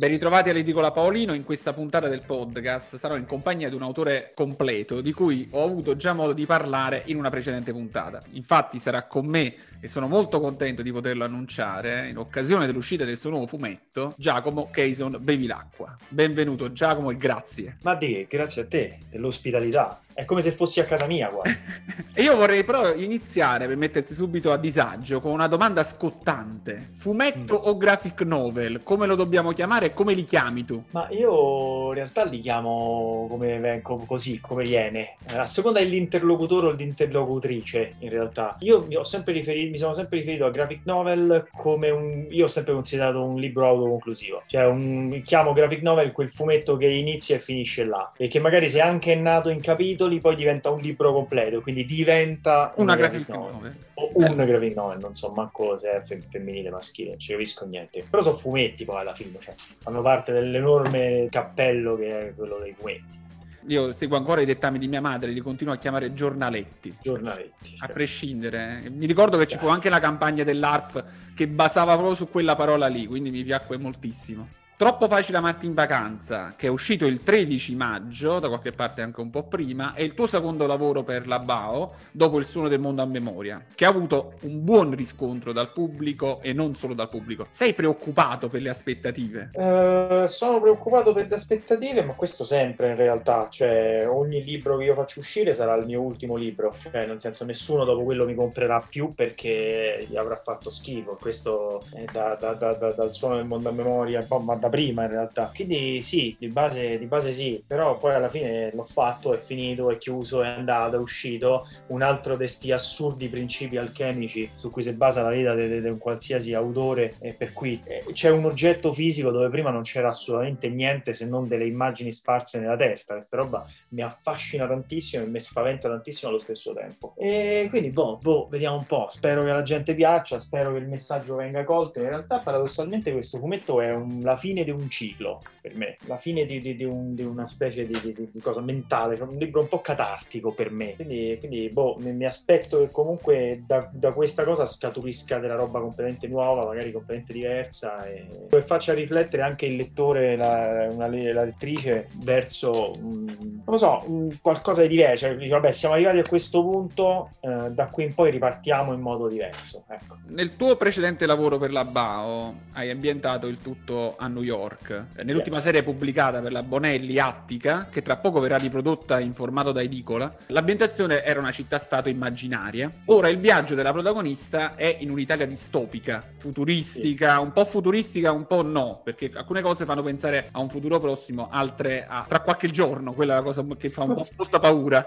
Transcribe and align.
Ben 0.00 0.08
ritrovati 0.08 0.48
all'Edicola 0.48 0.92
Paolino. 0.92 1.34
In 1.34 1.44
questa 1.44 1.74
puntata 1.74 2.08
del 2.08 2.22
podcast 2.24 2.96
sarò 2.96 3.18
in 3.18 3.26
compagnia 3.26 3.68
di 3.68 3.74
un 3.74 3.82
autore 3.82 4.32
completo 4.34 5.02
di 5.02 5.12
cui 5.12 5.46
ho 5.50 5.62
avuto 5.62 5.94
già 5.94 6.14
modo 6.14 6.32
di 6.32 6.46
parlare 6.46 7.02
in 7.08 7.18
una 7.18 7.28
precedente 7.28 7.70
puntata. 7.70 8.18
Infatti 8.30 8.78
sarà 8.78 9.02
con 9.02 9.26
me 9.26 9.54
e 9.78 9.88
sono 9.88 10.08
molto 10.08 10.40
contento 10.40 10.80
di 10.80 10.90
poterlo 10.90 11.24
annunciare 11.24 12.08
in 12.08 12.16
occasione 12.16 12.64
dell'uscita 12.64 13.04
del 13.04 13.18
suo 13.18 13.28
nuovo 13.28 13.46
fumetto, 13.46 14.14
Giacomo 14.16 14.70
Cason 14.70 15.18
Bevilacqua. 15.20 15.94
Benvenuto 16.08 16.72
Giacomo 16.72 17.10
e 17.10 17.18
grazie. 17.18 17.76
Ma 17.82 17.94
di, 17.94 18.26
grazie 18.26 18.62
a 18.62 18.66
te 18.66 19.00
dell'ospitalità. 19.10 20.00
È 20.20 20.26
come 20.26 20.42
se 20.42 20.50
fossi 20.50 20.80
a 20.80 20.84
casa 20.84 21.06
mia 21.06 21.28
qua. 21.28 21.44
e 22.12 22.22
io 22.22 22.36
vorrei 22.36 22.62
però 22.62 22.92
iniziare 22.92 23.66
per 23.66 23.78
metterti 23.78 24.12
subito 24.12 24.52
a 24.52 24.58
disagio 24.58 25.18
con 25.18 25.32
una 25.32 25.46
domanda 25.46 25.82
scottante. 25.82 26.90
Fumetto 26.94 27.54
mm. 27.54 27.68
o 27.68 27.76
graphic 27.78 28.20
novel? 28.20 28.82
Come 28.82 29.06
lo 29.06 29.14
dobbiamo 29.14 29.52
chiamare 29.52 29.86
e 29.86 29.94
come 29.94 30.12
li 30.12 30.24
chiami 30.24 30.66
tu? 30.66 30.84
Ma 30.90 31.08
io 31.08 31.88
in 31.88 31.94
realtà 31.94 32.24
li 32.24 32.42
chiamo 32.42 33.28
come, 33.30 33.80
così, 34.06 34.40
come 34.40 34.64
viene. 34.64 35.14
A 35.24 35.46
seconda 35.46 35.78
dell'interlocutore 35.78 36.66
o 36.66 36.74
dell'interlocutrice, 36.74 37.94
in 38.00 38.10
realtà. 38.10 38.58
Io 38.60 38.84
mi, 38.86 38.98
riferito, 39.24 39.70
mi 39.70 39.78
sono 39.78 39.94
sempre 39.94 40.18
riferito 40.18 40.44
a 40.44 40.50
graphic 40.50 40.80
novel 40.84 41.48
come 41.50 41.88
un... 41.88 42.26
Io 42.28 42.44
ho 42.44 42.48
sempre 42.48 42.74
considerato 42.74 43.24
un 43.24 43.40
libro 43.40 43.66
autoconclusivo. 43.66 44.42
Cioè, 44.46 44.66
un, 44.66 45.22
chiamo 45.24 45.54
graphic 45.54 45.80
novel 45.80 46.12
quel 46.12 46.28
fumetto 46.28 46.76
che 46.76 46.88
inizia 46.88 47.36
e 47.36 47.38
finisce 47.38 47.84
là. 47.84 48.12
E 48.18 48.28
che 48.28 48.38
magari 48.38 48.68
se 48.68 48.82
anche 48.82 49.14
è 49.14 49.16
nato 49.16 49.48
in 49.48 49.62
capitoli 49.62 50.08
capitoli 50.10 50.20
poi 50.20 50.36
diventa 50.36 50.70
un 50.70 50.80
libro 50.80 51.12
completo, 51.12 51.60
quindi 51.60 51.84
diventa 51.84 52.72
una, 52.76 52.94
una 52.94 52.96
graphic 52.96 53.28
novel. 53.28 53.52
novel. 53.52 53.76
O 53.94 54.10
eh. 54.14 54.28
un 54.28 54.36
graphic 54.36 54.74
novel, 54.74 54.98
non 54.98 55.12
so 55.12 55.32
manco 55.32 55.78
se 55.78 55.90
è 55.90 56.02
femminile, 56.02 56.70
maschile, 56.70 57.10
non 57.10 57.18
ci 57.18 57.32
capisco 57.32 57.64
niente. 57.66 58.04
Però 58.08 58.22
sono 58.22 58.36
fumetti 58.36 58.84
poi 58.84 59.00
alla 59.00 59.14
fine, 59.14 59.38
cioè, 59.38 59.54
fanno 59.78 60.02
parte 60.02 60.32
dell'enorme 60.32 61.28
cappello 61.30 61.96
che 61.96 62.28
è 62.28 62.34
quello 62.34 62.58
dei 62.58 62.74
fumetti. 62.74 63.18
Io 63.66 63.92
seguo 63.92 64.16
ancora 64.16 64.40
i 64.40 64.46
dettami 64.46 64.78
di 64.78 64.88
mia 64.88 65.02
madre, 65.02 65.30
li 65.30 65.40
continuo 65.40 65.74
a 65.74 65.76
chiamare 65.76 66.14
giornaletti. 66.14 66.96
Giornaletti. 67.00 67.76
A 67.78 67.88
prescindere. 67.88 68.82
Mi 68.90 69.06
ricordo 69.06 69.36
che 69.36 69.46
ci 69.46 69.58
fu 69.58 69.66
anche 69.68 69.90
la 69.90 70.00
campagna 70.00 70.44
dell'ARF 70.44 71.04
che 71.34 71.46
basava 71.46 71.92
proprio 71.92 72.14
su 72.14 72.30
quella 72.30 72.56
parola 72.56 72.86
lì, 72.86 73.06
quindi 73.06 73.30
mi 73.30 73.44
piacque 73.44 73.76
moltissimo. 73.76 74.48
Troppo 74.80 75.08
facile 75.08 75.36
amarti 75.36 75.66
in 75.66 75.74
vacanza, 75.74 76.54
che 76.56 76.66
è 76.66 76.70
uscito 76.70 77.04
il 77.04 77.22
13 77.22 77.74
maggio, 77.74 78.38
da 78.38 78.48
qualche 78.48 78.72
parte 78.72 79.02
anche 79.02 79.20
un 79.20 79.28
po' 79.28 79.42
prima, 79.42 79.92
è 79.92 80.00
il 80.00 80.14
tuo 80.14 80.26
secondo 80.26 80.66
lavoro 80.66 81.02
per 81.02 81.26
la 81.26 81.38
BAO, 81.38 81.92
dopo 82.10 82.38
il 82.38 82.46
suono 82.46 82.68
del 82.68 82.80
mondo 82.80 83.02
a 83.02 83.04
memoria, 83.04 83.62
che 83.74 83.84
ha 83.84 83.90
avuto 83.90 84.32
un 84.40 84.64
buon 84.64 84.94
riscontro 84.94 85.52
dal 85.52 85.70
pubblico 85.74 86.40
e 86.40 86.54
non 86.54 86.74
solo 86.76 86.94
dal 86.94 87.10
pubblico. 87.10 87.46
Sei 87.50 87.74
preoccupato 87.74 88.48
per 88.48 88.62
le 88.62 88.70
aspettative? 88.70 89.50
Uh, 89.52 90.24
sono 90.24 90.62
preoccupato 90.62 91.12
per 91.12 91.28
le 91.28 91.34
aspettative, 91.34 92.02
ma 92.02 92.14
questo 92.14 92.44
sempre 92.44 92.88
in 92.88 92.96
realtà, 92.96 93.48
cioè 93.50 94.08
ogni 94.08 94.42
libro 94.42 94.78
che 94.78 94.84
io 94.84 94.94
faccio 94.94 95.20
uscire 95.20 95.54
sarà 95.54 95.74
il 95.74 95.84
mio 95.84 96.00
ultimo 96.00 96.36
libro, 96.36 96.74
cioè 96.74 97.04
nel 97.04 97.20
senso 97.20 97.44
nessuno 97.44 97.84
dopo 97.84 98.02
quello 98.02 98.24
mi 98.24 98.34
comprerà 98.34 98.82
più 98.88 99.12
perché 99.12 100.06
gli 100.08 100.16
avrà 100.16 100.36
fatto 100.36 100.70
schifo, 100.70 101.18
questo 101.20 101.82
da, 102.10 102.34
da, 102.40 102.54
da, 102.54 102.72
dal 102.72 103.12
suono 103.12 103.34
del 103.34 103.44
mondo 103.44 103.68
a 103.68 103.72
memoria, 103.72 104.26
ma 104.40 104.54
da 104.54 104.68
prima 104.70 105.04
in 105.04 105.10
realtà. 105.10 105.52
Quindi 105.54 106.00
sì, 106.00 106.34
di 106.38 106.48
base, 106.48 106.98
di 106.98 107.04
base 107.04 107.30
sì, 107.30 107.62
però 107.66 107.96
poi 107.98 108.14
alla 108.14 108.30
fine 108.30 108.70
l'ho 108.72 108.84
fatto, 108.84 109.34
è 109.34 109.38
finito, 109.38 109.90
è 109.90 109.98
chiuso, 109.98 110.42
è 110.42 110.48
andato, 110.48 110.96
è 110.96 110.98
uscito. 110.98 111.68
Un 111.88 112.00
altro 112.02 112.32
di 112.32 112.38
questi 112.38 112.72
assurdi 112.72 113.28
principi 113.28 113.76
alchemici 113.76 114.50
su 114.54 114.70
cui 114.70 114.82
si 114.82 114.92
basa 114.92 115.22
la 115.22 115.30
vita 115.30 115.54
di 115.54 115.88
un 115.88 115.98
qualsiasi 115.98 116.54
autore 116.54 117.14
e 117.20 117.34
per 117.34 117.52
cui 117.52 117.80
eh, 117.84 118.04
c'è 118.12 118.30
un 118.30 118.44
oggetto 118.44 118.92
fisico 118.92 119.30
dove 119.30 119.48
prima 119.50 119.70
non 119.70 119.82
c'era 119.82 120.08
assolutamente 120.08 120.68
niente 120.68 121.12
se 121.12 121.26
non 121.26 121.48
delle 121.48 121.66
immagini 121.66 122.12
sparse 122.12 122.58
nella 122.60 122.76
testa. 122.76 123.14
Questa 123.14 123.36
roba 123.36 123.66
mi 123.90 124.02
affascina 124.02 124.66
tantissimo 124.66 125.24
e 125.24 125.26
mi 125.26 125.40
spaventa 125.40 125.88
tantissimo 125.88 126.30
allo 126.30 126.38
stesso 126.38 126.72
tempo. 126.72 127.14
E 127.18 127.66
quindi 127.70 127.90
boh, 127.90 128.18
boh, 128.20 128.48
vediamo 128.48 128.76
un 128.76 128.86
po'. 128.86 129.08
Spero 129.10 129.42
che 129.42 129.50
la 129.50 129.62
gente 129.62 129.94
piaccia, 129.94 130.38
spero 130.38 130.72
che 130.72 130.78
il 130.78 130.88
messaggio 130.88 131.36
venga 131.36 131.64
colto. 131.64 132.00
In 132.00 132.08
realtà 132.08 132.38
paradossalmente 132.38 133.12
questo 133.12 133.38
fumetto 133.38 133.80
è 133.80 133.92
un, 133.92 134.20
la 134.22 134.36
fine 134.36 134.59
di 134.64 134.70
un 134.70 134.88
ciclo 134.88 135.40
per 135.60 135.76
me, 135.76 135.96
la 136.06 136.16
fine 136.16 136.46
di, 136.46 136.58
di, 136.58 136.74
di, 136.74 136.84
un, 136.84 137.14
di 137.14 137.22
una 137.22 137.46
specie 137.46 137.86
di, 137.86 138.40
cosa 138.40 138.60
mentale, 138.60 139.16
cioè 139.16 139.28
un 139.28 139.36
libro 139.36 139.60
un 139.60 139.68
po' 139.68 139.80
catartico 139.80 140.52
per 140.52 140.70
me. 140.70 140.94
Quindi, 140.96 141.36
quindi 141.38 141.68
boh, 141.68 141.96
mi, 142.00 142.12
mi, 142.12 142.24
aspetto 142.24 142.78
che 142.78 142.90
comunque 142.90 143.62
da, 143.66 143.88
da, 143.92 144.12
questa 144.12 144.44
cosa 144.44 144.66
scaturisca 144.66 145.38
della 145.38 145.54
roba 145.54 145.80
completamente 145.80 146.28
nuova, 146.28 146.64
magari 146.64 146.92
completamente 146.92 147.32
diversa 147.32 148.04
e, 148.06 148.26
e 148.50 148.62
faccia 148.62 148.94
riflettere 148.94 149.42
anche 149.42 149.66
il 149.66 149.76
lettore, 149.76 150.36
la, 150.36 150.88
una, 150.90 151.06
la 151.06 151.44
lettrice, 151.44 152.08
verso, 152.22 152.92
um, 153.00 153.24
non 153.26 153.62
lo 153.64 153.76
so, 153.76 154.02
um, 154.06 154.28
qualcosa 154.40 154.82
di 154.82 154.88
diverso. 154.88 155.26
Cioè, 155.26 155.36
dice, 155.36 155.50
vabbè, 155.50 155.70
siamo 155.70 155.94
arrivati 155.94 156.18
a 156.18 156.24
questo 156.26 156.62
punto, 156.62 157.30
eh, 157.40 157.70
da 157.70 157.84
qui 157.90 158.04
in 158.04 158.14
poi 158.14 158.30
ripartiamo 158.30 158.92
in 158.92 159.00
modo 159.00 159.28
diverso. 159.28 159.84
Ecco. 159.88 160.18
Nel 160.28 160.56
tuo 160.56 160.76
precedente 160.76 161.26
lavoro 161.26 161.58
per 161.58 161.72
la 161.72 161.84
BAO 161.84 162.54
hai 162.72 162.90
ambientato 162.90 163.46
il 163.46 163.60
tutto 163.60 164.14
a 164.16 164.28
New 164.28 164.42
York 164.42 164.49
York. 164.50 165.04
Nell'ultima 165.22 165.56
yes. 165.56 165.64
serie 165.64 165.82
pubblicata 165.82 166.40
per 166.40 166.50
la 166.50 166.62
Bonelli 166.62 167.18
Attica, 167.18 167.88
che 167.90 168.02
tra 168.02 168.16
poco 168.16 168.40
verrà 168.40 168.56
riprodotta 168.56 169.20
in 169.20 169.32
formato 169.32 169.70
da 169.72 169.80
edicola, 169.80 170.34
l'ambientazione 170.48 171.22
era 171.22 171.38
una 171.38 171.52
città-stato 171.52 172.08
immaginaria. 172.08 172.90
Ora 173.06 173.28
il 173.28 173.38
viaggio 173.38 173.74
della 173.74 173.92
protagonista 173.92 174.74
è 174.74 174.96
in 175.00 175.10
un'Italia 175.10 175.46
distopica, 175.46 176.22
futuristica, 176.38 177.36
sì. 177.36 177.42
un 177.42 177.52
po' 177.52 177.64
futuristica, 177.64 178.32
un 178.32 178.46
po' 178.46 178.62
no, 178.62 179.00
perché 179.04 179.30
alcune 179.34 179.62
cose 179.62 179.84
fanno 179.84 180.02
pensare 180.02 180.48
a 180.50 180.60
un 180.60 180.68
futuro 180.68 180.98
prossimo, 180.98 181.48
altre 181.50 182.06
a 182.08 182.24
tra 182.26 182.40
qualche 182.40 182.70
giorno, 182.70 183.12
quella 183.12 183.34
è 183.34 183.36
la 183.36 183.42
cosa 183.42 183.64
che 183.78 183.90
fa 183.90 184.02
un 184.02 184.14
po' 184.14 184.26
molta 184.36 184.58
paura. 184.58 185.06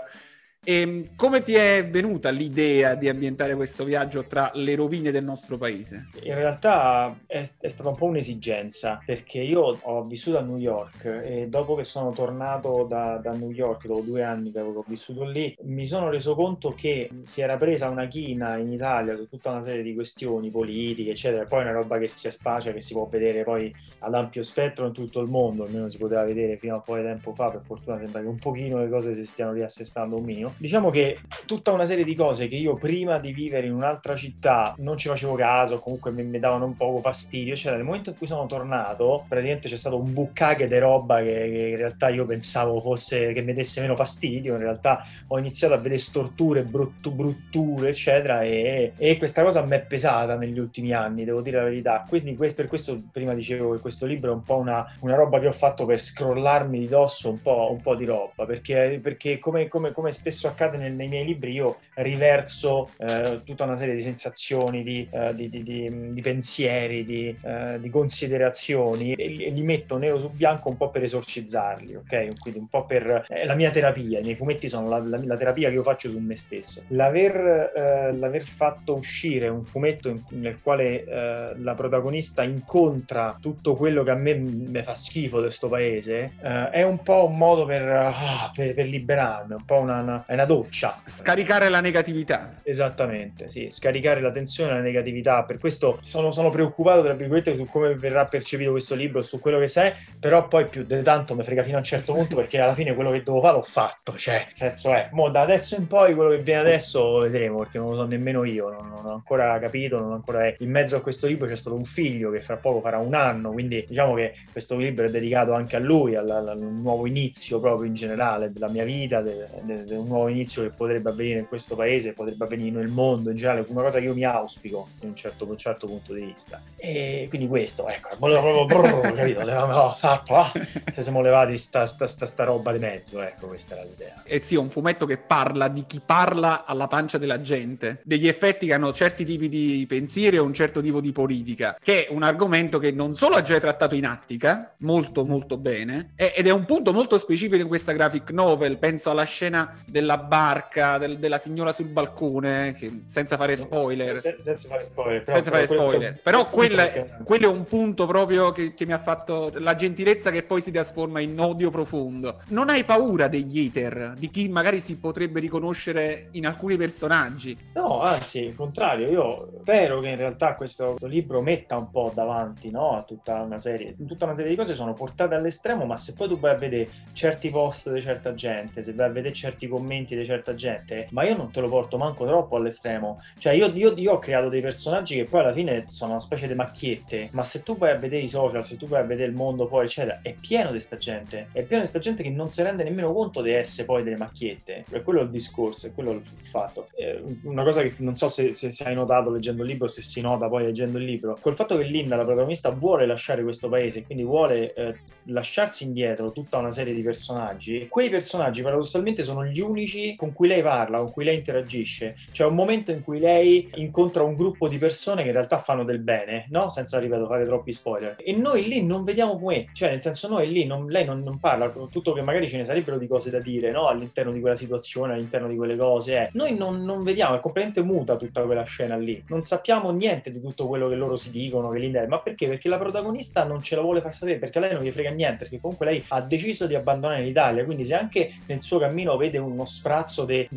E 0.66 0.79
ehm, 0.79 1.16
come 1.18 1.41
ti 1.41 1.56
è 1.56 1.85
venuta 1.85 2.29
l'idea 2.29 2.96
di 2.96 3.09
ambientare 3.09 3.53
questo 3.53 3.84
viaggio 3.84 4.25
tra 4.25 4.50
le 4.53 4.75
rovine 4.75 5.12
del 5.12 5.24
nostro 5.24 5.57
paese? 5.57 6.07
In 6.24 6.35
realtà 6.35 7.19
è, 7.28 7.44
è, 7.59 7.68
stata 7.68 7.90
un 7.90 7.97
po' 7.97 8.06
un'esigenza, 8.06 9.01
perché 9.06 9.40
io 9.40 9.78
ho 9.81 10.03
vissuto 10.03 10.38
a 10.38 10.41
New 10.41 10.56
York 10.56 11.03
e 11.03 11.47
dopo 11.50 11.75
che 11.75 11.84
sono 11.84 12.13
tornato 12.13 12.85
da, 12.88 13.19
da 13.22 13.34
New 13.34 13.51
York, 13.51 13.88
dopo 13.88 14.00
due 14.00 14.24
anni 14.24 14.53
che 14.53 14.59
avevo 14.59 14.85
vissuto 14.88 15.25
lì, 15.25 15.53
mi 15.63 15.85
sono 15.85 16.09
reso 16.09 16.34
conto 16.34 16.74
che 16.74 17.09
si 17.24 17.41
era 17.41 17.57
presa 17.57 17.90
una 17.90 18.07
china 18.07 18.56
in 18.56 18.72
Italia 18.72 19.18
su 19.18 19.28
tutta 19.28 19.50
una 19.50 19.62
serie 19.62 19.84
di 19.84 19.94
questioni 19.94 20.50
politiche, 20.50 21.12
eccetera. 21.12 21.44
Poi 21.44 21.59
è 21.59 21.63
una 21.63 21.74
roba 21.74 21.97
che 21.97 22.07
si 22.07 22.31
spacia, 22.31 22.72
che 22.72 22.80
si 22.80 22.94
può 22.94 23.06
vedere 23.07 23.44
poi 23.44 23.74
ad 24.00 24.13
ampio 24.13 24.44
spettro 24.44 24.85
in 24.85 24.94
tutto 24.94 25.19
il 25.19 25.30
mondo, 25.30 25.66
almeno 25.66 25.90
si 25.90 25.97
poteva 25.97 26.24
vedere 26.24 26.56
fino 26.56 26.75
a 26.75 26.78
un 26.78 26.84
po' 26.84 26.95
di 26.95 27.03
tempo 27.03 27.34
fa, 27.34 27.51
per 27.51 27.62
fortuna 27.66 27.97
sembra 27.97 28.22
che 28.22 28.28
un 28.28 28.40
pochino 28.40 28.80
le 28.80 28.88
cose 28.88 29.13
si 29.13 29.25
stiano 29.25 29.51
riassestando 29.51 30.16
un 30.16 30.24
minimo 30.24 30.51
diciamo 30.58 30.90
che 30.90 31.19
tutta 31.46 31.72
una 31.72 31.86
serie 31.86 32.03
di 32.03 32.16
cose 32.16 32.47
che 32.47 32.56
io 32.56 32.75
prima 32.75 33.19
di 33.19 33.31
vivere 33.34 33.68
in 33.68 33.74
un'altra 33.74 34.16
città 34.16 34.74
non 34.78 34.97
ci 34.97 35.08
facevo 35.08 35.36
caso, 35.36 35.80
comunque 35.80 36.12
mi, 36.12 36.24
mi 36.24 36.40
davano 36.40 36.66
un 36.66 36.75
poco 36.75 37.00
fastidio, 37.00 37.56
cioè 37.56 37.74
nel 37.74 37.84
momento 37.84 38.12
in 38.12 38.18
cui 38.18 38.28
sono 38.28 38.46
tornato, 38.46 39.25
praticamente 39.28 39.68
c'è 39.68 39.75
stato 39.75 40.00
un 40.00 40.13
bucacche 40.13 40.68
di 40.68 40.78
roba 40.78 41.18
che, 41.18 41.34
che, 41.34 41.68
in 41.69 41.75
realtà 41.75 42.09
io 42.09 42.25
pensavo 42.25 42.80
fosse 42.80 43.34
che 43.34 43.42
mi 43.42 43.53
desse 43.53 43.81
meno 43.81 43.96
fastidio, 43.96 44.53
in 44.53 44.59
realtà 44.59 45.06
ho 45.28 45.38
iniziato 45.38 45.74
a 45.74 45.78
vedere 45.78 45.97
storture, 45.97 46.63
bruttu, 46.63 47.12
brutture, 47.12 47.90
eccetera, 47.90 48.42
e, 48.44 48.94
e 48.97 49.18
questa 49.18 49.44
cosa 49.44 49.62
mi 49.63 49.75
è 49.75 49.81
pesata 49.81 50.36
negli 50.36 50.59
ultimi 50.59 50.94
anni, 50.94 51.25
devo 51.25 51.42
dire 51.42 51.58
la 51.58 51.63
verità. 51.63 52.06
Quindi 52.08 52.34
per 52.34 52.68
questo 52.68 53.02
prima 53.12 53.34
dicevo 53.34 53.74
che 53.74 53.80
questo 53.80 54.06
libro 54.06 54.31
è 54.31 54.34
un 54.34 54.44
po' 54.44 54.58
una, 54.58 54.86
una 55.00 55.16
roba 55.16 55.40
che 55.40 55.47
ho 55.47 55.52
fatto 55.52 55.86
per 55.86 56.00
scrollarmi 56.00 56.80
di 56.80 56.88
dosso 56.88 57.30
un 57.30 57.42
po', 57.42 57.69
un 57.72 57.81
po 57.81 57.96
di 57.96 58.06
roba, 58.06 58.45
perché, 58.45 59.00
perché 59.01 59.39
come, 59.39 59.68
come, 59.68 59.92
come 59.92 60.12
spesso 60.12 60.43
accade 60.48 60.78
nel, 60.78 60.94
nei 60.94 61.07
miei 61.07 61.25
libri, 61.25 61.51
io 61.51 61.80
riverso 61.95 62.90
eh, 62.98 63.42
tutta 63.44 63.63
una 63.63 63.75
serie 63.75 63.94
di 63.94 64.01
sensazioni, 64.01 64.84
di, 64.84 65.07
uh, 65.10 65.34
di, 65.34 65.50
di, 65.50 66.13
di 66.13 66.22
pensieri, 66.22 67.04
di, 67.04 67.36
di 67.80 67.90
considerazioni 67.90 69.13
e, 69.13 69.28
li 69.28 69.62
metto 69.62 69.98
nero 69.98 70.18
su 70.18 70.30
bianco 70.30 70.69
un 70.69 70.78
po' 70.78 70.90
per 70.90 71.04
esorcizzarli, 71.04 71.95
ok? 71.95 72.40
Quindi 72.40 72.60
un 72.60 72.68
po' 72.68 72.86
per 72.86 73.25
eh, 73.30 73.45
la 73.45 73.56
mia 73.56 73.72
terapia. 73.72 74.19
I 74.19 74.24
miei 74.24 74.36
fumetti 74.36 74.68
sono 74.68 74.88
la, 74.88 75.00
la, 75.00 75.19
la, 75.24 75.38
terapia 75.38 75.69
che 75.69 75.75
io 75.75 75.84
faccio 75.84 76.10
su 76.10 76.19
me 76.19 76.36
stesso. 76.36 76.84
L'aver, 76.89 77.72
uh, 77.75 78.18
l'aver 78.18 78.44
fatto 78.44 78.96
uscire 78.96 79.48
un 79.48 79.63
fumetto 79.63 80.10
in, 80.10 80.22
nel 80.30 80.62
quale 80.62 81.04
la 81.04 81.74
protagonista 81.74 82.44
incontra 82.44 83.38
tutto 83.39 83.75
quello 83.75 84.04
che 84.04 84.12
a 84.12 84.16
me 84.16 84.34
mi 84.34 84.84
fa 84.84 84.94
schifo 84.94 85.38
di 85.38 85.44
questo 85.44 85.68
paese 85.68 86.34
è 86.72 86.84
un 86.84 87.01
po' 87.01 87.25
un 87.28 87.38
modo 87.38 87.66
per, 87.66 87.88
ah, 87.88 88.51
per, 88.54 88.74
per 88.74 88.88
liberarmi, 88.88 89.54
un 89.54 89.66
po' 89.66 89.80
una, 89.80 90.00
una 90.00 90.25
è 90.33 90.35
una 90.35 90.45
doccia. 90.45 91.00
Scaricare 91.06 91.69
la 91.69 91.80
negatività. 91.80 92.56
Esattamente, 92.63 93.50
sì, 93.50 93.68
scaricare 93.69 94.19
la 94.19 94.31
tensione 94.31 94.71
e 94.71 94.74
la 94.74 94.81
negatività. 94.81 95.44
Per 95.44 95.59
questo 95.59 96.00
sono, 96.01 96.31
sono 96.31 96.50
preoccupato, 96.50 97.03
tra 97.03 97.13
virgolette, 97.13 97.56
su 97.56 97.65
come 97.65 97.95
verrà 97.95 98.25
percepito 98.25 98.71
questo 98.71 98.95
libro, 98.95 99.21
su 99.21 99.39
quello 99.39 99.59
che 99.59 99.68
sei, 99.68 99.94
però 100.19 100.47
poi 100.47 100.65
più 100.65 100.83
di 100.83 101.03
tanto 101.03 101.35
mi 101.35 101.44
frega 101.44 101.62
fino 101.62 101.75
a 101.75 101.80
un 101.80 101.85
certo 101.85 102.13
punto 102.13 102.35
perché 102.35 102.59
alla 102.59 102.74
fine 102.74 102.95
quello 102.95 103.12
che 103.12 103.21
devo 103.21 103.41
fare 103.41 103.56
l'ho 103.56 103.62
fatto. 103.62 104.18
Cioè, 104.18 104.44
nel 104.45 104.56
senso 104.56 104.91
è, 104.91 105.09
mo 105.12 105.30
da 105.30 105.41
adesso 105.41 105.75
in 105.75 105.85
poi 105.85 106.15
quello 106.15 106.31
che 106.31 106.41
viene 106.41 106.62
adesso 106.62 107.19
vedremo 107.19 107.59
perché 107.59 107.77
non 107.77 107.91
lo 107.91 107.95
so 107.95 108.06
nemmeno 108.06 108.44
io, 108.44 108.69
non, 108.71 108.89
non 108.89 109.06
ho 109.06 109.13
ancora 109.13 109.57
capito, 109.59 110.00
non 110.00 110.12
ho 110.12 110.15
ancora... 110.15 110.51
In 110.57 110.71
mezzo 110.71 110.95
a 110.95 111.01
questo 111.01 111.27
libro 111.27 111.47
c'è 111.47 111.56
stato 111.56 111.75
un 111.75 111.83
figlio 111.83 112.31
che 112.31 112.41
fra 112.41 112.57
poco 112.57 112.81
farà 112.81 112.97
un 112.97 113.13
anno, 113.13 113.51
quindi 113.51 113.86
diciamo 113.88 114.15
che 114.15 114.33
questo 114.51 114.77
libro 114.77 115.06
è 115.06 115.09
dedicato 115.09 115.53
anche 115.53 115.75
a 115.75 115.79
lui, 115.79 116.15
al, 116.15 116.27
al 116.29 116.59
nuovo 116.59 117.06
inizio 117.06 117.59
proprio 117.59 117.88
in 117.88 117.94
generale 117.94 118.51
della 118.51 118.69
mia 118.69 118.83
vita, 118.83 119.21
del 119.21 119.44
de, 119.62 119.83
de 119.83 119.95
un 119.95 120.07
nuovo 120.07 120.23
inizio 120.28 120.62
che 120.64 120.70
potrebbe 120.70 121.10
avvenire 121.10 121.40
in 121.40 121.48
questo 121.48 121.75
paese, 121.75 122.14
potrebbe 122.14 122.44
avvenire 122.44 122.80
nel 122.80 122.90
mondo 122.90 123.30
in 123.30 123.36
generale, 123.36 123.66
una 123.68 123.81
cosa 123.81 124.00
che 124.00 124.06
io 124.06 124.14
mi 124.14 124.24
auspico 124.24 124.90
in 125.02 125.10
un 125.10 125.16
certo, 125.16 125.48
un 125.48 125.58
certo 125.58 125.88
punto 125.88 126.14
di 126.14 126.24
vista. 126.24 126.62
E 126.75 127.25
quindi 127.30 127.48
questo, 127.48 127.88
ecco, 127.88 128.16
brrr, 128.18 129.12
capito, 129.14 129.40
l'avevamo 129.40 129.90
fatto, 129.92 130.36
ah, 130.36 130.52
se 130.92 131.02
siamo 131.02 131.22
levati 131.22 131.58
sta, 131.58 131.86
sta, 131.86 132.08
sta, 132.08 132.25
sta 132.25 132.44
roba 132.44 132.72
di 132.72 132.80
mezzo, 132.80 133.22
ecco, 133.22 133.48
questa 133.48 133.75
era 133.75 133.84
l'idea. 133.84 134.24
E 134.24 134.36
eh 134.36 134.40
sì, 134.40 134.56
un 134.56 134.70
fumetto 134.70 135.06
che 135.06 135.18
parla 135.18 135.68
di 135.68 135.86
chi 135.86 136.02
parla 136.04 136.66
alla 136.66 136.88
pancia 136.88 137.18
della 137.18 137.42
gente, 137.42 138.02
degli 138.04 138.28
effetti 138.28 138.66
che 138.66 138.74
hanno 138.74 138.94
certi 138.94 139.25
tipi 139.25 139.50
di 139.50 139.86
pensieri 139.88 140.38
e 140.38 140.40
un 140.40 140.54
certo 140.54 140.81
tipo 140.81 141.02
di 141.02 141.12
politica, 141.12 141.78
che 141.81 142.08
è 142.08 142.12
un 142.12 142.24
argomento 142.24 142.80
che 142.80 142.92
non 142.92 143.16
solo 143.16 143.36
ha 143.36 143.42
già 143.42 143.60
trattato 143.60 143.96
in 143.96 144.06
Attica, 144.06 144.74
molto 144.80 145.25
molto 145.25 145.58
bene, 145.58 146.12
ed 146.16 146.48
è 146.48 146.52
un 146.52 146.66
punto 146.66 146.94
molto 146.94 147.18
specifico 147.18 147.62
in 147.62 147.68
questa 147.68 147.92
graphic 147.92 148.31
novel, 148.31 148.78
penso 148.78 149.10
alla 149.10 149.24
scena 149.24 149.74
della 149.86 150.12
barca, 150.18 150.98
del, 150.98 151.19
della 151.19 151.38
signora 151.38 151.71
sul 151.71 151.88
balcone, 151.88 152.74
che, 152.74 153.04
senza 153.07 153.38
fare 153.38 153.56
spoiler. 153.56 154.19
Se, 154.19 154.38
senza 154.39 154.68
fare 154.68 154.83
spoiler. 154.83 155.24
Però, 155.24 155.38
senza 155.38 155.51
fare 155.51 155.68
spoiler. 155.68 156.19
Però 156.21 156.50
quella, 156.50 156.89
quello 157.24 157.50
è 157.50 157.51
un 157.51 157.63
punto 157.63 158.06
proprio 158.06 158.51
che, 158.51 158.74
che, 158.74 158.86
mi 158.86 158.94
ha 158.94 159.00
fatto 159.00 159.51
la 159.56 159.75
gentilezza 159.75 160.31
che 160.31 160.44
poi 160.44 160.62
si 160.62 160.71
trasforma 160.71 161.19
in 161.19 161.39
odio 161.39 161.69
profondo. 161.69 162.42
Non 162.48 162.69
hai 162.69 162.83
paura 162.83 163.27
degli 163.27 163.65
hater, 163.65 164.13
di 164.18 164.30
chi 164.30 164.48
magari 164.50 164.80
si 164.80 164.98
potrebbe 164.98 165.39
riconoscere 165.39 166.27
in 166.31 166.45
alcuni 166.45 166.77
personaggi? 166.77 167.57
No, 167.74 168.01
anzi, 168.01 168.44
il 168.44 168.56
contrario, 168.56 169.10
io 169.10 169.50
spero 169.62 170.00
che 170.00 170.10
in 170.10 170.18
realtà 170.18 170.56
questo, 170.56 170.89
questo 170.89 171.07
libro 171.07 171.42
metta 171.42 171.77
un 171.77 171.89
po' 171.89 172.12
davanti 172.13 172.69
no, 172.71 172.95
a 172.95 173.04
tutta 173.04 173.42
una 173.42 173.60
serie, 173.60 173.95
tutta 174.07 174.25
una 174.25 174.33
serie 174.33 174.51
di 174.51 174.57
cose 174.57 174.74
sono 174.74 174.94
portate 174.94 175.36
all'estremo, 175.36 175.86
ma 175.86 175.98
se 175.98 176.13
poi 176.13 176.27
tu 176.27 176.39
vai 176.39 176.51
a 176.51 176.57
vedere 176.57 176.89
certi 177.13 177.50
post 177.50 177.92
di 177.92 178.01
certa 178.01 178.33
gente, 178.33 178.83
se 178.83 178.94
vai 178.94 179.07
a 179.07 179.12
vedere 179.12 179.33
certi 179.33 179.68
commenti 179.68 179.92
di 180.01 180.25
certa 180.25 180.56
gente, 180.56 181.07
ma 181.12 181.24
io 181.24 181.36
non 181.36 181.51
te 181.51 181.62
lo 181.62 181.69
porto 181.69 181.98
manco 181.98 182.25
troppo 182.25 182.56
all'estremo. 182.56 183.22
Cioè, 183.38 183.54
io, 183.54 183.68
io, 183.74 183.94
io 183.95 184.13
ho 184.13 184.19
creato 184.19 184.50
dei 184.50 184.62
personaggi 184.62 185.16
che 185.16 185.25
poi 185.25 185.42
alla 185.42 185.54
fine 185.54 185.86
sono 185.90 186.12
una 186.12 186.19
specie 186.19 186.48
di 186.48 186.56
macchiette, 186.56 187.30
ma 187.31 187.44
se 187.44 187.63
tu 187.63 187.78
vai 187.78 187.92
a 187.92 187.98
vedere 187.98 188.24
i 188.24 188.28
social, 188.28 188.66
se 188.66 188.78
tu 188.78 188.88
vai 188.88 189.01
a 189.01 189.06
vedere 189.06 189.30
il 189.30 189.36
mondo 189.36 189.68
fuori, 189.68 189.86
eccetera, 189.86 190.19
è 190.22 190.34
pieno 190.34 190.72
di 190.72 190.80
sta 190.80 190.98
gente, 190.98 191.48
è 191.51 191.63
pieno 191.63 191.84
di 191.84 191.90
sta 191.90 192.00
gente 192.00 192.24
che 192.24 192.30
non 192.30 192.50
si 192.50 192.62
rende 192.63 192.84
nemmeno 192.84 193.13
conto 193.13 193.42
di 193.42 193.51
essere 193.51 193.86
poi 193.86 194.04
delle 194.04 194.18
macchiette. 194.18 194.86
E 194.90 195.01
quello 195.04 195.19
è 195.19 195.24
il 195.24 195.30
discorso, 195.30 195.88
è 195.88 195.94
quello 195.94 196.12
il 196.12 196.24
fatto. 196.24 196.88
È 196.96 197.19
una 197.44 197.63
cosa 197.63 197.81
che 197.81 197.94
non 198.00 198.16
so 198.16 198.28
se, 198.28 198.54
se, 198.54 198.72
se 198.72 198.84
hai 198.84 198.96
notato 198.96 199.30
leggendo 199.30 199.63
il 199.63 199.69
libro, 199.69 199.88
se 199.88 200.01
si 200.01 200.22
nota 200.22 200.48
poi 200.48 200.63
leggendo 200.63 200.98
il 200.98 201.06
libro, 201.06 201.38
col 201.39 201.56
fatto 201.56 201.78
che 201.78 201.84
Linda, 201.84 202.16
la 202.16 202.25
protagonista, 202.25 202.69
vuole 202.69 203.06
lasciare 203.06 203.44
questo 203.44 203.69
paese, 203.69 204.04
quindi 204.04 204.24
vuole 204.24 204.74
eh, 204.74 204.96
lasciarsi 205.25 205.84
indietro 205.84 206.31
tutta 206.31 206.57
una 206.57 206.72
serie 206.72 206.94
di 206.94 207.01
personaggi, 207.01 207.88
quei 207.89 208.10
personaggi 208.10 208.62
paradossalmente 208.62 209.24
sono 209.24 209.46
gli 209.46 209.60
unici 209.60 209.82
con 210.15 210.33
cui 210.33 210.47
lei 210.47 210.62
parla, 210.62 211.00
con 211.00 211.12
cui 211.12 211.24
lei 211.24 211.35
interagisce. 211.35 212.15
C'è 212.31 212.45
un 212.45 212.56
momento 212.56 212.91
in 212.91 213.03
cui 213.03 213.19
lei 213.19 213.69
incontra 213.75 214.24
un 214.24 214.35
gruppo 214.35 214.68
di 214.68 214.77
persone 214.77 215.21
che 215.21 215.30
in 215.30 215.33
realtà 215.33 215.57
fanno 215.57 215.83
del 215.83 216.00
bene, 216.00 216.45
no? 216.50 216.69
Senza, 216.69 217.00
ripeto, 217.00 217.27
fare 217.27 217.45
troppi 217.45 217.71
spoiler. 217.71 218.15
E 218.19 218.33
noi 218.33 218.68
lì 218.68 218.83
non 218.83 219.03
vediamo 219.03 219.35
come, 219.38 219.68
cioè 219.74 219.89
nel 219.89 220.01
senso 220.01 220.27
noi 220.27 220.51
lì, 220.51 220.65
non, 220.65 220.88
lei 220.88 221.06
non, 221.06 221.21
non, 221.24 221.39
parla, 221.39 221.69
tutto 221.69 222.13
che 222.13 222.21
magari 222.21 222.47
ce 222.47 222.57
ne 222.57 222.63
sarebbero 222.63 222.97
di 222.97 223.07
cose 223.07 223.30
da 223.30 223.39
dire, 223.39 223.71
no? 223.71 223.88
All'interno 223.88 224.31
di 224.31 224.39
quella 224.39 224.56
situazione, 224.56 225.13
all'interno 225.13 225.47
di 225.47 225.56
quelle 225.56 225.75
cose. 225.75 226.18
Eh. 226.18 226.29
Noi 226.33 226.56
non, 226.56 226.83
non, 226.83 227.03
vediamo, 227.03 227.36
è 227.36 227.39
completamente 227.39 227.83
muta 227.83 228.15
tutta 228.15 228.44
quella 228.44 228.63
scena 228.63 228.95
lì. 228.95 229.24
Non 229.27 229.41
sappiamo 229.41 229.91
niente 229.91 230.31
di 230.31 230.41
tutto 230.41 230.68
quello 230.68 230.88
che 230.88 230.95
loro 230.95 231.15
si 231.15 231.31
dicono, 231.31 231.69
che 231.69 231.79
l'India... 231.79 232.07
Ma 232.07 232.19
perché? 232.19 232.47
Perché 232.47 232.69
la 232.69 232.77
protagonista 232.77 233.44
non 233.44 233.62
ce 233.62 233.75
la 233.75 233.81
vuole 233.81 234.01
far 234.01 234.13
sapere, 234.13 234.38
perché 234.38 234.57
a 234.57 234.62
lei 234.62 234.74
non 234.74 234.83
gli 234.83 234.91
frega 234.91 235.09
niente, 235.09 235.44
perché 235.44 235.59
comunque 235.59 235.86
lei 235.86 236.03
ha 236.09 236.21
deciso 236.21 236.68
di 236.68 236.75
abbandonare 236.75 237.21
l'Italia, 237.21 237.65
quindi 237.65 237.86
se 237.86 237.95
anche 237.95 238.31
nel 238.47 238.62
suo 238.62 238.79
cammino 238.79 239.18
vede 239.18 239.38
uno 239.38 239.65
sprazzo 239.74 240.25
di 240.25 240.48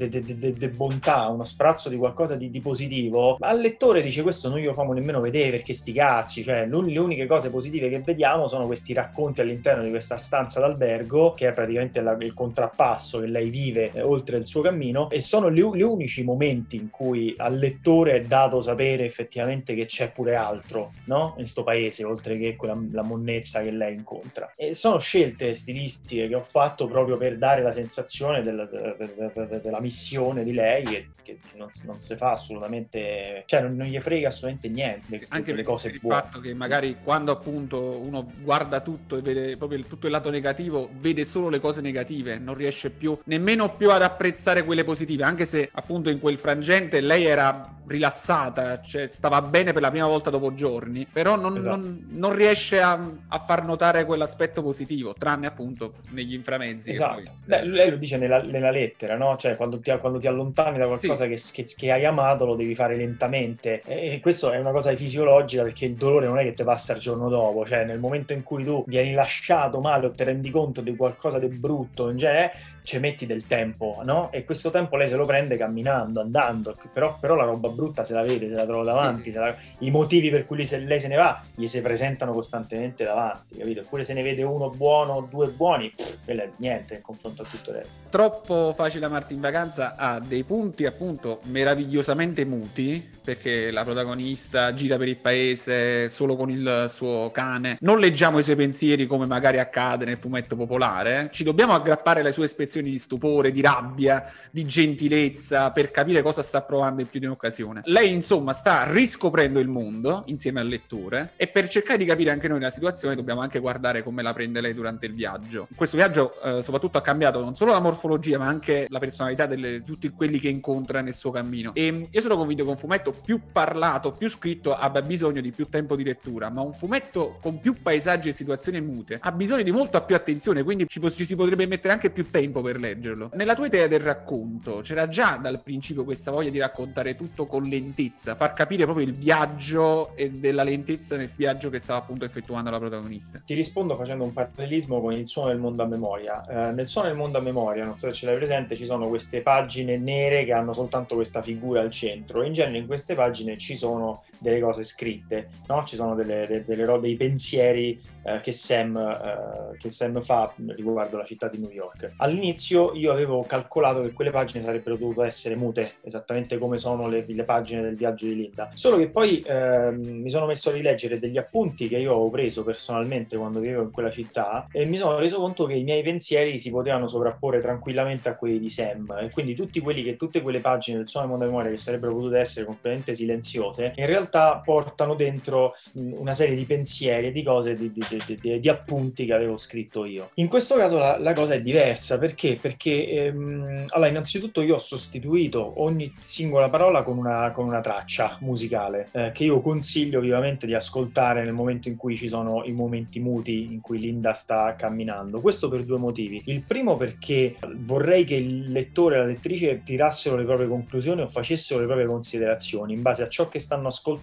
bontà, 0.75 1.29
uno 1.29 1.45
sprazzo 1.45 1.89
di 1.89 1.97
qualcosa 1.97 2.37
di, 2.37 2.51
di, 2.51 2.61
positivo, 2.61 3.37
al 3.41 3.61
lettore 3.61 4.03
dice 4.03 4.23
questo 4.23 4.49
non 4.49 4.59
glielo 4.59 4.75
famo 4.75 4.93
nemmeno 4.93 5.21
vedere 5.21 5.51
perché 5.51 5.73
sti 5.73 5.93
cazzi, 5.93 6.43
cioè 6.43 6.67
le 6.67 6.99
uniche 6.99 7.27
cose 7.27 7.51
positive 7.51 7.89
che 7.89 8.01
vediamo 8.01 8.47
sono 8.47 8.67
questi 8.67 8.93
racconti 8.93 9.41
all'interno 9.41 9.83
di 9.83 9.91
questa 9.91 10.17
stanza 10.17 10.61
d'albergo, 10.61 11.33
che 11.33 11.49
è 11.49 11.53
praticamente 11.53 12.01
la, 12.01 12.17
il 12.21 12.35
contrappasso 12.35 13.21
che 13.21 13.27
lei 13.27 13.49
vive 13.49 13.91
eh, 13.93 14.03
oltre 14.03 14.37
il 14.37 14.47
suo 14.47 14.61
cammino, 14.61 15.09
e 15.09 15.21
sono 15.21 15.51
gli, 15.51 15.63
gli 15.75 15.83
unici 15.83 16.23
momenti 16.23 16.77
in 16.77 16.91
cui 16.91 17.35
al 17.39 17.57
lettore 17.57 18.17
è 18.17 18.21
dato 18.23 18.61
sapere 18.61 19.05
effettivamente 19.05 19.75
che 19.75 19.87
c'è 19.87 20.13
pure 20.13 20.35
altro, 20.35 20.93
no? 21.05 21.29
In 21.37 21.43
questo 21.43 21.63
paese, 21.63 22.05
oltre 22.05 22.39
che 22.39 22.57
quella 22.57 22.79
la 22.91 23.03
monnezza 23.03 23.63
che 23.63 23.71
lei 23.71 23.95
incontra. 23.95 24.53
E 24.55 24.75
sono 24.75 24.99
scelte 24.99 25.55
stilistiche 25.55 26.29
che 26.29 26.35
ho 26.35 26.41
fatto 26.41 26.87
proprio 26.87 27.17
per 27.17 27.39
dare 27.39 27.63
la 27.63 27.71
sensazione 27.71 28.43
della, 28.43 28.69
della, 29.14 29.58
della 29.58 29.81
missione 29.81 30.44
di 30.44 30.53
lei 30.53 30.85
che, 30.85 31.08
che 31.23 31.38
non, 31.55 31.69
non, 31.87 31.99
si 31.99 32.14
fa 32.17 32.32
assolutamente, 32.32 33.44
cioè 33.47 33.61
non, 33.62 33.76
non 33.76 33.87
gli 33.87 33.99
frega 34.00 34.29
assolutamente 34.29 34.69
niente. 34.69 35.26
Anche 35.29 35.53
le 35.53 35.62
cose 35.62 35.88
il 35.88 36.00
buone. 36.00 36.20
fatto 36.20 36.41
che 36.41 36.55
magari 36.55 36.97
quando 37.03 37.32
appunto 37.32 37.99
uno 37.99 38.31
guarda 38.41 38.81
tutto 38.81 39.17
e 39.17 39.20
vede 39.23 39.56
proprio 39.56 39.79
il, 39.79 39.87
tutto 39.87 40.06
il 40.06 40.12
lato 40.12 40.31
negativo, 40.31 40.88
vede 40.99 41.25
solo 41.25 41.49
le 41.49 41.61
cose 41.61 41.81
negative, 41.81 42.38
non 42.38 42.55
riesce 42.55 42.91
più 42.91 43.19
nemmeno 43.25 43.75
più 43.75 43.91
ad 43.91 44.03
apprezzare 44.03 44.64
quelle 44.64 44.85
positive, 44.85 45.25
anche 45.25 45.44
se 45.44 45.69
appunto 45.73 46.11
in 46.11 46.20
quel 46.20 46.38
frangente 46.38 47.00
lei 47.00 47.25
era 47.25 47.75
rilassata, 47.87 48.81
cioè 48.82 49.06
stava 49.06 49.41
bene 49.43 49.73
per 49.73 49.82
la 49.82 49.91
prima 49.91 50.06
volta 50.06 50.31
dopo 50.31 50.53
giorni, 50.55 51.06
però 51.11 51.37
non, 51.37 51.56
esatto. 51.56 51.76
non, 51.76 52.06
non 52.11 52.35
riesce 52.35 52.81
a, 52.81 52.99
a, 53.29 53.38
far 53.38 53.64
notare 53.64 54.05
quell'aspetto 54.05 54.62
positivo, 54.62 55.14
tranne 55.14 55.47
appunto 55.47 55.94
negli 56.11 56.35
inframezzi. 56.35 56.91
Esatto. 56.91 57.14
Poi... 57.14 57.31
Lei, 57.44 57.69
lei, 57.69 57.91
lo 57.91 57.97
dice 57.97 58.17
nella, 58.17 58.41
nella 58.41 58.70
lettera, 58.70 58.95
no? 59.16 59.37
Cioè 59.37 59.56
quando 59.56 59.78
ti, 59.78 59.94
quando 59.98 60.19
ti 60.19 60.26
allontani 60.26 60.78
da 60.78 60.87
qualcosa 60.87 61.25
sì. 61.25 61.52
che, 61.52 61.62
che, 61.62 61.75
che, 61.76 61.93
hai 61.93 62.04
amato 62.04 62.44
lo 62.46 62.54
devi 62.54 62.75
fare 62.75 62.96
lentamente 62.96 63.82
e 63.84 64.19
questo 64.20 64.50
è 64.50 64.58
una 64.58 64.70
cosa 64.70 64.94
fisiologica 64.96 65.62
perché 65.62 65.84
il 65.84 65.94
dolore 65.94 66.26
non 66.26 66.38
è 66.38 66.43
che 66.43 66.54
ti 66.54 66.64
passa 66.64 66.94
il 66.94 67.00
giorno 67.00 67.28
dopo, 67.28 67.66
cioè 67.66 67.84
nel 67.84 67.98
momento 67.98 68.32
in 68.32 68.43
cui 68.43 68.64
tu 68.64 68.82
vieni 68.87 69.12
lasciato 69.12 69.81
male 69.81 70.06
o 70.06 70.10
ti 70.12 70.25
rendi 70.25 70.50
conto 70.50 70.81
di 70.81 70.96
qualcosa 70.96 71.38
di 71.38 71.48
brutto 71.48 72.08
in 72.08 72.16
genere 72.16 72.52
ci 72.82 72.98
metti 73.00 73.26
del 73.26 73.46
tempo, 73.46 74.00
no? 74.05 74.31
E 74.31 74.44
questo 74.44 74.70
tempo 74.70 74.96
lei 74.96 75.08
se 75.08 75.17
lo 75.17 75.26
prende 75.26 75.56
camminando, 75.56 76.20
andando, 76.20 76.74
però, 76.93 77.17
però 77.19 77.34
la 77.34 77.43
roba 77.43 77.69
brutta 77.69 78.05
se 78.05 78.15
la 78.15 78.22
vede, 78.22 78.48
se 78.48 78.55
la 78.55 78.65
trova 78.65 78.84
davanti, 78.84 79.32
sì. 79.32 79.36
La... 79.36 79.55
i 79.81 79.91
motivi 79.91 80.31
per 80.31 80.46
cui 80.46 80.56
lei 80.56 81.00
se 81.00 81.08
ne 81.08 81.17
va 81.17 81.43
gli 81.55 81.67
si 81.67 81.82
presentano 81.82 82.32
costantemente 82.32 83.03
davanti, 83.03 83.56
capito? 83.56 83.81
Eppure 83.81 84.05
se 84.05 84.15
ne 84.15 84.22
vede 84.22 84.44
uno 84.44 84.70
buono, 84.70 85.26
due 85.29 85.48
buoni, 85.48 85.93
pff, 85.94 86.19
niente 86.58 86.94
in 86.94 87.03
confronto 87.03 87.43
a 87.43 87.44
tutto 87.44 87.70
il 87.70 87.76
resto. 87.76 88.08
Troppo 88.08 88.72
facile 88.72 88.85
amarti 89.05 89.34
in 89.34 89.40
vacanza 89.40 89.94
ha 89.96 90.20
dei 90.20 90.44
punti 90.44 90.86
appunto 90.86 91.40
meravigliosamente 91.44 92.44
muti, 92.44 93.16
perché 93.27 93.73
la 93.73 93.83
protagonista 93.83 94.73
gira 94.75 94.97
per 94.97 95.09
il 95.09 95.17
paese 95.17 96.09
solo 96.09 96.37
con 96.37 96.51
il 96.51 96.87
suo 96.89 97.31
cane. 97.33 97.79
Non 97.81 97.99
leggiamo 97.99 98.39
i 98.39 98.45
suoi 98.45 98.56
pensieri 98.56 99.06
come 99.06 99.27
magari 99.27 99.59
accade 99.59 100.05
nel 100.05 100.19
fumetto 100.19 100.55
popolare, 100.55 101.31
ci 101.33 101.43
dobbiamo 101.43 101.75
aggrappare 101.75 102.21
alle 102.21 102.33
sue 102.33 102.45
espressioni 102.45 102.75
espressioni 102.77 102.91
di 102.91 102.99
stupore, 102.99 103.51
di 103.51 103.61
rabbia, 103.61 104.31
di 104.51 104.65
gentilezza 104.67 105.71
per 105.71 105.91
capire 105.91 106.23
cosa 106.23 106.43
sta 106.43 106.63
provando 106.63 107.01
in 107.01 107.09
più 107.09 107.21
di 107.21 107.27
un'occasione. 107.27 107.83
Lei, 107.85 108.13
insomma, 108.13 108.53
sta 108.53 108.91
riscoprendo 108.91 109.59
il 109.59 109.69
mondo 109.69 110.23
insieme 110.27 110.61
al 110.61 110.69
lettore 110.69 111.33
e 111.37 111.47
per 111.47 111.69
cercare 111.69 111.99
di 111.99 112.05
capire 112.05 112.31
anche 112.31 112.49
noi 112.49 112.61
la 112.61 112.71
situazione 112.71 113.15
dobbiamo 113.15 113.41
anche 113.41 113.59
guardare 113.59 114.03
come 114.03 114.23
la 114.23 114.33
prende 114.33 114.61
lei 114.61 114.75
durante 114.75 115.06
il 115.06 115.15
viaggio. 115.15 115.69
Questo 115.75 115.97
viaggio 115.97 116.41
eh, 116.43 116.63
soprattutto 116.63 116.99
ha 116.99 117.03
cambiato 117.03 117.41
non 117.41 117.55
solo 117.55 117.73
la 117.73 117.81
morfologia 117.81 118.39
ma 118.39 118.47
anche 118.47 118.87
la 118.89 118.99
personalità 118.99 119.47
di 119.47 119.83
tutti 119.85 120.09
quelli 120.11 120.39
che 120.39 120.49
incontra 120.49 121.01
nel 121.01 121.15
suo 121.15 121.31
cammino. 121.31 121.73
E 121.75 122.09
io 122.11 122.21
sono 122.21 122.37
convinto 122.37 122.65
che 122.65 122.71
un 122.71 122.77
fumetto 122.77 123.13
più 123.23 123.41
parlato, 123.53 124.13
più 124.13 124.29
scritto 124.29 124.75
abbia 124.75 125.03
bisogno 125.03 125.41
di 125.41 125.51
più 125.51 125.69
tempo 125.69 125.96
di 125.96 126.05
lettura, 126.05 126.51
ma 126.51 126.61
un 126.61 126.73
fumetto 126.73 127.37
con 127.41 127.61
più 127.61 127.75
paesaggi 127.81 128.29
e 128.29 128.32
situazioni 128.32 128.81
mute 128.81 129.19
ha 129.20 129.32
bisogno 129.32 129.63
di 129.63 129.73
molta 129.73 130.03
più 130.03 130.15
attenzione, 130.15 130.63
quindi 130.63 130.87
ci, 130.89 131.01
ci 131.13 131.25
si 131.25 131.35
potrebbe 131.35 131.67
mettere 131.67 131.93
anche 131.93 132.11
più 132.11 132.31
tempo 132.31 132.63
per 132.63 132.79
leggerlo. 132.79 133.31
Nella 133.35 133.55
tua 133.55 133.67
idea 133.67 133.87
del 133.87 134.01
racconto 134.01 134.81
c'era 134.82 135.08
già 135.08 135.37
dal 135.37 135.63
principio 135.63 136.05
questa 136.05 136.31
voglia 136.31 136.51
di 136.51 136.58
raccontare 136.58 137.17
tutto 137.17 137.46
con 137.46 137.65
lentezza, 137.65 138.35
far 138.35 138.53
capire 138.53 138.85
proprio 138.85 139.06
il 139.06 139.13
viaggio 139.13 140.15
e 140.17 140.31
della 140.31 140.63
lentezza 140.63 141.17
nel 141.17 141.31
viaggio 141.35 141.70
che 141.70 141.79
stava 141.79 141.99
appunto 142.01 142.25
effettuando 142.25 142.70
la 142.70 142.79
protagonista. 142.79 143.43
Ti 143.44 143.55
rispondo 143.55 143.94
facendo 143.94 144.25
un 144.25 144.32
parallelismo 144.32 145.01
con 145.01 145.13
il 145.13 145.27
suono 145.27 145.49
del 145.49 145.58
mondo 145.58 145.82
a 145.82 145.87
memoria. 145.87 146.44
Eh, 146.46 146.73
nel 146.73 146.87
suono 146.87 147.08
del 147.08 147.17
mondo 147.17 147.39
a 147.39 147.41
memoria, 147.41 147.85
non 147.85 147.99
so 147.99 148.06
se 148.06 148.13
ce 148.13 148.27
l'hai 148.27 148.37
presente, 148.37 148.77
ci 148.77 148.87
sono 148.87 149.08
queste 149.08 149.41
pagine 149.41 149.96
nere 149.99 150.44
che 150.44 150.53
hanno 150.53 150.73
soltanto 150.73 151.15
questa 151.15 151.43
figura 151.43 151.81
al 151.81 151.91
centro. 151.91 152.43
In 152.43 152.53
genere 152.53 152.79
in 152.79 152.87
queste 152.87 153.06
pagine 153.15 153.56
ci 153.58 153.77
sono 153.77 154.25
delle 154.38 154.60
cose 154.60 154.82
scritte, 154.82 155.48
no? 155.69 155.84
ci 155.84 155.96
sono 155.96 156.14
delle, 156.14 156.46
delle, 156.46 156.64
delle, 156.64 156.98
dei 157.00 157.16
pensieri 157.16 158.00
eh, 158.22 158.40
che, 158.40 158.52
Sam, 158.52 158.96
eh, 158.96 159.76
che, 159.78 159.90
Sam, 159.90 160.20
fa 160.20 160.52
riguardo 160.69 161.16
la 161.16 161.24
città 161.24 161.48
di 161.48 161.58
New 161.58 161.70
York. 161.70 162.12
All'inizio 162.19 162.94
io 162.94 163.12
avevo 163.12 163.43
calcolato 163.43 164.00
che 164.02 164.12
quelle 164.12 164.31
pagine 164.31 164.64
sarebbero 164.64 164.96
dovute 164.96 165.26
essere 165.26 165.56
mute, 165.56 165.94
esattamente 166.02 166.58
come 166.58 166.78
sono 166.78 167.08
le, 167.08 167.24
le 167.26 167.44
pagine 167.44 167.82
del 167.82 167.96
viaggio 167.96 168.26
di 168.26 168.36
Linda. 168.36 168.70
Solo 168.74 168.96
che 168.96 169.08
poi 169.08 169.40
eh, 169.40 169.90
mi 169.93 170.31
sono 170.31 170.46
messo 170.46 170.70
a 170.70 170.72
rileggere 170.72 171.19
degli 171.19 171.38
appunti 171.38 171.88
che 171.88 171.98
io 171.98 172.12
avevo 172.12 172.31
preso 172.31 172.64
personalmente 172.64 173.36
quando 173.36 173.60
vivevo 173.60 173.82
in 173.82 173.90
quella 173.90 174.10
città 174.10 174.66
e 174.70 174.86
mi 174.86 174.96
sono 174.96 175.19
reso 175.19 175.38
conto 175.38 175.66
che 175.66 175.74
i 175.74 175.82
miei 175.82 176.02
pensieri 176.02 176.58
si 176.58 176.70
potevano 176.70 177.06
sovrapporre 177.06 177.60
tranquillamente 177.60 178.28
a 178.28 178.36
quelli 178.36 178.58
di 178.58 178.69
Sam 178.69 179.16
e 179.20 179.31
quindi 179.31 179.55
tutti 179.55 179.81
quelli 179.81 180.02
che, 180.02 180.16
tutte 180.16 180.43
quelle 180.43 180.60
pagine 180.60 180.98
del 180.98 181.08
suo 181.08 181.26
mondo 181.26 181.44
memoria 181.44 181.70
che 181.70 181.78
sarebbero 181.78 182.12
potute 182.12 182.38
essere 182.38 182.66
completamente 182.66 183.14
silenziose 183.14 183.93
in 183.96 184.06
realtà 184.06 184.26
portano 184.65 185.15
dentro 185.15 185.75
una 185.93 186.35
serie 186.35 186.55
di 186.55 186.65
pensieri 186.65 187.33
di 187.33 187.43
cose 187.43 187.75
di, 187.75 187.93
di, 187.93 188.03
di, 188.09 188.39
di, 188.41 188.61
di 188.61 188.69
appunti 188.69 189.27
che 189.27 189.33
avevo 189.33 189.56
scritto 189.56 190.05
io. 190.05 190.31
In 190.35 190.49
questo 190.49 190.77
caso 190.77 190.99
la, 190.99 191.19
la 191.19 191.33
cosa 191.33 191.55
è 191.55 191.63
diversa 191.63 192.19
perché? 192.19 192.59
Perché 192.61 193.09
ehm, 193.09 193.87
allora, 193.89 194.09
innanzitutto 194.09 194.61
io 194.63 194.77
ho 194.77 194.79
sostituito 194.79 195.83
ogni 195.83 196.13
singola 196.19 196.69
parola 196.69 197.03
con 197.03 197.19
una, 197.19 197.51
con 197.51 197.67
una 197.67 197.81
traccia 197.81 198.37
musicale 198.41 199.09
eh, 199.13 199.31
che 199.33 199.45
io 199.45 199.61
consiglio 199.61 200.21
vivamente 200.21 200.67
di 200.67 200.75
ascoltare 200.75 201.45
nel 201.45 201.53
momento 201.53 201.89
in 201.89 201.97
cui 201.97 202.17
ci 202.17 202.29
sono 202.29 202.63
i 202.65 202.73
momenti 202.73 203.21
muti 203.21 203.73
in 203.73 203.81
cui 203.81 203.99
Linda 203.99 204.33
sta 204.33 204.75
camminando. 204.77 205.41
Questo 205.41 205.69
per 205.69 205.85
due 205.85 205.99
motivi. 205.99 206.43
Il 206.47 206.63
primo 206.63 206.97
perché 206.97 207.56
vorrei 207.77 208.25
che 208.25 208.37
il 208.37 208.71
lettore 208.71 209.17
e 209.17 209.19
la 209.19 209.25
lettrice 209.25 209.83
tirassero 209.85 210.37
le 210.37 210.45
proprie 210.45 210.69
conclusioni 210.69 211.23
o 211.23 211.29
facessero 211.29 211.81
le 211.81 211.87
proprie 211.87 212.06
considerazioni 212.06 212.93
in 212.93 213.03
base 213.03 213.23
a 213.23 213.29
ciò 213.29 213.49
che 213.49 213.59
stanno 213.59 213.89
ascoltando 213.89 214.16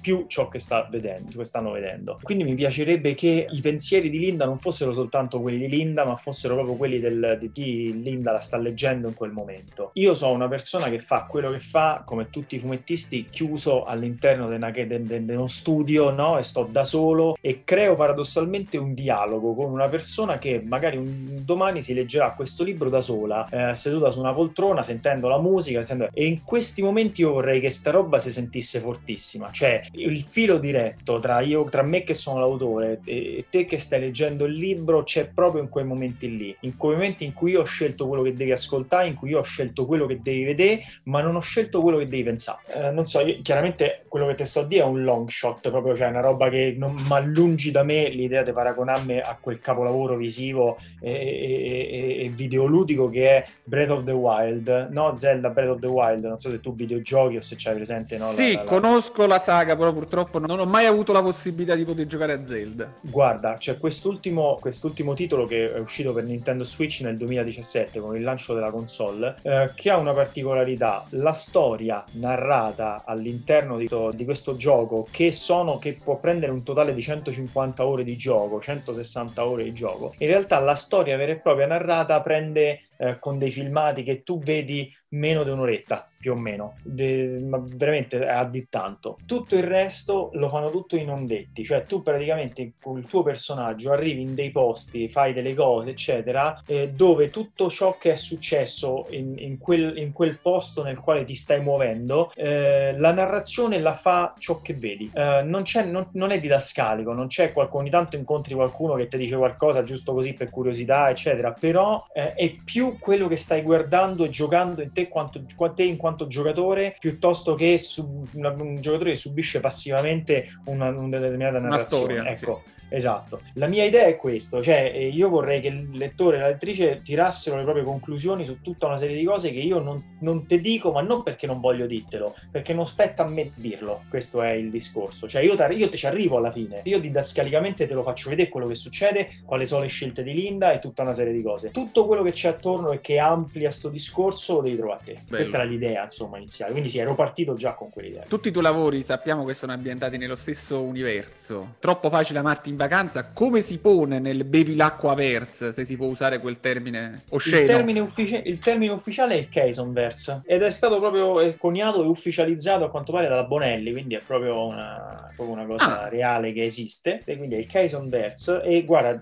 più 0.00 0.26
ciò 0.28 0.48
che, 0.48 0.58
sta 0.58 0.86
vedendo, 0.90 1.36
che 1.36 1.44
stanno 1.44 1.72
vedendo. 1.72 2.18
Quindi 2.22 2.44
mi 2.44 2.54
piacerebbe 2.54 3.14
che 3.14 3.46
i 3.50 3.60
pensieri 3.60 4.10
di 4.10 4.18
Linda 4.18 4.44
non 4.44 4.58
fossero 4.58 4.92
soltanto 4.92 5.40
quelli 5.40 5.58
di 5.58 5.68
Linda, 5.68 6.04
ma 6.04 6.16
fossero 6.16 6.54
proprio 6.54 6.76
quelli 6.76 7.00
del, 7.00 7.36
di 7.38 7.50
chi 7.52 8.02
Linda 8.02 8.32
la 8.32 8.40
sta 8.40 8.56
leggendo 8.56 9.08
in 9.08 9.14
quel 9.14 9.30
momento. 9.30 9.90
Io 9.94 10.14
sono 10.14 10.32
una 10.32 10.48
persona 10.48 10.88
che 10.88 10.98
fa 10.98 11.26
quello 11.28 11.50
che 11.50 11.60
fa, 11.60 12.02
come 12.04 12.30
tutti 12.30 12.56
i 12.56 12.58
fumettisti, 12.58 13.26
chiuso 13.30 13.84
all'interno 13.84 14.48
di 14.48 15.34
uno 15.34 15.46
studio, 15.46 16.10
no? 16.10 16.38
E 16.38 16.42
sto 16.42 16.68
da 16.70 16.84
solo 16.84 17.36
e 17.40 17.62
creo 17.64 17.94
paradossalmente 17.94 18.76
un 18.78 18.94
dialogo 18.94 19.54
con 19.54 19.70
una 19.70 19.88
persona 19.88 20.38
che 20.38 20.60
magari 20.64 20.96
un 20.96 21.44
domani 21.44 21.82
si 21.82 21.94
leggerà 21.94 22.32
questo 22.32 22.64
libro 22.64 22.88
da 22.88 23.00
sola, 23.00 23.46
eh, 23.48 23.74
seduta 23.74 24.10
su 24.10 24.20
una 24.20 24.32
poltrona, 24.32 24.82
sentendo 24.82 25.28
la 25.28 25.38
musica, 25.38 25.82
sentendo... 25.82 26.12
e 26.14 26.26
in 26.26 26.42
questi 26.42 26.82
momenti 26.82 27.20
io 27.20 27.32
vorrei 27.32 27.60
che 27.60 27.70
sta 27.70 27.90
roba 27.90 28.18
si 28.18 28.32
sentisse 28.32 28.80
fortissima, 28.80 29.35
cioè 29.52 29.82
il 29.92 30.20
filo 30.20 30.58
diretto 30.58 31.18
tra, 31.18 31.40
io, 31.40 31.64
tra 31.64 31.82
me 31.82 32.02
che 32.02 32.14
sono 32.14 32.40
l'autore 32.40 33.00
e 33.04 33.46
te 33.50 33.64
che 33.64 33.78
stai 33.78 34.00
leggendo 34.00 34.44
il 34.44 34.54
libro 34.54 35.02
c'è 35.02 35.28
proprio 35.28 35.62
in 35.62 35.68
quei 35.68 35.84
momenti 35.84 36.36
lì, 36.36 36.56
in 36.60 36.76
quei 36.76 36.94
momenti 36.94 37.24
in 37.24 37.32
cui 37.32 37.52
io 37.52 37.60
ho 37.60 37.64
scelto 37.64 38.06
quello 38.06 38.22
che 38.22 38.32
devi 38.32 38.52
ascoltare, 38.52 39.08
in 39.08 39.14
cui 39.14 39.30
io 39.30 39.38
ho 39.38 39.42
scelto 39.42 39.86
quello 39.86 40.06
che 40.06 40.20
devi 40.22 40.44
vedere, 40.44 40.82
ma 41.04 41.22
non 41.22 41.36
ho 41.36 41.40
scelto 41.40 41.80
quello 41.80 41.98
che 41.98 42.06
devi 42.06 42.22
pensare. 42.22 42.58
Eh, 42.74 42.90
non 42.90 43.06
so, 43.06 43.20
io, 43.20 43.40
chiaramente 43.42 44.04
quello 44.08 44.26
che 44.26 44.34
ti 44.34 44.44
sto 44.44 44.60
a 44.60 44.64
dire 44.64 44.82
è 44.82 44.86
un 44.86 45.02
long 45.02 45.28
shot, 45.28 45.70
proprio 45.70 45.94
cioè 45.94 46.08
una 46.08 46.20
roba 46.20 46.48
che 46.48 46.74
non 46.76 46.94
mi 46.94 47.06
allungi 47.10 47.70
da 47.70 47.82
me 47.82 48.08
l'idea 48.08 48.42
di 48.42 48.52
paragonarmi 48.52 49.18
a 49.20 49.36
quel 49.40 49.60
capolavoro 49.60 50.16
visivo 50.16 50.78
e, 51.00 51.12
e, 51.12 52.24
e, 52.24 52.28
videoludico 52.30 53.08
che 53.08 53.28
è 53.28 53.44
Breath 53.64 53.90
of 53.90 54.04
the 54.04 54.12
Wild, 54.12 54.88
no? 54.90 55.14
Zelda 55.16 55.50
Breath 55.50 55.70
of 55.70 55.78
the 55.80 55.86
Wild, 55.86 56.24
non 56.24 56.38
so 56.38 56.50
se 56.50 56.60
tu 56.60 56.74
videogiochi 56.74 57.36
o 57.36 57.40
se 57.40 57.56
c'hai 57.58 57.74
presente, 57.74 58.18
no? 58.18 58.26
Sì, 58.26 58.54
la, 58.54 58.60
la, 58.60 58.64
conosco 58.64 59.25
la 59.26 59.38
saga, 59.38 59.76
però 59.76 59.92
purtroppo 59.92 60.38
non 60.38 60.58
ho 60.58 60.64
mai 60.64 60.86
avuto 60.86 61.12
la 61.12 61.22
possibilità 61.22 61.74
di 61.74 61.84
poter 61.84 62.06
giocare 62.06 62.32
a 62.32 62.44
Zelda. 62.44 62.92
Guarda, 63.00 63.56
c'è 63.58 63.78
quest'ultimo, 63.78 64.56
quest'ultimo 64.60 65.14
titolo 65.14 65.46
che 65.46 65.72
è 65.72 65.78
uscito 65.78 66.12
per 66.12 66.24
Nintendo 66.24 66.64
Switch 66.64 67.00
nel 67.02 67.16
2017 67.16 68.00
con 68.00 68.16
il 68.16 68.22
lancio 68.22 68.54
della 68.54 68.70
console, 68.70 69.36
eh, 69.42 69.70
che 69.74 69.90
ha 69.90 69.98
una 69.98 70.12
particolarità. 70.12 71.06
La 71.10 71.32
storia 71.32 72.04
narrata 72.12 73.02
all'interno 73.04 73.76
di, 73.76 73.88
di 74.12 74.24
questo 74.24 74.56
gioco, 74.56 75.06
che, 75.10 75.32
sono, 75.32 75.78
che 75.78 75.98
può 76.02 76.18
prendere 76.18 76.52
un 76.52 76.62
totale 76.62 76.94
di 76.94 77.02
150 77.02 77.86
ore 77.86 78.04
di 78.04 78.16
gioco, 78.16 78.60
160 78.60 79.46
ore 79.46 79.64
di 79.64 79.72
gioco, 79.72 80.14
in 80.18 80.28
realtà 80.28 80.58
la 80.58 80.74
storia 80.74 81.16
vera 81.16 81.32
e 81.32 81.36
propria 81.36 81.66
narrata 81.66 82.20
prende 82.20 82.80
eh, 82.98 83.18
con 83.18 83.38
dei 83.38 83.50
filmati 83.50 84.02
che 84.02 84.22
tu 84.22 84.38
vedi 84.38 84.94
meno 85.10 85.44
di 85.44 85.50
un'oretta 85.50 86.08
più 86.26 86.34
o 86.34 86.36
meno, 86.36 86.74
de, 86.82 87.38
ma 87.38 87.62
veramente 87.64 88.26
a 88.26 88.44
di 88.44 88.66
tanto. 88.68 89.16
Tutto 89.24 89.54
il 89.54 89.62
resto 89.62 90.30
lo 90.32 90.48
fanno 90.48 90.70
tutto 90.70 90.96
in 90.96 91.08
ondetti, 91.08 91.62
cioè 91.62 91.84
tu 91.84 92.02
praticamente 92.02 92.72
con 92.82 92.98
il 92.98 93.04
tuo 93.04 93.22
personaggio 93.22 93.92
arrivi 93.92 94.22
in 94.22 94.34
dei 94.34 94.50
posti, 94.50 95.08
fai 95.08 95.32
delle 95.32 95.54
cose, 95.54 95.90
eccetera, 95.90 96.60
eh, 96.66 96.88
dove 96.88 97.30
tutto 97.30 97.70
ciò 97.70 97.96
che 97.96 98.10
è 98.10 98.16
successo 98.16 99.06
in, 99.10 99.36
in, 99.38 99.58
quel, 99.58 99.98
in, 99.98 100.12
quel, 100.12 100.36
posto 100.42 100.82
nel 100.82 100.98
quale 100.98 101.22
ti 101.22 101.36
stai 101.36 101.60
muovendo, 101.60 102.32
eh, 102.34 102.98
la 102.98 103.12
narrazione 103.12 103.78
la 103.78 103.94
fa 103.94 104.34
ciò 104.36 104.60
che 104.60 104.74
vedi. 104.74 105.08
Eh, 105.14 105.42
non, 105.44 105.62
non, 105.84 106.08
non, 106.14 106.32
è 106.32 106.40
didascalico, 106.40 107.12
non 107.12 107.28
c'è 107.28 107.52
qualcuno, 107.52 107.82
ogni 107.82 107.90
tanto 107.90 108.16
incontri 108.16 108.54
qualcuno 108.54 108.94
che 108.94 109.06
ti 109.06 109.16
dice 109.16 109.36
qualcosa 109.36 109.84
giusto 109.84 110.12
così 110.12 110.32
per 110.32 110.50
curiosità, 110.50 111.08
eccetera, 111.08 111.52
però 111.52 112.04
eh, 112.12 112.34
è 112.34 112.52
più 112.64 112.98
quello 112.98 113.28
che 113.28 113.36
stai 113.36 113.62
guardando 113.62 114.24
e 114.24 114.28
giocando 114.28 114.82
in 114.82 114.92
te 114.92 115.06
quanto, 115.06 115.40
te 115.72 115.84
in 115.84 115.96
quanto 115.96 116.15
giocatore 116.24 116.96
piuttosto 116.98 117.54
che 117.54 117.76
su, 117.76 118.26
un 118.32 118.80
giocatore 118.80 119.10
che 119.10 119.16
subisce 119.16 119.60
passivamente 119.60 120.46
una, 120.64 120.88
una 120.88 121.18
determinata 121.18 121.58
narrazione. 121.58 122.20
Una 122.20 122.34
storia, 122.34 122.54
ecco. 122.54 122.62
Sì 122.64 122.74
Esatto. 122.88 123.40
La 123.54 123.66
mia 123.66 123.84
idea 123.84 124.06
è 124.06 124.16
questo, 124.16 124.62
cioè 124.62 124.92
eh, 124.94 125.08
io 125.08 125.28
vorrei 125.28 125.60
che 125.60 125.68
il 125.68 125.90
lettore 125.92 126.36
e 126.36 126.40
la 126.40 126.48
lettrice 126.48 127.00
tirassero 127.02 127.56
le 127.56 127.62
proprie 127.62 127.84
conclusioni 127.84 128.44
su 128.44 128.60
tutta 128.60 128.86
una 128.86 128.96
serie 128.96 129.16
di 129.16 129.24
cose 129.24 129.50
che 129.50 129.58
io 129.58 129.80
non, 129.80 130.16
non 130.20 130.46
te 130.46 130.60
dico, 130.60 130.92
ma 130.92 131.02
non 131.02 131.22
perché 131.22 131.46
non 131.46 131.60
voglio 131.60 131.86
dirtelo, 131.86 132.34
perché 132.50 132.72
non 132.72 132.86
spetta 132.86 133.24
a 133.24 133.28
me 133.28 133.50
dirlo. 133.54 134.02
Questo 134.08 134.42
è 134.42 134.50
il 134.50 134.70
discorso. 134.70 135.28
Cioè 135.28 135.42
io, 135.42 135.54
io 135.54 135.88
te 135.88 135.96
ci 135.96 136.06
arrivo 136.06 136.36
alla 136.36 136.50
fine, 136.50 136.82
io 136.84 137.00
didascalicamente 137.00 137.86
te 137.86 137.94
lo 137.94 138.02
faccio 138.02 138.30
vedere 138.30 138.48
quello 138.48 138.66
che 138.66 138.74
succede, 138.74 139.28
quali 139.44 139.66
sono 139.66 139.82
le 139.82 139.88
scelte 139.88 140.22
di 140.22 140.32
Linda 140.32 140.72
e 140.72 140.78
tutta 140.78 141.02
una 141.02 141.12
serie 141.12 141.32
di 141.32 141.42
cose. 141.42 141.70
Tutto 141.70 142.06
quello 142.06 142.22
che 142.22 142.32
c'è 142.32 142.48
attorno 142.48 142.92
e 142.92 143.00
che 143.00 143.18
amplia 143.18 143.70
sto 143.70 143.88
discorso 143.88 144.54
lo 144.54 144.60
devi 144.62 144.76
trovare 144.76 145.00
a 145.00 145.04
te. 145.04 145.12
Bello. 145.12 145.36
Questa 145.36 145.56
era 145.56 145.64
l'idea, 145.64 146.04
insomma, 146.04 146.36
iniziale. 146.36 146.72
Quindi 146.72 146.88
sì, 146.88 146.98
ero 146.98 147.14
partito 147.14 147.54
già 147.54 147.74
con 147.74 147.90
quell'idea. 147.90 148.24
Tutti 148.28 148.48
i 148.48 148.50
tuoi 148.50 148.62
lavori 148.62 149.02
sappiamo 149.02 149.44
che 149.44 149.54
sono 149.54 149.72
ambientati 149.72 150.16
nello 150.16 150.36
stesso 150.36 150.82
universo. 150.82 151.74
Troppo 151.78 152.10
facile 152.10 152.38
amarti 152.38 152.70
in 152.76 152.82
vacanza, 152.82 153.30
come 153.32 153.62
si 153.62 153.78
pone 153.78 154.18
nel 154.18 154.44
bevi 154.44 154.76
l'acqua 154.76 155.14
verse, 155.14 155.72
se 155.72 155.86
si 155.86 155.96
può 155.96 156.06
usare 156.06 156.38
quel 156.38 156.60
termine 156.60 157.22
osceno? 157.30 157.62
Il 157.62 157.66
termine, 157.66 158.00
uffici- 158.00 158.42
il 158.44 158.58
termine 158.58 158.92
ufficiale 158.92 159.34
è 159.34 159.38
il 159.38 159.48
Casonverse 159.48 160.42
ed 160.44 160.62
è 160.62 160.70
stato 160.70 160.98
proprio 160.98 161.54
coniato 161.56 162.04
e 162.04 162.06
ufficializzato 162.06 162.84
a 162.84 162.90
quanto 162.90 163.12
pare 163.12 163.28
dalla 163.28 163.44
Bonelli, 163.44 163.92
quindi 163.92 164.14
è 164.14 164.20
proprio 164.24 164.66
una, 164.66 165.32
proprio 165.34 165.56
una 165.56 165.66
cosa 165.66 166.02
ah. 166.02 166.08
reale 166.08 166.52
che 166.52 166.64
esiste. 166.64 167.20
E 167.24 167.36
quindi 167.38 167.54
è 167.54 167.58
il 167.58 167.66
Casonverse 167.66 168.62
e 168.62 168.84
guarda, 168.84 169.20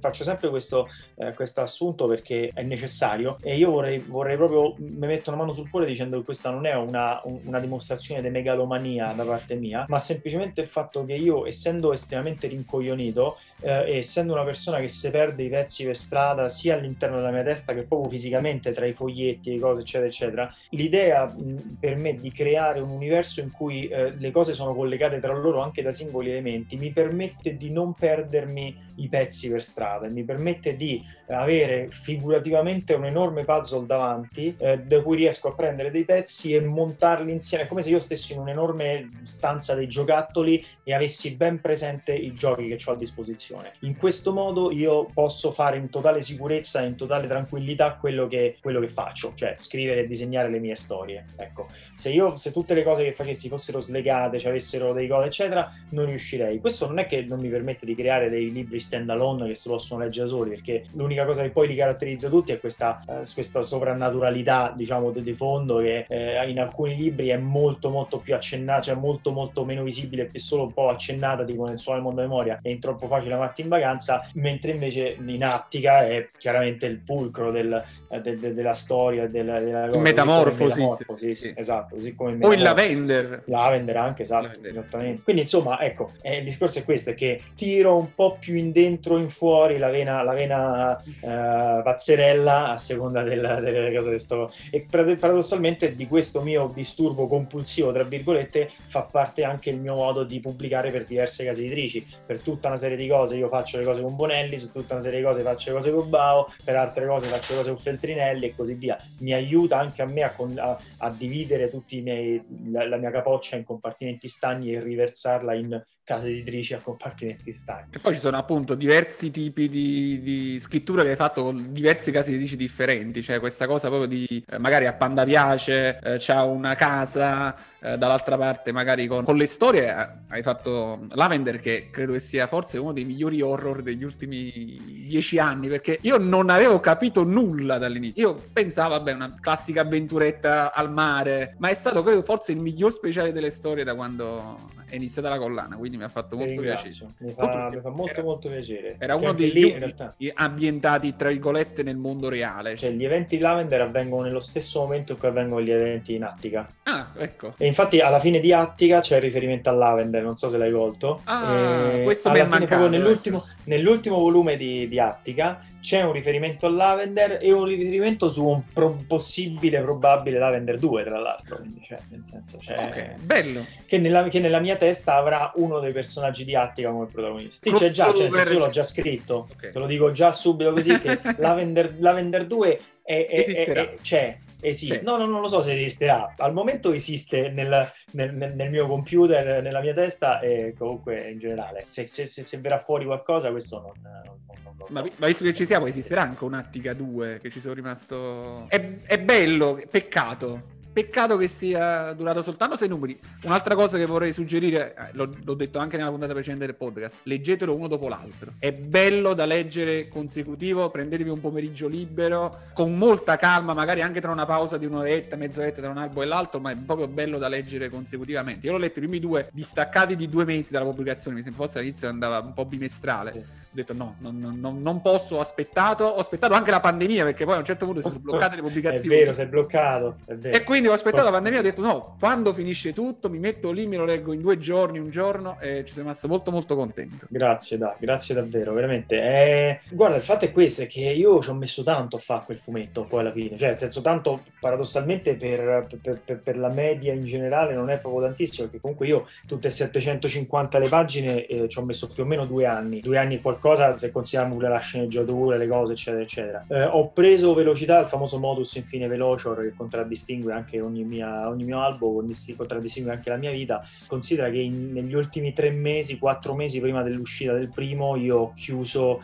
faccio 0.00 0.22
sempre 0.22 0.48
questo 0.48 0.88
eh, 1.16 1.34
assunto 1.56 2.06
perché 2.06 2.50
è 2.54 2.62
necessario 2.62 3.36
e 3.42 3.56
io 3.56 3.70
vorrei, 3.70 3.98
vorrei 3.98 4.36
proprio, 4.36 4.74
mi 4.78 5.06
metto 5.06 5.30
una 5.30 5.40
mano 5.40 5.52
sul 5.52 5.68
cuore 5.68 5.86
dicendo 5.86 6.18
che 6.18 6.24
questa 6.24 6.50
non 6.50 6.64
è 6.66 6.74
una, 6.74 7.20
una 7.24 7.58
dimostrazione 7.58 8.22
di 8.22 8.30
megalomania 8.30 9.12
da 9.12 9.24
parte 9.24 9.56
mia, 9.56 9.84
ma 9.88 9.98
semplicemente 9.98 10.60
il 10.60 10.68
fatto 10.68 11.04
che 11.04 11.14
io, 11.14 11.46
essendo 11.46 11.92
estremamente 11.92 12.46
rincoglionito, 12.46 12.83
rincoglionito 12.84 13.38
eh, 13.60 13.96
essendo 13.96 14.32
una 14.32 14.44
persona 14.44 14.78
che 14.78 14.88
si 14.88 15.10
perde 15.10 15.42
i 15.42 15.48
pezzi 15.48 15.84
per 15.84 15.96
strada 15.96 16.48
sia 16.48 16.74
all'interno 16.74 17.16
della 17.16 17.30
mia 17.30 17.42
testa 17.42 17.74
che 17.74 17.84
proprio 17.84 18.10
fisicamente 18.10 18.72
tra 18.72 18.86
i 18.86 18.92
foglietti, 18.92 19.52
le 19.52 19.58
cose 19.58 19.80
eccetera 19.80 20.08
eccetera, 20.08 20.54
l'idea 20.70 21.26
mh, 21.26 21.76
per 21.80 21.96
me 21.96 22.14
di 22.14 22.30
creare 22.32 22.80
un 22.80 22.90
universo 22.90 23.40
in 23.40 23.50
cui 23.50 23.88
eh, 23.88 24.14
le 24.16 24.30
cose 24.30 24.52
sono 24.52 24.74
collegate 24.74 25.20
tra 25.20 25.32
loro 25.32 25.60
anche 25.60 25.82
da 25.82 25.92
singoli 25.92 26.30
elementi 26.30 26.76
mi 26.76 26.90
permette 26.90 27.56
di 27.56 27.70
non 27.70 27.92
perdermi 27.92 28.92
i 28.96 29.08
pezzi 29.08 29.50
per 29.50 29.62
strada, 29.62 30.08
mi 30.08 30.22
permette 30.22 30.76
di 30.76 31.02
avere 31.28 31.88
figurativamente 31.88 32.94
un 32.94 33.06
enorme 33.06 33.44
puzzle 33.44 33.86
davanti 33.86 34.54
eh, 34.58 34.78
da 34.78 35.02
cui 35.02 35.16
riesco 35.16 35.48
a 35.48 35.54
prendere 35.54 35.90
dei 35.90 36.04
pezzi 36.04 36.54
e 36.54 36.60
montarli 36.60 37.32
insieme. 37.32 37.64
È 37.64 37.66
come 37.66 37.82
se 37.82 37.90
io 37.90 37.98
stessi 37.98 38.34
in 38.34 38.40
un'enorme 38.40 39.08
stanza 39.22 39.74
dei 39.74 39.88
giocattoli 39.88 40.64
e 40.82 40.94
avessi 40.94 41.34
ben 41.34 41.60
presente 41.60 42.12
i 42.12 42.32
giochi 42.34 42.68
che 42.68 42.78
ho 42.84 42.92
a 42.92 42.96
disposizione. 42.96 43.43
In 43.80 43.96
questo 43.96 44.32
modo 44.32 44.70
io 44.70 45.08
posso 45.12 45.52
fare 45.52 45.76
in 45.76 45.90
totale 45.90 46.20
sicurezza 46.20 46.82
e 46.82 46.86
in 46.86 46.96
totale 46.96 47.26
tranquillità 47.26 47.94
quello 47.94 48.26
che, 48.26 48.56
quello 48.60 48.80
che 48.80 48.88
faccio, 48.88 49.32
cioè 49.34 49.54
scrivere 49.58 50.02
e 50.02 50.06
disegnare 50.06 50.48
le 50.48 50.58
mie 50.58 50.74
storie. 50.74 51.24
Ecco, 51.36 51.66
se 51.94 52.10
io, 52.10 52.34
se 52.36 52.52
tutte 52.52 52.74
le 52.74 52.82
cose 52.82 53.04
che 53.04 53.12
facessi 53.12 53.48
fossero 53.48 53.80
slegate, 53.80 54.38
cioè 54.38 54.50
avessero 54.50 54.92
dei 54.92 55.08
cose, 55.08 55.26
eccetera, 55.26 55.70
non 55.90 56.06
riuscirei. 56.06 56.60
Questo 56.60 56.86
non 56.86 56.98
è 56.98 57.06
che 57.06 57.22
non 57.22 57.40
mi 57.40 57.48
permette 57.48 57.86
di 57.86 57.94
creare 57.94 58.28
dei 58.28 58.52
libri 58.52 58.78
stand 58.78 59.10
alone 59.10 59.48
che 59.48 59.54
si 59.54 59.68
possono 59.68 60.02
leggere 60.02 60.26
da 60.26 60.32
soli, 60.32 60.50
perché 60.50 60.84
l'unica 60.92 61.24
cosa 61.24 61.42
che 61.42 61.50
poi 61.50 61.68
li 61.68 61.74
caratterizza 61.74 62.28
tutti 62.28 62.52
è 62.52 62.58
questa, 62.58 63.02
eh, 63.06 63.26
questa 63.32 63.62
sovrannaturalità, 63.62 64.72
diciamo, 64.76 65.10
di, 65.10 65.22
di 65.22 65.34
fondo 65.34 65.78
che 65.78 66.06
eh, 66.08 66.48
in 66.48 66.60
alcuni 66.60 66.96
libri 66.96 67.28
è 67.28 67.36
molto 67.36 67.90
molto 67.90 68.18
più 68.18 68.34
accennata, 68.34 68.82
cioè 68.82 68.94
molto 68.94 69.30
molto 69.30 69.64
meno 69.64 69.82
visibile 69.82 70.28
e 70.32 70.38
solo 70.38 70.64
un 70.64 70.72
po' 70.72 70.88
accennata, 70.88 71.44
tipo 71.44 71.64
nel 71.66 71.78
suo 71.78 72.00
mondo 72.00 72.20
memoria, 72.20 72.58
è 72.62 72.68
in 72.68 72.80
troppo 72.80 73.06
facile 73.06 73.33
amarti 73.34 73.62
in 73.62 73.68
vacanza, 73.68 74.28
mentre 74.34 74.72
invece 74.72 75.16
in 75.18 75.44
Attica 75.44 76.06
è 76.06 76.30
chiaramente 76.38 76.86
il 76.86 77.00
fulcro 77.04 77.50
del, 77.50 77.82
de, 78.18 78.38
de, 78.38 78.54
della 78.54 78.74
storia, 78.74 79.26
della, 79.26 79.60
della 79.60 79.86
metamorfosi, 79.96 80.80
metamorfosi 80.80 81.34
sì. 81.34 81.52
esatto, 81.56 81.96
così 81.96 82.14
come 82.14 82.38
o 82.40 82.52
il 82.52 82.62
Lavender. 82.62 83.42
Lavender 83.46 83.96
anche, 83.96 84.22
esatto, 84.22 84.46
Lavender. 84.46 84.70
esattamente. 84.70 85.22
Quindi 85.22 85.42
insomma, 85.42 85.80
ecco, 85.80 86.12
eh, 86.22 86.38
il 86.38 86.44
discorso 86.44 86.78
è 86.78 86.84
questo, 86.84 87.10
è 87.10 87.14
che 87.14 87.40
tiro 87.54 87.96
un 87.96 88.14
po' 88.14 88.36
più 88.38 88.54
in 88.54 88.72
dentro, 88.72 89.18
in 89.18 89.30
fuori 89.30 89.78
la 89.78 89.90
vena, 89.90 90.22
la 90.22 90.32
vena 90.32 90.96
eh, 90.96 91.82
pazzerella 91.82 92.70
a 92.70 92.78
seconda 92.78 93.22
della, 93.22 93.60
delle 93.60 93.94
cose 93.94 94.10
che 94.10 94.18
sto... 94.18 94.52
E 94.70 94.86
paradossalmente 94.90 95.94
di 95.94 96.06
questo 96.06 96.40
mio 96.40 96.70
disturbo 96.74 97.26
compulsivo, 97.26 97.92
tra 97.92 98.02
virgolette, 98.02 98.68
fa 98.86 99.02
parte 99.02 99.44
anche 99.44 99.70
il 99.70 99.78
mio 99.78 99.94
modo 99.94 100.24
di 100.24 100.40
pubblicare 100.40 100.90
per 100.90 101.04
diverse 101.04 101.44
case 101.44 101.64
editrici. 101.64 102.06
Per 102.26 102.40
tutta 102.40 102.68
una 102.68 102.76
serie 102.76 102.96
di 102.96 103.08
cose 103.08 103.36
io 103.36 103.48
faccio 103.48 103.78
le 103.78 103.84
cose 103.84 104.02
con 104.02 104.16
Bonelli, 104.16 104.58
su 104.58 104.70
tutta 104.72 104.94
una 104.94 105.02
serie 105.02 105.20
di 105.20 105.24
cose 105.24 105.42
faccio 105.42 105.70
le 105.70 105.76
cose 105.76 105.92
con 105.92 106.10
Bao, 106.10 106.52
per 106.64 106.76
altre 106.76 107.06
cose 107.06 107.26
faccio 107.26 107.52
le 107.52 107.58
cose 107.58 107.72
con 107.72 107.78
Feltrinelli 108.04 108.46
e 108.46 108.54
così 108.54 108.74
via. 108.74 108.96
Mi 109.18 109.32
aiuta 109.32 109.78
anche 109.78 110.02
a 110.02 110.06
me 110.06 110.22
a, 110.22 110.34
a, 110.56 110.78
a 110.98 111.10
dividere 111.10 111.70
miei, 112.02 112.42
la, 112.70 112.86
la 112.86 112.96
mia 112.96 113.10
capoccia 113.10 113.56
in 113.56 113.64
compartimenti 113.64 114.28
stagni 114.28 114.74
e 114.74 114.80
riversarla 114.80 115.54
in 115.54 115.82
case 116.04 116.28
editrici 116.28 116.74
a 116.74 116.80
compartimenti 116.80 117.50
stagni. 117.52 117.88
E 117.92 117.98
poi 117.98 118.12
ci 118.14 118.20
sono 118.20 118.36
appunto 118.36 118.74
diversi 118.74 119.30
tipi 119.30 119.68
di, 119.68 120.20
di 120.22 120.60
scrittura 120.60 121.02
che 121.02 121.10
hai 121.10 121.16
fatto 121.16 121.42
con 121.42 121.72
diversi 121.72 122.10
casi 122.10 122.30
editrici 122.30 122.56
differenti, 122.56 123.22
cioè 123.22 123.40
questa 123.40 123.66
cosa 123.66 123.88
proprio 123.88 124.08
di 124.08 124.44
eh, 124.46 124.58
magari 124.58 124.86
a 124.86 124.92
Panda 124.92 125.24
piace, 125.24 125.98
eh, 126.02 126.16
c'ha 126.18 126.44
una 126.44 126.74
casa, 126.74 127.56
eh, 127.84 127.98
dall'altra 127.98 128.38
parte 128.38 128.72
magari 128.72 129.06
con, 129.06 129.24
con, 129.24 129.36
le 129.36 129.44
storie 129.46 129.88
eh, 129.88 130.08
hai 130.28 130.42
fatto 130.42 131.06
Lavender 131.10 131.60
che 131.60 131.88
credo 131.90 132.12
che 132.12 132.18
sia 132.18 132.46
forse 132.46 132.78
uno 132.78 132.94
dei 132.94 133.04
migliori 133.04 133.42
horror 133.42 133.82
degli 133.82 134.04
ultimi 134.04 134.80
dieci 135.06 135.38
anni 135.38 135.68
perché 135.68 135.98
io 136.00 136.16
non 136.16 136.48
avevo 136.48 136.80
capito 136.80 137.24
nulla 137.24 137.76
dall'inizio. 137.86 138.28
Io 138.28 138.42
pensavo, 138.52 138.90
vabbè, 138.90 139.12
una 139.12 139.34
classica 139.40 139.82
avventuretta 139.82 140.72
al 140.72 140.90
mare, 140.90 141.54
ma 141.58 141.68
è 141.68 141.74
stato 141.74 142.02
credo 142.02 142.22
forse 142.22 142.52
il 142.52 142.58
miglior 142.58 142.92
speciale 142.92 143.32
delle 143.32 143.50
storie 143.50 143.84
da 143.84 143.94
quando 143.94 144.72
è 144.94 144.96
iniziata 144.96 145.28
la 145.28 145.38
collana, 145.38 145.76
quindi 145.76 145.96
mi 145.96 146.04
ha 146.04 146.08
fatto 146.08 146.36
molto 146.36 146.60
piacere. 146.60 147.08
Mi 147.18 147.32
fa, 147.32 147.68
mi 147.70 147.80
fa 147.80 147.90
molto 147.90 148.12
era, 148.12 148.22
molto 148.22 148.48
piacere. 148.48 148.96
Era 148.98 149.16
uno 149.16 149.32
degli 149.32 149.52
lì, 149.52 149.78
realtà... 149.78 150.14
ambientati, 150.34 151.16
tra 151.16 151.30
virgolette, 151.30 151.82
nel 151.82 151.96
mondo 151.96 152.28
reale. 152.28 152.76
Cioè, 152.76 152.90
gli 152.90 153.04
eventi 153.04 153.38
Lavender 153.38 153.80
avvengono 153.80 154.22
nello 154.22 154.40
stesso 154.40 154.80
momento 154.80 155.12
in 155.12 155.18
cui 155.18 155.28
avvengono 155.28 155.62
gli 155.62 155.70
eventi 155.70 156.14
in 156.14 156.22
Attica. 156.22 156.66
Ah, 156.84 157.08
ecco. 157.16 157.54
E 157.56 157.66
infatti 157.66 158.00
alla 158.00 158.20
fine 158.20 158.38
di 158.38 158.52
Attica 158.52 159.00
c'è 159.00 159.16
il 159.16 159.22
riferimento 159.22 159.68
a 159.68 159.72
Lavender, 159.72 160.22
non 160.22 160.36
so 160.36 160.48
se 160.48 160.58
l'hai 160.58 160.70
colto. 160.70 161.20
Ah, 161.24 161.90
e 161.92 162.02
questo 162.04 162.30
mi 162.30 162.38
è 162.38 162.44
mancato. 162.44 162.88
Nell'ultimo, 162.88 163.38
ecco. 163.38 163.46
nell'ultimo 163.64 164.18
volume 164.18 164.56
di, 164.56 164.86
di 164.86 165.00
Attica 165.00 165.60
c'è 165.80 166.02
un 166.02 166.12
riferimento 166.12 166.66
a 166.66 166.70
Lavender 166.70 167.38
e 167.42 167.52
un 167.52 167.66
riferimento 167.76 168.28
su 168.28 168.46
un 168.46 168.62
pro- 168.72 168.98
possibile, 169.06 169.80
probabile 169.80 170.38
Lavender 170.38 170.78
2, 170.78 171.04
tra 171.04 171.18
l'altro. 171.18 171.56
Quindi, 171.56 171.82
cioè, 171.86 171.98
nel 172.10 172.24
senso, 172.24 172.58
cioè, 172.58 172.76
okay, 172.78 173.16
bello. 173.20 173.66
Che 173.86 173.98
nella, 173.98 174.28
che 174.28 174.40
nella, 174.40 174.60
mia 174.60 174.76
testa 174.76 175.16
avrà 175.16 175.52
uno 175.56 175.80
dei 175.80 175.92
personaggi 175.92 176.44
di 176.44 176.54
Attica 176.54 176.90
come 176.90 177.06
protagonista. 177.06 177.68
Sì, 177.68 177.76
c'è 177.76 177.90
già, 177.90 178.12
cioè, 178.12 178.28
io 178.28 178.58
l'ho 178.58 178.68
già 178.68 178.82
scritto, 178.82 179.48
okay. 179.52 179.72
te 179.72 179.78
lo 179.78 179.86
dico 179.86 180.12
già 180.12 180.32
subito 180.32 180.72
così, 180.72 180.98
che 181.00 181.20
Lavender, 181.38 181.96
Lavender 181.98 182.46
2 182.46 182.80
è, 183.02 183.26
è, 183.26 183.44
è, 183.44 183.64
è, 183.64 183.96
c'è 184.00 184.38
esiste. 184.68 185.02
No, 185.02 185.16
no, 185.16 185.26
non 185.26 185.40
lo 185.40 185.48
so 185.48 185.60
se 185.60 185.72
esisterà. 185.72 186.32
Al 186.36 186.52
momento 186.52 186.92
esiste 186.92 187.50
nel, 187.50 187.90
nel, 188.12 188.34
nel, 188.34 188.70
mio 188.70 188.86
computer, 188.86 189.62
nella 189.62 189.80
mia 189.80 189.94
testa 189.94 190.40
e 190.40 190.74
comunque 190.76 191.30
in 191.30 191.38
generale. 191.38 191.84
Se, 191.86 192.06
se, 192.06 192.26
se, 192.26 192.42
se 192.42 192.58
verrà 192.58 192.78
fuori 192.78 193.04
qualcosa, 193.04 193.50
questo 193.50 193.80
non, 193.80 193.92
non, 194.02 194.62
non 194.64 194.74
lo 194.78 194.86
so. 194.86 194.92
Ma, 194.92 195.04
ma, 195.16 195.26
visto 195.26 195.44
che 195.44 195.54
ci 195.54 195.66
siamo, 195.66 195.86
esisterà 195.86 196.22
anche 196.22 196.44
un 196.44 196.54
Attica 196.54 196.92
2 196.94 197.40
che 197.40 197.50
ci 197.50 197.60
sono 197.60 197.74
rimasto. 197.74 198.66
È, 198.68 198.98
è 199.02 199.18
bello, 199.20 199.80
peccato. 199.90 200.73
Peccato 200.94 201.36
che 201.36 201.48
sia 201.48 202.12
durato 202.12 202.44
soltanto 202.44 202.76
sei 202.76 202.86
numeri. 202.86 203.18
Un'altra 203.42 203.74
cosa 203.74 203.98
che 203.98 204.06
vorrei 204.06 204.32
suggerire, 204.32 204.94
eh, 204.94 205.08
l'ho, 205.14 205.28
l'ho, 205.42 205.54
detto 205.54 205.80
anche 205.80 205.96
nella 205.96 206.10
puntata 206.10 206.32
precedente 206.32 206.66
del 206.66 206.76
podcast, 206.76 207.18
leggetelo 207.24 207.74
uno 207.74 207.88
dopo 207.88 208.06
l'altro. 208.06 208.52
È 208.60 208.72
bello 208.72 209.34
da 209.34 209.44
leggere 209.44 210.06
consecutivo, 210.06 210.90
prendetevi 210.90 211.28
un 211.28 211.40
pomeriggio 211.40 211.88
libero, 211.88 212.60
con 212.74 212.96
molta 212.96 213.34
calma, 213.34 213.74
magari 213.74 214.02
anche 214.02 214.20
tra 214.20 214.30
una 214.30 214.46
pausa 214.46 214.76
di 214.76 214.86
un'oretta, 214.86 215.34
mezz'oretta 215.34 215.80
tra 215.80 215.90
un 215.90 215.98
albo 215.98 216.22
e 216.22 216.26
l'altro, 216.26 216.60
ma 216.60 216.70
è 216.70 216.76
proprio 216.76 217.08
bello 217.08 217.38
da 217.38 217.48
leggere 217.48 217.88
consecutivamente. 217.88 218.66
Io 218.66 218.72
l'ho 218.72 218.78
letto 218.78 219.00
i 219.00 219.02
primi 219.02 219.18
due 219.18 219.48
distaccati 219.52 220.14
di 220.14 220.28
due 220.28 220.44
mesi 220.44 220.70
dalla 220.70 220.84
pubblicazione, 220.84 221.36
mi 221.36 221.42
sembra 221.42 221.64
forse 221.64 221.80
all'inizio 221.80 222.08
andava 222.08 222.38
un 222.38 222.52
po' 222.52 222.66
bimestrale 222.66 223.63
detto 223.74 223.92
no, 223.92 224.16
non, 224.18 224.58
non, 224.60 224.80
non, 224.80 225.00
posso, 225.00 225.36
ho 225.36 225.40
aspettato, 225.40 226.04
ho 226.04 226.18
aspettato 226.18 226.54
anche 226.54 226.70
la 226.70 226.80
pandemia 226.80 227.24
perché 227.24 227.44
poi 227.44 227.54
a 227.56 227.58
un 227.58 227.64
certo 227.64 227.86
punto 227.86 228.00
si 228.00 228.08
sono 228.08 228.20
bloccate 228.20 228.56
le 228.56 228.62
pubblicazioni. 228.62 229.16
È 229.16 229.18
vero, 229.18 229.32
si 229.32 229.40
è 229.42 229.48
bloccato. 229.48 230.16
È 230.26 230.36
e 230.42 230.62
quindi 230.62 230.88
ho 230.88 230.92
aspettato 230.92 231.24
la 231.24 231.30
pandemia, 231.32 231.58
ho 231.58 231.62
detto 231.62 231.82
no, 231.82 232.16
quando 232.18 232.52
finisce 232.54 232.92
tutto 232.92 233.28
mi 233.28 233.38
metto 233.38 233.72
lì, 233.72 233.86
me 233.86 233.96
lo 233.96 234.04
leggo 234.04 234.32
in 234.32 234.40
due 234.40 234.58
giorni, 234.58 234.98
un 234.98 235.10
giorno 235.10 235.58
e 235.60 235.84
ci 235.84 235.92
sono 235.92 236.04
rimasto 236.04 236.28
molto 236.28 236.50
molto 236.50 236.76
contento. 236.76 237.26
Grazie, 237.28 237.76
da, 237.76 237.96
grazie 237.98 238.34
davvero, 238.34 238.72
veramente. 238.72 239.16
Eh, 239.16 239.80
guarda, 239.90 240.16
il 240.16 240.22
fatto 240.22 240.44
è 240.44 240.52
questo, 240.52 240.82
è 240.82 240.86
che 240.86 241.00
io 241.00 241.42
ci 241.42 241.50
ho 241.50 241.54
messo 241.54 241.82
tanto 241.82 242.16
a 242.16 242.20
fare 242.20 242.44
quel 242.44 242.58
fumetto 242.58 243.04
poi 243.04 243.20
alla 243.20 243.32
fine, 243.32 243.56
cioè 243.56 243.70
nel 243.70 243.78
senso 243.78 244.00
tanto 244.00 244.44
paradossalmente 244.60 245.34
per, 245.34 245.86
per, 246.00 246.20
per, 246.24 246.40
per, 246.40 246.58
la 246.58 246.68
media 246.68 247.12
in 247.12 247.24
generale 247.24 247.74
non 247.74 247.90
è 247.90 247.98
proprio 247.98 248.22
tantissimo, 248.22 248.68
perché 248.68 248.80
comunque 248.80 249.06
io 249.06 249.26
tutte 249.46 249.68
750 249.68 250.78
le 250.78 250.88
pagine 250.88 251.46
eh, 251.46 251.68
ci 251.68 251.78
ho 251.78 251.84
messo 251.84 252.08
più 252.08 252.22
o 252.22 252.26
meno 252.26 252.46
due 252.46 252.66
anni, 252.66 253.00
due 253.00 253.18
anni 253.18 253.34
e 253.34 253.40
qualcosa 253.40 253.62
qualcosa 253.64 253.96
se 253.96 254.12
consideriamo 254.12 254.56
pure 254.56 254.68
la 254.68 254.78
sceneggiatura, 254.78 255.56
le 255.56 255.66
cose, 255.66 255.92
eccetera, 255.92 256.22
eccetera. 256.22 256.64
Eh, 256.68 256.84
ho 256.84 257.08
preso 257.08 257.54
velocità, 257.54 257.98
il 257.98 258.06
famoso 258.06 258.38
modus 258.38 258.74
infine 258.74 259.08
velocior 259.08 259.62
che 259.62 259.72
contraddistingue 259.74 260.52
anche 260.52 260.80
ogni, 260.82 261.02
mia, 261.02 261.48
ogni 261.48 261.64
mio 261.64 261.80
album, 261.80 262.30
contraddistingue 262.56 263.10
anche 263.10 263.30
la 263.30 263.36
mia 263.36 263.50
vita. 263.50 263.82
Considera 264.06 264.50
che 264.50 264.58
in, 264.58 264.92
negli 264.92 265.14
ultimi 265.14 265.54
tre 265.54 265.70
mesi, 265.70 266.18
quattro 266.18 266.54
mesi 266.54 266.78
prima 266.80 267.02
dell'uscita 267.02 267.54
del 267.54 267.70
primo, 267.70 268.16
io 268.16 268.36
ho 268.36 268.52
chiuso 268.54 269.22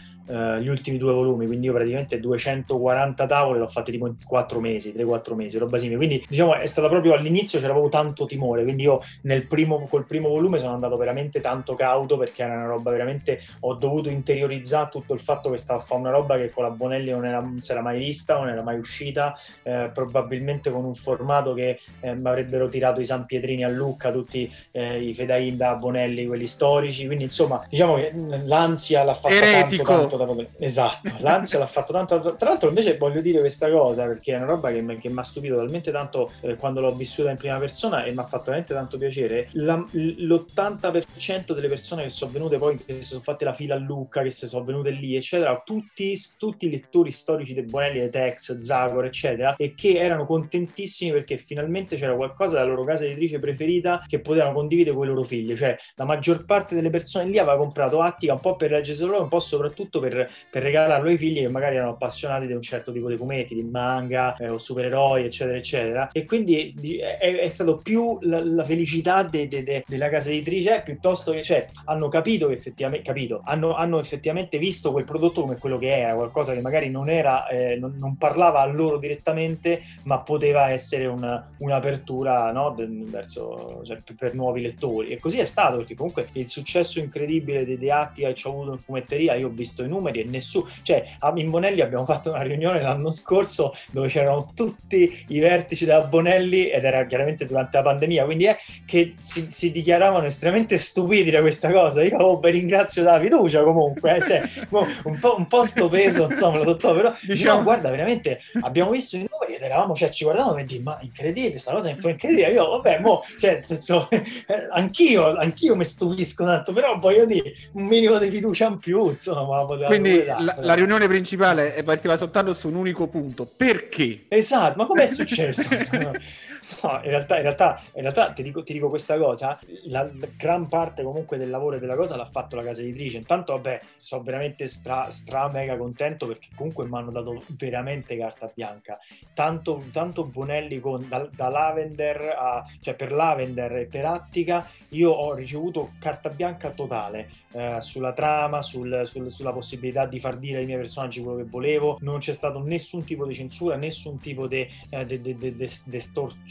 gli 0.60 0.68
ultimi 0.68 0.98
due 0.98 1.12
volumi, 1.12 1.46
quindi 1.46 1.66
io 1.66 1.72
praticamente 1.72 2.20
240 2.20 3.26
tavole 3.26 3.58
l'ho 3.58 3.68
fatte 3.68 3.90
tipo 3.90 4.06
in 4.06 4.14
4 4.24 4.60
mesi, 4.60 4.92
3-4 4.92 5.34
mesi, 5.34 5.58
roba 5.58 5.78
simile. 5.78 5.96
Quindi 5.96 6.24
diciamo 6.28 6.54
è 6.54 6.66
stata 6.66 6.88
proprio 6.88 7.14
all'inizio 7.14 7.58
c'era 7.58 7.72
proprio 7.72 7.90
tanto 7.90 8.26
timore, 8.26 8.62
quindi 8.62 8.82
io 8.82 9.00
nel 9.22 9.46
primo, 9.46 9.86
col 9.88 10.06
primo 10.06 10.28
volume 10.28 10.58
sono 10.58 10.74
andato 10.74 10.96
veramente 10.96 11.40
tanto 11.40 11.74
cauto 11.74 12.16
perché 12.16 12.42
era 12.42 12.54
una 12.54 12.66
roba 12.66 12.90
veramente, 12.90 13.40
ho 13.60 13.74
dovuto 13.74 14.08
interiorizzare 14.08 14.88
tutto 14.90 15.12
il 15.14 15.20
fatto 15.20 15.50
che 15.50 15.56
stavo 15.56 15.80
a 15.80 15.82
fare 15.82 16.00
una 16.00 16.10
roba 16.10 16.36
che 16.36 16.50
con 16.50 16.64
la 16.64 16.70
Bonelli 16.70 17.10
non, 17.10 17.26
era, 17.26 17.40
non 17.40 17.60
si 17.60 17.72
era 17.72 17.82
mai 17.82 17.98
vista, 17.98 18.38
non 18.38 18.48
era 18.48 18.62
mai 18.62 18.78
uscita, 18.78 19.36
eh, 19.62 19.90
probabilmente 19.92 20.70
con 20.70 20.84
un 20.84 20.94
formato 20.94 21.54
che 21.54 21.80
eh, 22.00 22.14
mi 22.14 22.28
avrebbero 22.28 22.68
tirato 22.68 23.00
i 23.00 23.04
San 23.04 23.26
Pietrini 23.26 23.64
a 23.64 23.68
Lucca, 23.68 24.10
tutti 24.10 24.52
eh, 24.70 25.02
i 25.02 25.14
Fedain 25.14 25.56
da 25.56 25.74
Bonelli, 25.74 26.26
quelli 26.26 26.46
storici, 26.46 27.06
quindi 27.06 27.24
insomma 27.24 27.64
diciamo 27.68 27.96
che 27.96 28.12
l'ansia 28.44 29.02
l'ha 29.04 29.14
fatta 29.14 29.34
Eretico. 29.34 29.82
tanto, 29.82 30.16
tanto 30.16 30.16
da 30.24 30.32
poter... 30.32 30.50
Esatto, 30.58 31.10
l'ansia 31.20 31.58
l'ha 31.58 31.66
fatto 31.66 31.92
tanto. 31.92 32.34
Tra 32.36 32.48
l'altro, 32.50 32.68
invece, 32.68 32.96
voglio 32.96 33.20
dire 33.20 33.40
questa 33.40 33.70
cosa 33.70 34.06
perché 34.06 34.34
è 34.34 34.36
una 34.36 34.46
roba 34.46 34.70
che, 34.70 34.80
mi 34.82 35.18
ha 35.18 35.22
stupito 35.22 35.56
talmente 35.56 35.90
tanto 35.90 36.30
eh, 36.40 36.54
quando 36.54 36.80
l'ho 36.80 36.94
vissuta 36.94 37.30
in 37.30 37.36
prima 37.36 37.58
persona 37.58 38.04
e 38.04 38.12
mi 38.12 38.18
ha 38.18 38.24
fatto 38.24 38.44
veramente 38.46 38.74
tanto 38.74 38.96
piacere. 38.96 39.48
La, 39.52 39.76
l'80% 39.90 41.52
delle 41.52 41.68
persone 41.68 42.04
che 42.04 42.10
sono 42.10 42.30
venute 42.30 42.58
poi, 42.58 42.76
che 42.76 42.94
si 42.96 43.02
sono 43.02 43.20
fatte 43.20 43.44
la 43.44 43.52
fila 43.52 43.74
a 43.74 43.78
Lucca, 43.78 44.22
che 44.22 44.30
si 44.30 44.46
sono 44.46 44.64
venute 44.64 44.90
lì, 44.90 45.16
eccetera, 45.16 45.60
tutti, 45.64 46.16
tutti 46.38 46.66
i 46.66 46.70
lettori 46.70 47.10
storici 47.10 47.54
dei 47.54 47.64
Bonelli, 47.64 47.98
dei 47.98 48.10
Tex, 48.10 48.58
Zagor, 48.58 49.04
eccetera, 49.04 49.56
e 49.56 49.74
che 49.74 49.98
erano 49.98 50.26
contentissimi 50.26 51.12
perché 51.12 51.36
finalmente 51.36 51.96
c'era 51.96 52.14
qualcosa 52.14 52.58
della 52.58 52.68
loro 52.68 52.84
casa 52.84 53.04
editrice 53.04 53.38
preferita 53.38 54.04
che 54.06 54.20
potevano 54.20 54.52
condividere 54.52 54.96
con 54.96 55.04
i 55.04 55.08
loro 55.08 55.22
figli. 55.22 55.56
Cioè, 55.56 55.76
la 55.96 56.04
maggior 56.04 56.44
parte 56.44 56.74
delle 56.74 56.90
persone 56.90 57.26
lì 57.26 57.38
aveva 57.38 57.56
comprato 57.56 58.00
Attica 58.00 58.32
un 58.32 58.40
po' 58.40 58.56
per 58.56 58.70
leggersi 58.70 59.04
loro, 59.04 59.22
un 59.22 59.28
po' 59.28 59.40
soprattutto 59.40 59.99
per, 60.00 60.28
per, 60.50 60.62
regalarlo 60.62 61.08
ai 61.08 61.18
figli 61.18 61.40
che 61.40 61.48
magari 61.48 61.76
erano 61.76 61.92
appassionati 61.92 62.46
di 62.46 62.52
un 62.52 62.62
certo 62.62 62.92
tipo 62.92 63.08
di 63.08 63.16
fumetti, 63.16 63.54
di 63.54 63.62
manga 63.62 64.34
eh, 64.36 64.48
o 64.48 64.58
supereroi, 64.58 65.24
eccetera, 65.24 65.56
eccetera. 65.56 66.08
E 66.12 66.24
quindi 66.24 66.74
è, 67.00 67.18
è 67.18 67.48
stato 67.48 67.76
più 67.76 68.18
la, 68.22 68.44
la 68.44 68.64
felicità 68.64 69.22
de, 69.22 69.48
de, 69.48 69.62
de, 69.62 69.84
della 69.86 70.08
casa 70.08 70.30
editrice 70.30 70.82
piuttosto 70.84 71.32
che 71.32 71.42
cioè, 71.42 71.66
hanno 71.86 72.08
capito 72.08 72.48
che 72.48 72.54
effettivamente 72.54 73.06
capito, 73.06 73.40
hanno, 73.44 73.74
hanno, 73.74 73.98
effettivamente 73.98 74.58
visto 74.58 74.92
quel 74.92 75.04
prodotto 75.04 75.42
come 75.42 75.56
quello 75.56 75.78
che 75.78 75.98
era, 75.98 76.14
qualcosa 76.14 76.52
che 76.52 76.60
magari 76.60 76.90
non 76.90 77.08
era, 77.08 77.46
eh, 77.48 77.76
non, 77.76 77.96
non, 77.98 78.16
parlava 78.16 78.60
a 78.60 78.66
loro 78.66 78.98
direttamente, 78.98 79.82
ma 80.04 80.20
poteva 80.20 80.70
essere 80.70 81.06
una, 81.06 81.50
un'apertura 81.58 82.52
no? 82.52 82.74
verso, 82.76 83.82
cioè, 83.84 83.98
per 84.16 84.34
nuovi 84.34 84.60
lettori. 84.60 85.08
E 85.08 85.18
così 85.18 85.38
è 85.38 85.44
stato, 85.44 85.78
perché 85.78 85.94
comunque 85.94 86.28
il 86.32 86.48
successo 86.48 86.98
incredibile 86.98 87.64
dei 87.64 87.78
Deatti 87.78 88.22
che 88.22 88.34
ci 88.34 88.46
ho 88.46 88.50
avuto 88.50 88.72
in 88.72 88.78
fumetteria, 88.78 89.34
io 89.34 89.48
ho 89.48 89.50
visto 89.50 89.82
i 89.82 89.88
numeri 89.90 90.20
e 90.20 90.24
nessuno, 90.24 90.68
cioè 90.82 91.04
a 91.18 91.32
Bonelli 91.32 91.80
abbiamo 91.80 92.04
fatto 92.04 92.30
una 92.30 92.42
riunione 92.42 92.80
l'anno 92.80 93.10
scorso 93.10 93.74
dove 93.90 94.08
c'erano 94.08 94.52
tutti 94.54 95.24
i 95.28 95.38
vertici 95.38 95.84
da 95.84 96.00
Bonelli 96.02 96.68
ed 96.68 96.84
era 96.84 97.06
chiaramente 97.06 97.46
durante 97.46 97.76
la 97.76 97.82
pandemia, 97.82 98.24
quindi 98.24 98.44
è 98.44 98.56
che 98.86 99.14
si, 99.18 99.48
si 99.50 99.70
dichiaravano 99.70 100.26
estremamente 100.26 100.78
stupidi 100.78 101.30
da 101.30 101.40
questa 101.40 101.70
cosa. 101.70 102.02
Io 102.02 102.16
oh, 102.16 102.38
vi 102.38 102.50
ringrazio 102.50 103.02
della 103.02 103.18
fiducia 103.18 103.62
comunque, 103.62 104.16
eh, 104.16 104.20
cioè, 104.20 104.42
un, 105.04 105.18
po', 105.18 105.36
un 105.36 105.46
po' 105.46 105.64
sto 105.64 105.88
peso, 105.88 106.24
insomma, 106.24 106.62
dottor, 106.62 106.96
però 106.96 107.14
diciamo, 107.22 107.58
no, 107.58 107.64
guarda, 107.64 107.90
veramente 107.90 108.40
abbiamo 108.62 108.90
visto 108.90 109.16
i 109.16 109.26
numeri 109.30 109.54
ed 109.54 109.62
eravamo, 109.62 109.94
cioè 109.94 110.10
ci 110.10 110.24
guardavamo 110.24 110.58
e 110.58 110.64
dici, 110.64 110.80
ma 110.80 110.98
incredibile, 111.02 111.50
questa 111.50 111.72
cosa 111.72 111.88
è 111.88 111.92
incredibile. 111.92 112.50
Io, 112.50 112.68
vabbè, 112.68 113.00
mo, 113.00 113.22
cioè, 113.38 113.60
senso, 113.62 114.08
anch'io, 114.72 115.36
anch'io 115.36 115.76
mi 115.76 115.84
stupisco 115.84 116.44
tanto, 116.44 116.72
però 116.72 116.98
voglio 116.98 117.24
dire, 117.24 117.52
un 117.72 117.84
minimo 117.84 118.18
di 118.18 118.30
fiducia 118.30 118.66
in 118.66 118.78
più, 118.78 119.08
insomma. 119.08 119.64
Quindi 119.86 120.24
la, 120.24 120.56
la, 120.58 120.74
riunione 120.74 121.06
principale 121.06 121.82
partiva 121.84 122.16
soltanto 122.16 122.54
su 122.54 122.68
un 122.68 122.74
unico 122.74 123.06
punto, 123.06 123.46
perché? 123.46 124.24
Esatto, 124.28 124.76
ma 124.76 124.86
com'è 124.86 125.06
successo? 125.08 125.68
No, 126.82 127.00
in 127.02 127.10
realtà, 127.10 127.36
in 127.36 127.42
realtà, 127.42 127.82
in 127.94 128.02
realtà 128.02 128.32
ti, 128.32 128.42
dico, 128.42 128.62
ti, 128.62 128.72
dico, 128.72 128.88
questa 128.88 129.18
cosa, 129.18 129.58
la, 129.86 130.08
gran 130.36 130.68
parte 130.68 131.02
comunque 131.02 131.36
del 131.36 131.50
lavoro 131.50 131.76
e 131.76 131.78
della 131.78 131.96
cosa 131.96 132.16
l'ha 132.16 132.26
fatto 132.26 132.56
la 132.56 132.62
casa 132.62 132.80
editrice. 132.80 133.18
Intanto, 133.18 133.52
vabbè, 133.52 133.80
sono 133.96 134.22
veramente 134.22 134.66
stra, 134.68 135.10
stra 135.10 135.48
mega 135.48 135.76
contento 135.76 136.26
perché 136.26 136.48
comunque 136.54 136.86
mi 136.86 136.96
hanno 136.96 137.10
dato 137.10 137.42
veramente 137.48 138.16
carta 138.16 138.50
bianca. 138.52 138.98
Tanto, 139.34 139.84
tanto 139.92 140.24
Bonelli 140.24 140.80
con, 140.80 141.06
da, 141.08 141.28
da, 141.34 141.48
Lavender 141.48 142.34
a, 142.36 142.64
cioè 142.80 142.94
per 142.94 143.12
Lavender 143.12 143.76
e 143.76 143.86
per 143.86 144.06
Attica, 144.06 144.68
io 144.90 145.10
ho 145.10 145.34
ricevuto 145.34 145.92
carta 145.98 146.30
bianca 146.30 146.70
totale 146.70 147.28
eh, 147.52 147.76
sulla 147.80 148.12
trama, 148.12 148.62
sul, 148.62 149.02
sul, 149.04 149.32
sulla 149.32 149.52
possibilità 149.52 150.06
di 150.06 150.20
far 150.20 150.36
dire 150.36 150.58
ai 150.58 150.66
miei 150.66 150.78
personaggi 150.78 151.20
quello 151.22 151.38
che 151.38 151.48
volevo. 151.48 151.98
Non 152.00 152.18
c'è 152.18 152.32
stato 152.32 152.60
nessun 152.60 153.04
tipo 153.04 153.26
di 153.26 153.34
censura, 153.34 153.76
nessun 153.76 154.20
tipo 154.20 154.46
di 154.46 154.66
eh, 154.90 155.06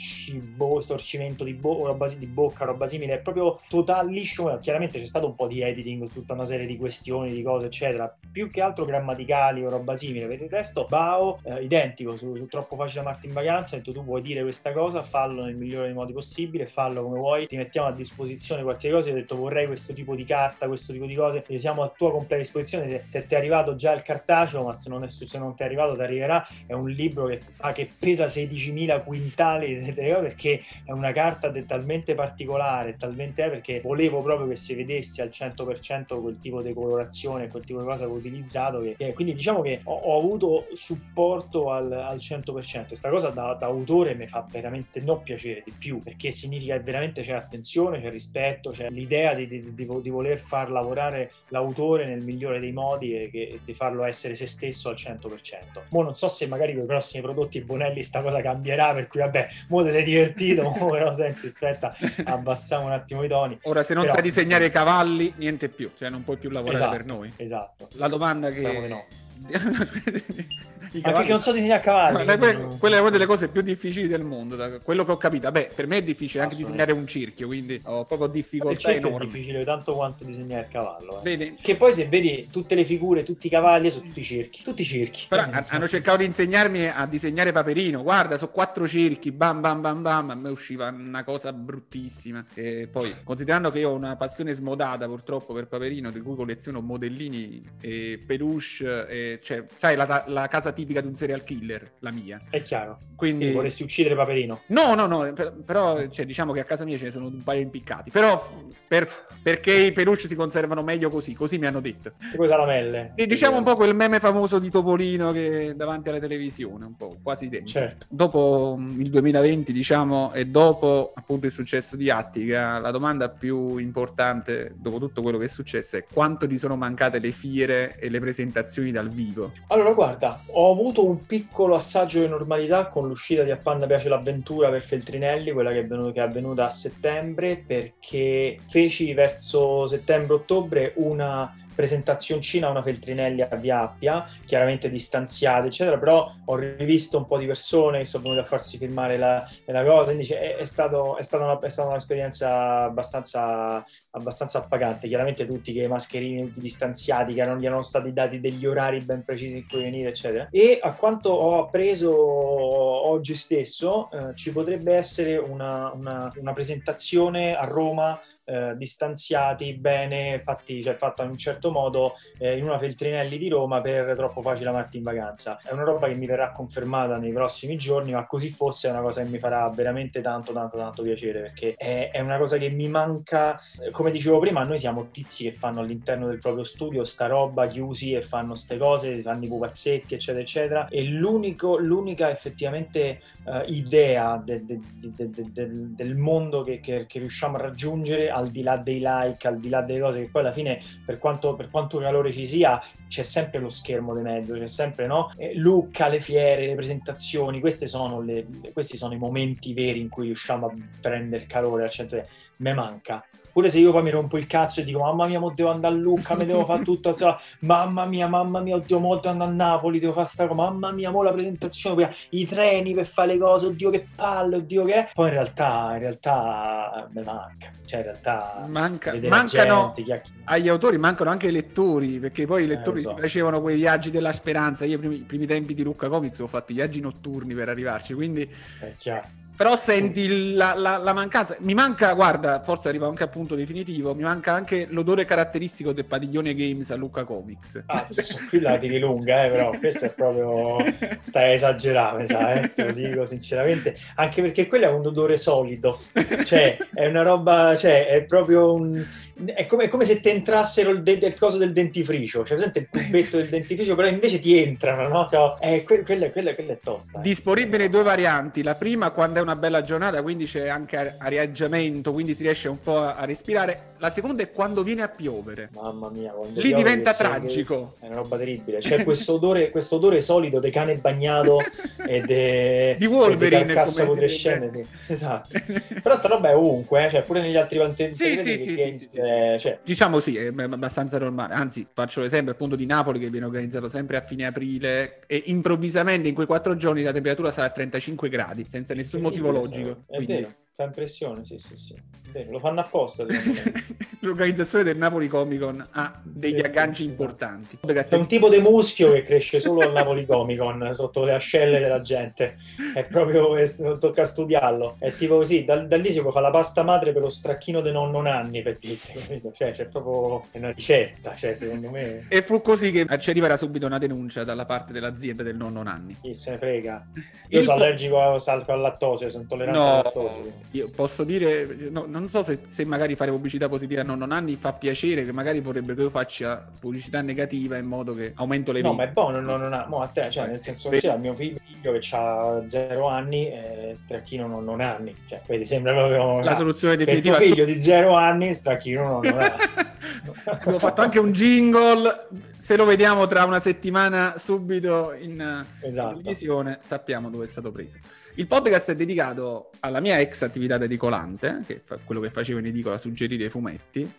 storcibo, 0.10 0.82
storcimento 0.82 1.44
di, 1.44 1.54
bo- 1.54 1.86
roba, 1.86 2.08
di 2.10 2.26
bocca, 2.26 2.66
roba 2.66 2.86
simile. 2.88 3.14
È 3.14 3.20
proprio 3.20 3.60
totale 3.70 4.12
liscio. 4.12 4.58
Chiaramente 4.60 5.00
c'è 5.00 5.06
stato 5.06 5.28
un 5.28 5.36
po' 5.36 5.48
di 5.48 5.62
editing 5.62 6.04
su 6.04 6.14
tutta 6.14 6.34
una 6.34 6.46
serie 6.46 6.66
di 6.66 6.78
questioni, 6.78 7.32
di 7.32 7.42
cose, 7.42 7.68
eccetera. 7.68 8.14
Più 8.32 8.50
che 8.50 8.62
altro 8.62 8.86
grammaticali 8.86 9.64
o 9.64 9.70
roba 9.70 9.96
simile. 9.96 10.28
Per 10.28 10.42
il 10.42 10.50
resto, 10.50 10.86
Bao, 10.90 11.40
eh, 11.44 11.64
identico 11.64 12.18
su, 12.18 12.36
su, 12.36 12.48
Troppo 12.48 12.76
Facile 12.76 13.04
da 13.04 13.10
Martin 13.10 13.34
Vacanza. 13.34 13.76
Ha 13.76 13.80
detto 13.80 13.94
tu 13.94 14.04
vuoi 14.04 14.22
dire 14.22 14.42
questa 14.42 14.74
cosa, 14.74 15.04
fallo 15.04 15.46
nel 15.46 15.56
migliore 15.56 15.86
dei 15.86 15.96
modi 15.96 16.14
possibile, 16.14 16.66
fallo 16.66 17.04
come 17.04 17.20
vuoi, 17.20 17.48
ti 17.48 17.56
mettiamo 17.56 17.88
a 17.88 17.92
disposizione 17.92 18.64
qualsiasi 18.64 18.96
cosa. 18.96 19.12
Ho 19.12 19.14
detto 19.14 19.36
vorrei 19.36 19.68
questo 19.68 19.94
tipo 19.94 20.16
di 20.16 20.26
carta, 20.26 20.68
questo 20.68 20.90
questo 20.90 20.94
tipo 20.94 21.06
di 21.06 21.16
cose 21.16 21.44
e 21.48 21.60
siamo 21.60 21.84
a 21.84 21.92
tua 21.96 22.12
completa 22.12 22.42
disposizione 22.42 22.88
se, 22.88 23.04
se 23.08 23.26
ti 23.26 23.34
è 23.36 23.38
arrivato 23.38 23.76
già 23.76 23.94
il 23.94 24.02
cartaceo 24.02 24.64
ma 24.64 24.74
se 24.74 24.90
non, 24.90 25.04
è, 25.04 25.10
se 25.10 25.38
non 25.38 25.56
ti 25.56 25.64
è 25.64 25.66
arrivato 25.66 25.96
ti 25.96 26.02
arriverà 26.02 26.48
è 26.66 26.74
un 26.74 26.90
libro 26.90 27.28
che, 27.28 27.42
ah, 27.58 27.74
che 27.74 27.90
pesa 27.98 28.26
16.000 28.26 29.04
quintali 29.04 29.94
perché 30.00 30.64
è 30.84 30.92
una 30.92 31.12
carta 31.12 31.52
talmente 31.66 32.16
particolare 32.16 32.96
talmente 32.96 33.46
è 33.46 33.50
perché 33.50 33.82
volevo 33.82 34.22
proprio 34.22 34.48
che 34.48 34.56
si 34.56 34.74
vedesse 34.74 35.22
al 35.22 35.30
100% 35.30 36.20
quel 36.22 36.40
tipo 36.40 36.62
di 36.62 36.74
colorazione 36.74 37.48
quel 37.48 37.64
tipo 37.64 37.80
di 37.80 37.86
cosa 37.86 38.06
che 38.06 38.12
ho 38.12 38.16
utilizzato 38.16 38.80
che, 38.82 38.96
che, 38.98 39.14
quindi 39.14 39.34
diciamo 39.34 39.62
che 39.62 39.82
ho, 39.84 39.94
ho 39.94 40.18
avuto 40.18 40.68
supporto 40.74 41.72
al, 41.72 41.92
al 41.92 42.18
100% 42.18 42.88
questa 42.88 43.10
cosa 43.10 43.30
da, 43.30 43.54
da, 43.54 43.68
autore 43.68 44.16
mi 44.16 44.28
fa 44.28 44.46
veramente 44.50 45.00
non 45.02 45.22
piacere 45.22 45.62
di 45.64 45.74
più 45.78 46.00
perché 46.00 46.32
significa 46.32 46.76
che 46.78 46.84
veramente 46.84 47.22
c'è 47.22 47.34
attenzione 47.34 48.02
c'è 48.02 48.10
rispetto 48.10 48.72
c'è 48.72 48.90
l'idea 48.90 49.34
di, 49.36 49.48
di, 49.48 49.74
di, 49.74 49.88
di 50.02 50.10
voler 50.10 50.40
farla 50.40 50.80
lavorare 50.80 51.32
l'autore 51.50 52.06
nel 52.06 52.22
migliore 52.22 52.60
dei 52.60 52.72
modi 52.72 53.16
e, 53.16 53.30
che, 53.30 53.60
di 53.64 53.74
farlo 53.74 54.04
essere 54.04 54.36
se 54.36 54.48
stesso 54.48 54.90
al 54.90 54.96
100%. 54.96 55.82
Mo 55.90 56.02
non 56.02 56.16
so 56.16 56.28
se 56.28 56.48
magari 56.48 56.74
con 56.74 56.84
i 56.84 56.88
prossimi 56.88 57.22
prodotti 57.22 57.62
Bonelli 57.62 58.04
sta 58.04 58.22
cosa 58.22 58.42
cambierà, 58.42 58.94
per 58.94 59.08
cui 59.08 59.20
vabbè, 59.20 59.48
mo 59.70 59.84
ti 59.90 59.96
sei 59.98 60.04
divertito, 60.04 60.72
però 60.90 61.14
senti, 61.14 61.48
aspetta, 61.48 61.96
abbassiamo 62.26 62.86
un 62.86 62.92
attimo 62.92 63.24
i 63.24 63.28
toni. 63.28 63.60
Ora, 63.64 63.84
se 63.84 63.94
non 63.94 64.04
però, 64.04 64.16
sai 64.16 64.24
disegnare 64.24 64.66
i 64.66 64.70
cavalli, 64.70 65.34
niente 65.38 65.70
più, 65.70 65.92
cioè 65.96 66.10
non 66.10 66.24
puoi 66.24 66.38
più 66.38 66.50
lavorare 66.50 66.78
esatto, 66.78 66.96
per 66.96 67.06
noi. 67.06 67.34
Esatto. 67.36 67.88
La 67.94 68.08
domanda 68.08 68.50
che... 68.50 68.62
che 68.62 68.88
no. 68.88 69.06
I 70.92 71.02
Ma 71.04 71.12
perché 71.12 71.32
non 71.32 71.42
so 71.42 71.52
disegnare 71.52 71.82
cavalli. 71.82 72.26
Ma, 72.26 72.38
quindi... 72.38 72.78
Quella 72.78 72.98
è 72.98 73.00
una 73.00 73.10
delle 73.10 73.26
cose 73.26 73.48
più 73.50 73.62
difficili 73.62 74.08
del 74.08 74.24
mondo, 74.24 74.56
da 74.56 74.80
quello 74.80 75.06
che 75.06 75.12
ho 75.12 75.18
capito. 75.18 75.52
Beh, 75.52 75.72
per 75.76 75.88
me 75.88 75.98
è 75.98 76.04
difficile 76.04 76.44
anche 76.44 76.56
disegnare 76.56 76.92
un 76.92 77.06
cerchio, 77.06 77.48
quindi 77.48 77.80
ho 77.84 78.06
proprio 78.06 78.28
difficoltà 78.28 78.92
enormi. 78.92 79.28
È 79.28 79.32
difficile 79.32 79.64
tanto 79.64 79.94
quanto 79.94 80.24
disegnare 80.24 80.64
il 80.64 80.72
cavallo. 80.72 81.20
Eh. 81.20 81.24
Vedi? 81.24 81.58
Che 81.62 81.76
poi 81.76 81.94
se 81.94 82.08
vedi 82.08 82.48
tutte 82.52 82.76
le 82.76 82.86
figure, 82.86 83.24
tutti 83.24 83.48
i 83.48 83.50
cavalli, 83.50 83.90
sono 83.90 84.06
tutti 84.06 84.24
cerchi, 84.24 84.64
tutti 84.64 84.84
cerchi. 84.84 85.26
Però 85.28 85.46
hanno 85.52 85.88
cercato 85.88 86.18
di 86.18 86.26
insegnarmi 86.26 86.88
a 86.88 87.06
disegnare 87.06 87.52
Paperino. 87.52 88.02
Guarda, 88.02 88.38
sono 88.38 88.52
quattro 88.52 88.88
cerchi, 88.88 89.32
bam 89.32 89.62
bam 89.62 89.82
bam 89.82 90.02
bam, 90.02 90.30
a 90.32 90.36
me 90.36 90.50
usciva 90.50 90.90
una 90.90 91.24
cosa 91.24 91.54
bruttissima. 91.54 92.44
E 92.54 92.88
poi, 92.92 93.14
considerando 93.24 93.72
che 93.72 93.80
io 93.80 93.90
ho 93.90 93.94
una 93.94 94.16
passione 94.16 94.54
smodata 94.54 95.06
purtroppo 95.06 95.54
per 95.54 95.68
Paperino, 95.68 96.12
di 96.12 96.22
cui 96.22 96.36
colleziono 96.36 96.82
modellini 96.82 97.64
e 97.80 98.22
peluche, 98.26 99.08
e, 99.08 99.40
cioè, 99.42 99.64
sai, 99.74 99.96
la, 99.96 100.24
la 100.28 100.48
casa 100.48 100.72
tipica 100.80 101.02
di 101.02 101.08
un 101.08 101.16
serial 101.16 101.44
killer, 101.44 101.92
la 102.00 102.12
mia. 102.12 102.42
È 102.50 102.62
chiaro. 102.62 103.00
Quindi, 103.16 103.40
Quindi 103.40 103.56
vorresti 103.56 103.84
uccidere 103.84 104.16
Paperino? 104.16 104.62
No, 104.68 104.96
no, 104.96 105.06
no, 105.06 105.34
per, 105.34 105.54
però 105.66 106.08
cioè, 106.08 106.26
diciamo 106.26 106.54
che 106.54 106.62
a 106.62 106.64
casa 106.64 106.86
mia 106.86 106.98
ce 106.98 107.06
ne 107.06 107.12
sono 107.12 107.28
un 107.28 107.44
paio 107.44 107.62
impiccati. 107.62 108.12
Però 108.12 108.42
per, 108.88 109.10
perché 109.44 109.74
i 109.74 109.92
peluche 109.92 110.28
si 110.28 110.36
conservano 110.36 110.84
meglio 110.84 111.10
così, 111.10 111.34
così 111.34 111.58
mi 111.58 111.66
hanno 111.66 111.82
detto. 111.82 112.14
Tipo 112.32 112.48
salamelle. 112.48 113.12
E 113.16 113.28
diciamo 113.28 113.58
un 113.58 113.64
po' 113.64 113.76
quel 113.76 113.94
meme 113.94 114.20
famoso 114.20 114.58
di 114.58 114.70
Topolino 114.70 115.32
che 115.34 115.74
davanti 115.76 116.10
alla 116.10 116.20
televisione, 116.20 116.86
un 116.86 116.96
po' 116.96 117.18
quasi 117.22 117.46
identico. 117.46 117.78
Certo. 117.78 118.06
Dopo 118.10 118.78
mm, 118.80 119.02
il 119.02 119.10
2020, 119.10 119.74
diciamo, 119.74 120.32
e 120.34 120.46
dopo 120.46 121.12
appunto 121.14 121.46
il 121.46 121.52
successo 121.52 121.98
di 121.98 122.10
Attica, 122.10 122.80
la 122.80 122.92
domanda 122.92 123.30
più 123.30 123.78
importante 123.78 124.74
dopo 124.78 124.98
tutto 124.98 125.22
quello 125.22 125.38
che 125.38 125.46
è 125.46 125.50
successo 125.50 125.98
è 125.98 126.06
quanto 126.10 126.48
ti 126.48 126.58
sono 126.58 126.78
mancate 126.78 127.20
le 127.20 127.32
fiere 127.32 127.98
e 128.00 128.10
le 128.10 128.20
presentazioni 128.20 128.92
dal 128.92 129.10
vivo? 129.10 129.52
Allora, 129.68 129.92
guarda, 129.92 130.42
ho 130.48 130.69
avuto 130.72 131.06
un 131.06 131.26
piccolo 131.26 131.76
assaggio 131.76 132.20
di 132.20 132.28
normalità 132.28 132.88
con 132.88 133.08
l'uscita 133.08 133.44
di 133.44 133.52
A 133.52 133.58
Panda 133.58 133.86
piace 133.86 134.10
l'avventura 134.10 134.70
per 134.70 134.82
Feltrinelli, 134.82 135.52
quella 135.52 135.72
che 135.72 135.80
è, 135.80 135.86
venuta, 135.86 136.12
che 136.12 136.20
è 136.20 136.24
avvenuta 136.24 136.68
a 136.68 136.70
settembre, 136.70 137.64
perché 137.66 138.58
feci 138.68 139.14
verso 139.14 139.88
settembre-ottobre 139.88 140.94
una 140.96 141.54
presentazioncina 141.80 142.68
una 142.68 142.82
Feltrinelli 142.82 143.42
a 143.42 143.56
Via 143.56 143.80
Appia, 143.80 144.28
chiaramente 144.46 144.90
distanziata, 144.90 145.68
eccetera, 145.68 145.98
però 145.98 146.30
ho 146.44 146.56
rivisto 146.58 147.18
un 147.18 147.26
po' 147.26 147.38
di 147.38 147.46
persone 147.46 148.00
che 148.00 148.04
sono 148.04 148.24
venute 148.24 148.42
a 148.42 148.44
farsi 148.44 148.78
filmare 148.78 149.16
la, 149.16 149.50
la 149.64 149.86
cosa, 149.86 150.12
quindi 150.12 150.28
è, 150.28 150.58
è, 150.58 150.66
stato, 150.66 151.16
è, 151.16 151.22
stata 151.22 151.46
una, 151.46 151.58
è 151.58 151.70
stata 151.70 151.88
un'esperienza 151.88 152.84
abbastanza 152.84 153.86
abbastanza 154.12 154.60
appagante. 154.60 155.08
Chiaramente 155.08 155.46
tutti 155.46 155.72
che 155.72 155.84
i 155.84 155.88
mascherini 155.88 156.48
tutti 156.48 156.60
distanziati, 156.60 157.34
che 157.34 157.46
non 157.46 157.58
gli 157.58 157.66
erano 157.66 157.82
stati 157.82 158.12
dati 158.12 158.40
degli 158.40 158.66
orari 158.66 159.00
ben 159.00 159.24
precisi 159.24 159.58
in 159.58 159.68
cui 159.68 159.84
venire, 159.84 160.10
eccetera. 160.10 160.48
E 160.52 160.80
a 160.82 160.94
quanto 160.94 161.30
ho 161.30 161.64
appreso 161.64 162.12
oggi 162.14 163.36
stesso, 163.36 164.10
eh, 164.12 164.36
ci 164.36 164.52
potrebbe 164.52 164.96
essere 164.96 165.38
una, 165.38 165.92
una, 165.94 166.32
una 166.36 166.54
presentazione 166.54 167.56
a 167.56 167.64
Roma 167.66 168.20
eh, 168.50 168.76
distanziati 168.76 169.74
bene, 169.74 170.42
fatti, 170.44 170.82
cioè 170.82 170.96
fatta 170.96 171.24
in 171.24 171.30
un 171.30 171.38
certo 171.38 171.72
modo 171.72 172.16
eh, 172.38 172.58
in 172.58 172.64
una 172.64 172.78
Feltrinelli 172.78 173.38
di 173.38 173.48
Roma 173.48 173.80
per 173.82 174.16
troppo 174.16 174.42
facile 174.42 174.70
amarti 174.70 174.98
in 174.98 175.04
vacanza. 175.04 175.60
È 175.62 175.72
una 175.72 175.84
roba 175.84 176.08
che 176.08 176.16
mi 176.16 176.26
verrà 176.26 176.52
confermata 176.52 177.18
nei 177.18 177.32
prossimi 177.32 177.78
giorni, 177.78 178.12
ma 178.12 178.26
così 178.26 178.50
fosse 178.50 178.88
è 178.88 178.92
una 178.92 179.02
cosa 179.02 179.22
che 179.22 179.30
mi 179.30 179.38
farà 179.38 179.70
veramente 179.70 180.22
tanto 180.22 180.52
tanto 180.52 180.78
tanto 180.78 181.04
piacere 181.04 181.42
perché 181.42 181.76
è, 181.76 182.10
è 182.12 182.20
una 182.22 182.38
cosa 182.38 182.58
che 182.58 182.70
mi 182.70 182.88
manca, 182.88 183.60
come 183.92 184.12
dicevo 184.12 184.40
prima, 184.40 184.64
noi 184.64 184.78
siamo 184.78 185.10
tizi 185.12 185.44
che 185.44 185.52
fanno 185.52 185.82
all'interno 185.82 186.28
del 186.28 186.40
proprio 186.40 186.64
studio 186.64 187.04
sta 187.04 187.28
roba 187.28 187.68
chiusi 187.68 188.14
e 188.14 188.22
fanno 188.22 188.56
ste 188.56 188.78
cose, 188.78 189.22
fanno 189.22 189.46
i 189.46 189.48
pupazzetti 189.48 190.16
eccetera 190.16 190.42
eccetera 190.42 190.88
e 190.88 191.04
l'unica 191.04 192.30
effettivamente 192.32 193.22
uh, 193.46 193.62
idea 193.66 194.42
de, 194.44 194.66
de, 194.66 194.80
de, 194.96 195.70
del 195.72 196.16
mondo 196.16 196.62
che, 196.62 196.80
che, 196.80 197.06
che 197.08 197.20
riusciamo 197.20 197.58
a 197.58 197.62
raggiungere 197.62 198.30
al 198.40 198.50
di 198.50 198.64
là 198.64 198.78
dei 198.78 199.00
like, 199.02 199.48
al 199.48 199.60
di 199.60 199.70
là 199.70 199.82
delle 199.82 200.00
cose, 200.00 200.22
che 200.22 200.30
poi 200.30 200.42
alla 200.42 200.52
fine, 200.52 200.82
per 201.06 201.18
quanto, 201.20 201.56
per 201.56 201.70
quanto 201.70 202.00
calore 202.00 202.34
ci 202.34 202.46
sia, 202.46 202.82
c'è 203.08 203.24
sempre 203.24 203.60
lo 203.60 203.70
schermo 203.70 204.16
di 204.16 204.22
mezzo, 204.22 204.54
c'è 204.54 204.68
sempre, 204.68 205.08
no? 205.08 205.32
Eh, 205.38 205.56
Lucca, 205.56 206.08
le 206.08 206.22
fiere, 206.22 206.66
le 206.66 206.76
presentazioni, 206.76 207.60
sono 207.88 208.22
le, 208.22 208.46
questi 208.74 208.98
sono 208.98 209.14
i 209.14 209.18
momenti 209.18 209.74
veri 209.74 210.00
in 210.00 210.10
cui 210.10 210.26
riusciamo 210.26 210.68
a 210.68 210.74
prendere 211.00 211.44
il 211.44 211.48
calore 211.48 211.84
al 211.84 211.90
centro. 211.90 212.22
Me 212.58 212.74
manca 212.74 213.24
Pure 213.52 213.70
se 213.70 213.80
io 213.80 213.92
poi 213.92 214.04
mi 214.04 214.10
rompo 214.10 214.38
il 214.38 214.48
cazzo 214.48 214.82
e 214.82 214.84
dico 214.84 215.00
mamma 215.00 215.28
mia, 215.28 215.40
mo 215.40 215.52
devo 215.52 215.70
andare 215.70 215.94
a 215.94 215.98
Lucca, 215.98 216.36
mi 216.36 216.46
devo 216.46 216.64
fare 216.64 216.84
tutto, 216.84 217.16
mamma 217.60 218.06
mia, 218.06 218.28
mamma 218.28 218.60
mia, 218.60 218.76
oddio, 218.76 219.00
mo 219.00 219.16
devo 219.16 219.30
andare 219.30 219.52
a 219.52 219.54
Napoli, 219.54 220.00
devo 220.00 220.14
fare 220.14 220.28
sta 220.28 220.48
cosa, 220.48 220.62
mamma 220.62 220.92
mia, 220.92 221.12
mo 221.12 221.24
la 221.24 221.32
presentazione, 221.32 222.14
i 222.30 222.46
treni 222.46 222.94
per 222.94 223.06
fare 223.06 223.34
le 223.34 223.40
cose, 223.40 223.68
oddio 223.68 223.90
che 223.90 224.08
palle, 224.16 224.58
oddio 224.58 224.86
che. 224.86 225.10
Poi 225.14 225.28
in 225.28 225.34
realtà, 225.34 225.90
in 225.94 226.00
realtà 226.00 227.10
mi 227.12 227.24
manca, 227.24 227.72
cioè 227.86 228.00
in 228.00 228.06
realtà 228.06 228.66
Manca, 228.68 229.14
mancano 229.28 229.94
gente, 229.96 230.24
agli 230.46 230.70
autori, 230.70 230.98
mancano 230.98 231.30
anche 231.30 231.48
i 231.48 231.52
lettori, 231.52 232.20
perché 232.20 232.46
poi 232.46 232.64
i 232.64 232.66
eh, 232.66 232.76
lettori 232.76 233.00
eh, 233.00 233.04
so. 233.04 233.18
facevano 233.18 233.62
quei 233.62 233.76
viaggi 233.76 234.12
della 234.12 234.32
speranza. 234.32 234.86
Io 234.86 234.96
i 234.96 235.00
primi, 235.00 235.18
primi 235.18 235.46
tempi 235.46 235.74
di 235.74 235.84
Lucca 235.84 236.08
Comics 236.08 236.40
ho 236.40 236.48
fatto 236.48 236.72
i 236.72 236.76
viaggi 236.76 237.00
notturni 237.00 237.54
per 237.54 237.70
arrivarci, 237.70 238.14
quindi... 238.14 238.50
Chiaro 238.98 239.39
però 239.60 239.76
senti 239.76 240.54
la, 240.54 240.74
la, 240.74 240.96
la, 240.96 241.12
mancanza. 241.12 241.58
Mi 241.60 241.74
manca, 241.74 242.14
guarda, 242.14 242.62
forse 242.62 242.88
arriva 242.88 243.08
anche 243.08 243.24
al 243.24 243.30
punto 243.30 243.56
definitivo. 243.56 244.16
Mi 244.16 244.24
manca 244.24 244.54
anche 244.54 244.88
l'odore 244.90 245.26
caratteristico 245.26 245.92
del 245.92 246.06
padiglione 246.06 246.56
Games 246.56 246.92
a 246.92 246.96
Luca 246.96 247.26
Comics. 247.26 247.84
Cazzo, 247.86 248.40
qui 248.48 248.62
la 248.62 248.78
tiri 248.78 249.00
lunga, 249.00 249.44
eh, 249.44 249.50
però 249.50 249.78
questo 249.78 250.06
è 250.06 250.14
proprio. 250.14 250.78
Stai 251.24 251.56
esagerando, 251.56 252.26
sa, 252.26 252.54
eh, 252.54 252.72
te 252.72 252.86
lo 252.86 252.94
dico 252.94 253.26
sinceramente. 253.26 253.98
Anche 254.16 254.42
perché 254.42 254.66
quello 254.66 254.86
è 254.86 254.92
un 254.92 255.06
odore 255.06 255.36
solido, 255.36 256.00
cioè 256.46 256.78
è 256.94 257.08
una 257.08 257.24
roba, 257.24 257.76
cioè 257.76 258.08
è 258.08 258.24
proprio 258.24 258.74
un 258.74 259.06
è 259.46 259.66
come, 259.66 259.86
è 259.86 259.88
come, 259.88 260.04
se 260.04 260.20
ti 260.20 260.30
entrassero 260.30 260.92
il, 260.92 261.02
de- 261.04 261.20
il, 261.22 261.38
coso 261.38 261.58
del 261.58 261.74
dentifricio, 261.74 262.46
cioè 262.46 262.58
presente 262.58 262.80
il 262.80 262.90
tubetto 262.90 263.38
del 263.38 263.48
dentifricio, 263.48 263.96
però 263.96 264.08
invece 264.08 264.40
ti 264.40 264.58
entrano, 264.58 265.08
no? 265.08 265.28
Cioè, 265.30 265.54
eh, 265.60 265.84
que- 265.84 266.04
quella, 266.04 266.30
quella, 266.32 266.54
quella, 266.54 266.74
è 266.74 266.80
tosta. 266.82 267.20
Eh. 267.20 267.22
Disponibile 267.22 267.90
due 267.90 268.04
varianti, 268.04 268.64
la 268.64 268.76
prima 268.76 269.12
quando 269.12 269.40
è 269.40 269.42
una 269.42 269.56
bella 269.56 269.82
giornata, 269.82 270.22
quindi 270.22 270.46
c'è 270.46 270.68
anche 270.68 271.16
arieggiamento, 271.18 272.12
quindi 272.12 272.36
si 272.36 272.44
riesce 272.44 272.68
un 272.70 272.82
po' 272.82 273.00
a 273.00 273.24
respirare, 273.26 273.94
la 273.98 274.10
seconda 274.10 274.44
è 274.44 274.52
quando 274.52 274.84
viene 274.84 275.04
a 275.04 275.10
piovere. 275.10 275.70
Mamma 275.74 276.10
mia, 276.10 276.34
lì 276.54 276.74
diventa 276.74 277.14
tragico. 277.14 277.96
È 278.00 278.08
una 278.08 278.16
roba 278.16 278.38
terribile, 278.38 278.80
c'è 278.80 279.04
questo 279.04 279.34
odore, 279.34 279.70
questo 279.70 279.96
odore 279.96 280.22
solido 280.22 280.60
di 280.60 280.70
cane 280.70 280.96
bagnato 280.96 281.60
e 282.08 282.22
de... 282.22 282.96
di 283.00 283.06
Wolverine, 283.06 283.74
cassa 283.74 284.06
putrescente, 284.06 284.86
sì. 285.02 285.14
esatto. 285.14 285.60
però 286.02 286.16
sta 286.16 286.28
roba 286.28 286.50
è 286.50 286.56
ovunque, 286.56 287.06
eh? 287.06 287.10
cioè 287.10 287.22
pure 287.22 287.42
negli 287.42 287.56
altri 287.56 287.78
vantaggi 287.78 288.14
sì, 288.14 288.38
sì, 288.38 288.58
sì, 288.58 288.76
sì, 288.76 289.00
sì, 289.00 289.20
sì 289.58 289.60
cioè... 289.60 289.80
Diciamo 289.84 290.20
sì, 290.20 290.38
è 290.38 290.48
abbastanza 290.48 291.18
normale. 291.20 291.54
Anzi, 291.54 291.86
faccio 291.94 292.22
l'esempio 292.22 292.54
appunto 292.54 292.76
di 292.76 292.86
Napoli 292.86 293.20
che 293.20 293.30
viene 293.30 293.46
organizzato 293.46 293.90
sempre 293.90 294.18
a 294.18 294.22
fine 294.22 294.46
aprile 294.46 295.22
e 295.28 295.44
improvvisamente 295.46 296.28
in 296.28 296.34
quei 296.34 296.48
quattro 296.48 296.76
giorni 296.76 297.04
la 297.04 297.12
temperatura 297.12 297.52
sarà 297.52 297.68
a 297.68 297.72
35 297.72 298.30
gradi, 298.30 298.64
senza 298.64 298.94
nessun 298.94 299.22
motivo 299.22 299.52
logico. 299.52 300.04
Quindi... 300.08 300.48
Fa 300.80 300.86
impressione, 300.86 301.44
sì, 301.44 301.58
sì, 301.58 301.76
sì. 301.76 302.02
Bene, 302.32 302.52
lo 302.52 302.60
fanno 302.60 302.80
apposta. 302.80 303.26
L'organizzazione 304.22 304.86
del 304.86 304.98
Napoli 304.98 305.28
Comic 305.28 305.60
Con 305.60 305.86
ha 305.92 306.22
degli 306.24 306.56
sì, 306.56 306.62
agganci 306.62 307.04
sì, 307.04 307.10
importanti. 307.10 307.80
È 307.86 308.16
un 308.16 308.28
tipo 308.28 308.48
di 308.48 308.60
muschio 308.60 309.12
che 309.12 309.24
cresce 309.24 309.60
solo 309.60 309.82
al 309.82 309.92
Napoli 309.92 310.26
Comic 310.26 310.58
Con, 310.58 310.90
sotto 310.94 311.26
le 311.26 311.34
ascelle 311.34 311.80
della 311.80 312.02
gente. 312.02 312.60
È 312.94 313.04
proprio, 313.04 313.50
questo, 313.50 313.98
tocca 313.98 314.24
studiarlo. 314.24 314.96
È 315.00 315.14
tipo 315.14 315.36
così, 315.36 315.66
da, 315.66 315.80
da 315.80 315.98
lì 315.98 316.12
si 316.12 316.22
può 316.22 316.32
fare 316.32 316.46
la 316.46 316.52
pasta 316.52 316.82
madre 316.84 317.12
per 317.12 317.24
lo 317.24 317.30
stracchino 317.30 317.82
dei 317.82 317.92
nonno 317.92 318.22
nanni, 318.22 318.62
per 318.62 318.78
dirti, 318.78 319.14
Cioè, 319.54 319.72
c'è 319.72 319.86
proprio 319.88 320.46
una 320.52 320.72
ricetta, 320.72 321.36
cioè, 321.36 321.56
secondo 321.56 321.90
me. 321.90 322.26
E 322.30 322.42
fu 322.42 322.62
così 322.62 322.92
che 322.92 323.06
ci 323.20 323.32
arriverà 323.32 323.58
subito 323.58 323.86
una 323.86 323.98
denuncia 323.98 324.46
dalla 324.46 324.66
parte 324.66 324.94
dell'azienda 324.94 325.44
del 325.44 325.58
nonno 325.58 325.84
nanni. 325.84 326.16
Chi 326.22 326.34
se 326.34 326.52
ne 326.52 326.58
frega. 326.58 327.06
Io 327.50 327.60
Il 327.60 327.66
sono 327.66 327.78
po- 327.78 327.84
allergico 327.84 328.18
al 328.18 328.80
lattosio, 328.80 329.30
sono 329.30 329.42
intollerante 329.42 329.80
no. 329.80 329.98
al 329.98 330.04
lattosio 330.04 330.68
io 330.72 330.90
posso 330.94 331.24
dire, 331.24 331.90
no, 331.90 332.06
non 332.08 332.30
so 332.30 332.44
se, 332.44 332.60
se, 332.68 332.86
magari 332.86 333.16
fare 333.16 333.32
pubblicità 333.32 333.68
positiva 333.68 334.02
a 334.02 334.04
nonno 334.04 334.28
Nanni 334.28 334.56
fa 334.56 334.74
piacere, 334.74 335.26
che 335.26 335.32
magari 335.32 335.62
vorrebbe 335.62 335.96
che 335.96 336.02
io 336.02 336.10
faccia 336.12 336.64
pubblicità 336.80 337.22
negativa 337.22 337.78
in 337.78 337.86
modo 337.86 338.14
che 338.14 338.34
aumento 338.36 338.72
le 338.72 338.82
vite. 338.82 338.90
No, 338.90 338.96
ma 338.96 339.04
è 339.04 339.08
buono, 339.08 339.40
no, 339.40 339.58
non 339.58 339.74
ha, 339.74 339.88
mo 339.88 340.02
a 340.02 340.08
te, 340.08 340.30
cioè 340.30 340.48
nel 340.48 340.60
senso 340.60 340.96
sia 340.96 341.16
il 341.16 341.22
mio 341.22 341.34
figlio 341.34 341.60
che 341.82 342.00
ha 342.12 342.62
zero 342.68 343.08
anni 343.08 343.48
e 343.48 343.92
stracchino 343.94 344.46
nonno 344.46 344.76
Nanni, 344.76 345.16
cioè 345.28 345.42
quindi 345.44 345.66
sembra 345.66 345.94
proprio... 345.94 346.42
La 346.42 346.54
soluzione 346.54 346.96
definitiva. 346.96 347.38
Per 347.38 347.46
tuo 347.46 347.56
figlio 347.56 347.66
di 347.66 347.80
zero 347.80 348.14
anni, 348.14 348.54
stracchino 348.54 349.04
nonno 349.04 349.32
Nanni. 349.32 349.64
Abbiamo 350.46 350.80
fatto 350.80 351.02
anche 351.02 351.18
un 351.18 351.32
jingle, 351.32 352.28
se 352.60 352.76
lo 352.76 352.84
vediamo 352.84 353.26
tra 353.26 353.46
una 353.46 353.62
settimana 353.62 354.34
subito 354.38 355.14
in, 355.18 355.66
esatto. 355.80 356.18
televisione 356.18 356.78
sappiamo 356.82 357.30
dove 357.30 357.46
è 357.46 357.48
stato 357.48 357.72
preso. 357.72 358.00
Il 358.36 358.48
podcast 358.48 358.92
è 358.92 358.96
dedicato 358.98 359.70
alla 359.80 360.02
mia 360.02 360.20
ex 360.20 360.42
attività 360.42 360.78
dedicolante, 360.78 361.62
che 361.66 361.84
è 361.88 361.98
quello 362.04 362.20
che 362.20 362.30
facevo 362.30 362.60
in 362.60 362.66
edicola, 362.66 362.98
suggerire 362.98 363.50
fumetti. 363.50 364.14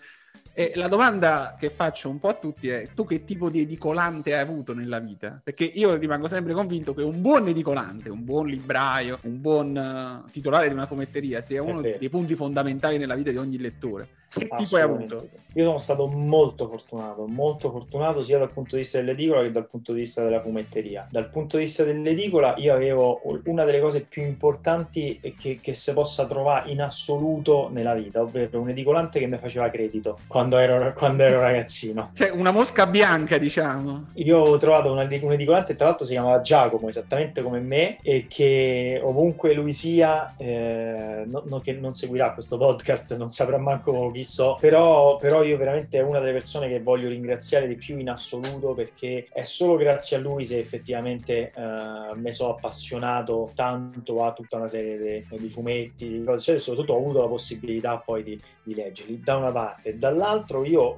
E 0.55 0.73
la 0.75 0.89
domanda 0.89 1.55
che 1.59 1.69
faccio 1.69 2.09
un 2.09 2.19
po' 2.19 2.29
a 2.29 2.35
tutti 2.35 2.71
è: 2.71 2.89
tu 2.95 3.05
che 3.05 3.25
tipo 3.25 3.51
di 3.51 3.61
edicolante 3.61 4.35
hai 4.35 4.41
avuto 4.41 4.73
nella 4.73 5.01
vita? 5.01 5.39
Perché 5.45 5.65
io 5.65 5.95
rimango 5.97 6.27
sempre 6.27 6.55
convinto 6.55 6.95
che 6.95 7.03
un 7.03 7.21
buon 7.21 7.47
edicolante, 7.47 8.09
un 8.09 8.25
buon 8.25 8.47
libraio, 8.47 9.19
un 9.25 9.39
buon 9.39 10.25
uh, 10.25 10.31
titolare 10.31 10.69
di 10.69 10.75
una 10.75 10.87
fumetteria 10.87 11.43
sia 11.43 11.63
uno 11.63 11.83
dei 11.83 12.09
punti 12.09 12.35
fondamentali 12.35 12.97
nella 12.97 13.15
vita 13.15 13.31
di 13.31 13.37
ogni 13.37 13.59
lettore. 13.59 14.09
Che 14.31 14.49
tipo 14.57 14.77
hai 14.77 14.83
avuto? 14.83 15.27
Io 15.55 15.65
sono 15.65 15.79
stato 15.79 16.07
molto 16.07 16.69
fortunato, 16.69 17.27
molto 17.27 17.71
fortunato 17.73 18.23
sia 18.23 18.39
dal 18.39 18.53
punto 18.53 18.77
di 18.77 18.83
vista 18.83 18.99
dell'edicola 18.99 19.43
che 19.43 19.51
dal 19.51 19.67
punto 19.67 19.93
di 19.93 20.01
vista 20.01 20.23
della 20.23 20.41
fumetteria. 20.41 21.09
Dal 21.11 21.29
punto 21.29 21.57
di 21.57 21.65
vista 21.65 21.83
dell'edicola 21.83 22.55
io 22.59 22.73
avevo 22.73 23.21
una 23.47 23.65
delle 23.65 23.81
cose 23.81 24.03
più 24.03 24.23
importanti 24.23 25.21
che, 25.37 25.59
che 25.61 25.75
si 25.75 25.93
possa 25.93 26.27
trovare 26.27 26.71
in 26.71 26.81
assoluto 26.81 27.69
nella 27.73 27.95
vita, 27.95 28.23
ovvero 28.23 28.61
un 28.61 28.69
edicolante 28.69 29.19
che 29.19 29.27
mi 29.27 29.39
faceva 29.39 29.69
credito 29.71 30.19
quando 30.29 30.57
ero, 30.59 30.93
quando 30.93 31.25
ero 31.25 31.41
ragazzino. 31.41 32.13
Cioè 32.15 32.31
una 32.31 32.53
mosca 32.53 32.87
bianca 32.87 33.37
diciamo. 33.37 34.07
Io 34.15 34.39
ho 34.39 34.57
trovato 34.59 34.93
un, 34.93 34.99
un 34.99 35.33
edicolante 35.33 35.75
tra 35.75 35.87
l'altro 35.87 36.07
si 36.07 36.13
chiamava 36.13 36.41
Giacomo, 36.41 36.89
esattamente 36.89 37.43
come 37.43 37.59
me, 37.59 37.97
e 38.03 38.27
che 38.29 39.01
ovunque 39.03 39.53
lui 39.53 39.73
sia, 39.73 40.35
eh, 40.37 41.25
no, 41.27 41.43
no, 41.47 41.59
che 41.59 41.73
non 41.73 41.95
seguirà 41.95 42.33
questo 42.33 42.57
podcast, 42.57 43.17
non 43.17 43.31
saprà 43.31 43.59
manco 43.59 44.11
chi 44.20 44.20
so, 44.25 44.57
però, 44.61 45.17
però, 45.17 45.43
io 45.43 45.57
veramente 45.57 45.99
è 45.99 46.03
una 46.03 46.19
delle 46.19 46.33
persone 46.33 46.69
che 46.69 46.81
voglio 46.81 47.09
ringraziare 47.09 47.67
di 47.67 47.77
più 47.77 47.99
in 47.99 48.11
assoluto 48.11 48.75
perché 48.75 49.27
è 49.33 49.45
solo 49.45 49.77
grazie 49.77 50.17
a 50.17 50.21
lui 50.21 50.45
se 50.45 50.59
effettivamente 50.59 51.53
uh, 51.55 52.19
mi 52.19 52.33
sono 52.33 52.55
appassionato 52.55 53.51
tanto 53.55 54.25
a 54.25 54.33
tutta 54.33 54.57
una 54.57 54.69
serie 54.69 55.25
di, 55.29 55.39
di 55.39 55.51
fumetti, 55.51 56.09
di 56.09 56.25
cose, 56.25 56.41
cioè, 56.41 56.59
soprattutto 56.59 56.95
ho 56.95 56.99
avuto 56.99 57.21
la 57.21 57.29
possibilità 57.29 57.99
poi 57.99 58.23
di, 58.23 58.41
di 58.71 58.75
leggerli 58.75 59.21
da 59.21 59.37
una 59.37 59.51
parte, 59.51 59.99
dall'altro 59.99 60.65
io 60.65 60.97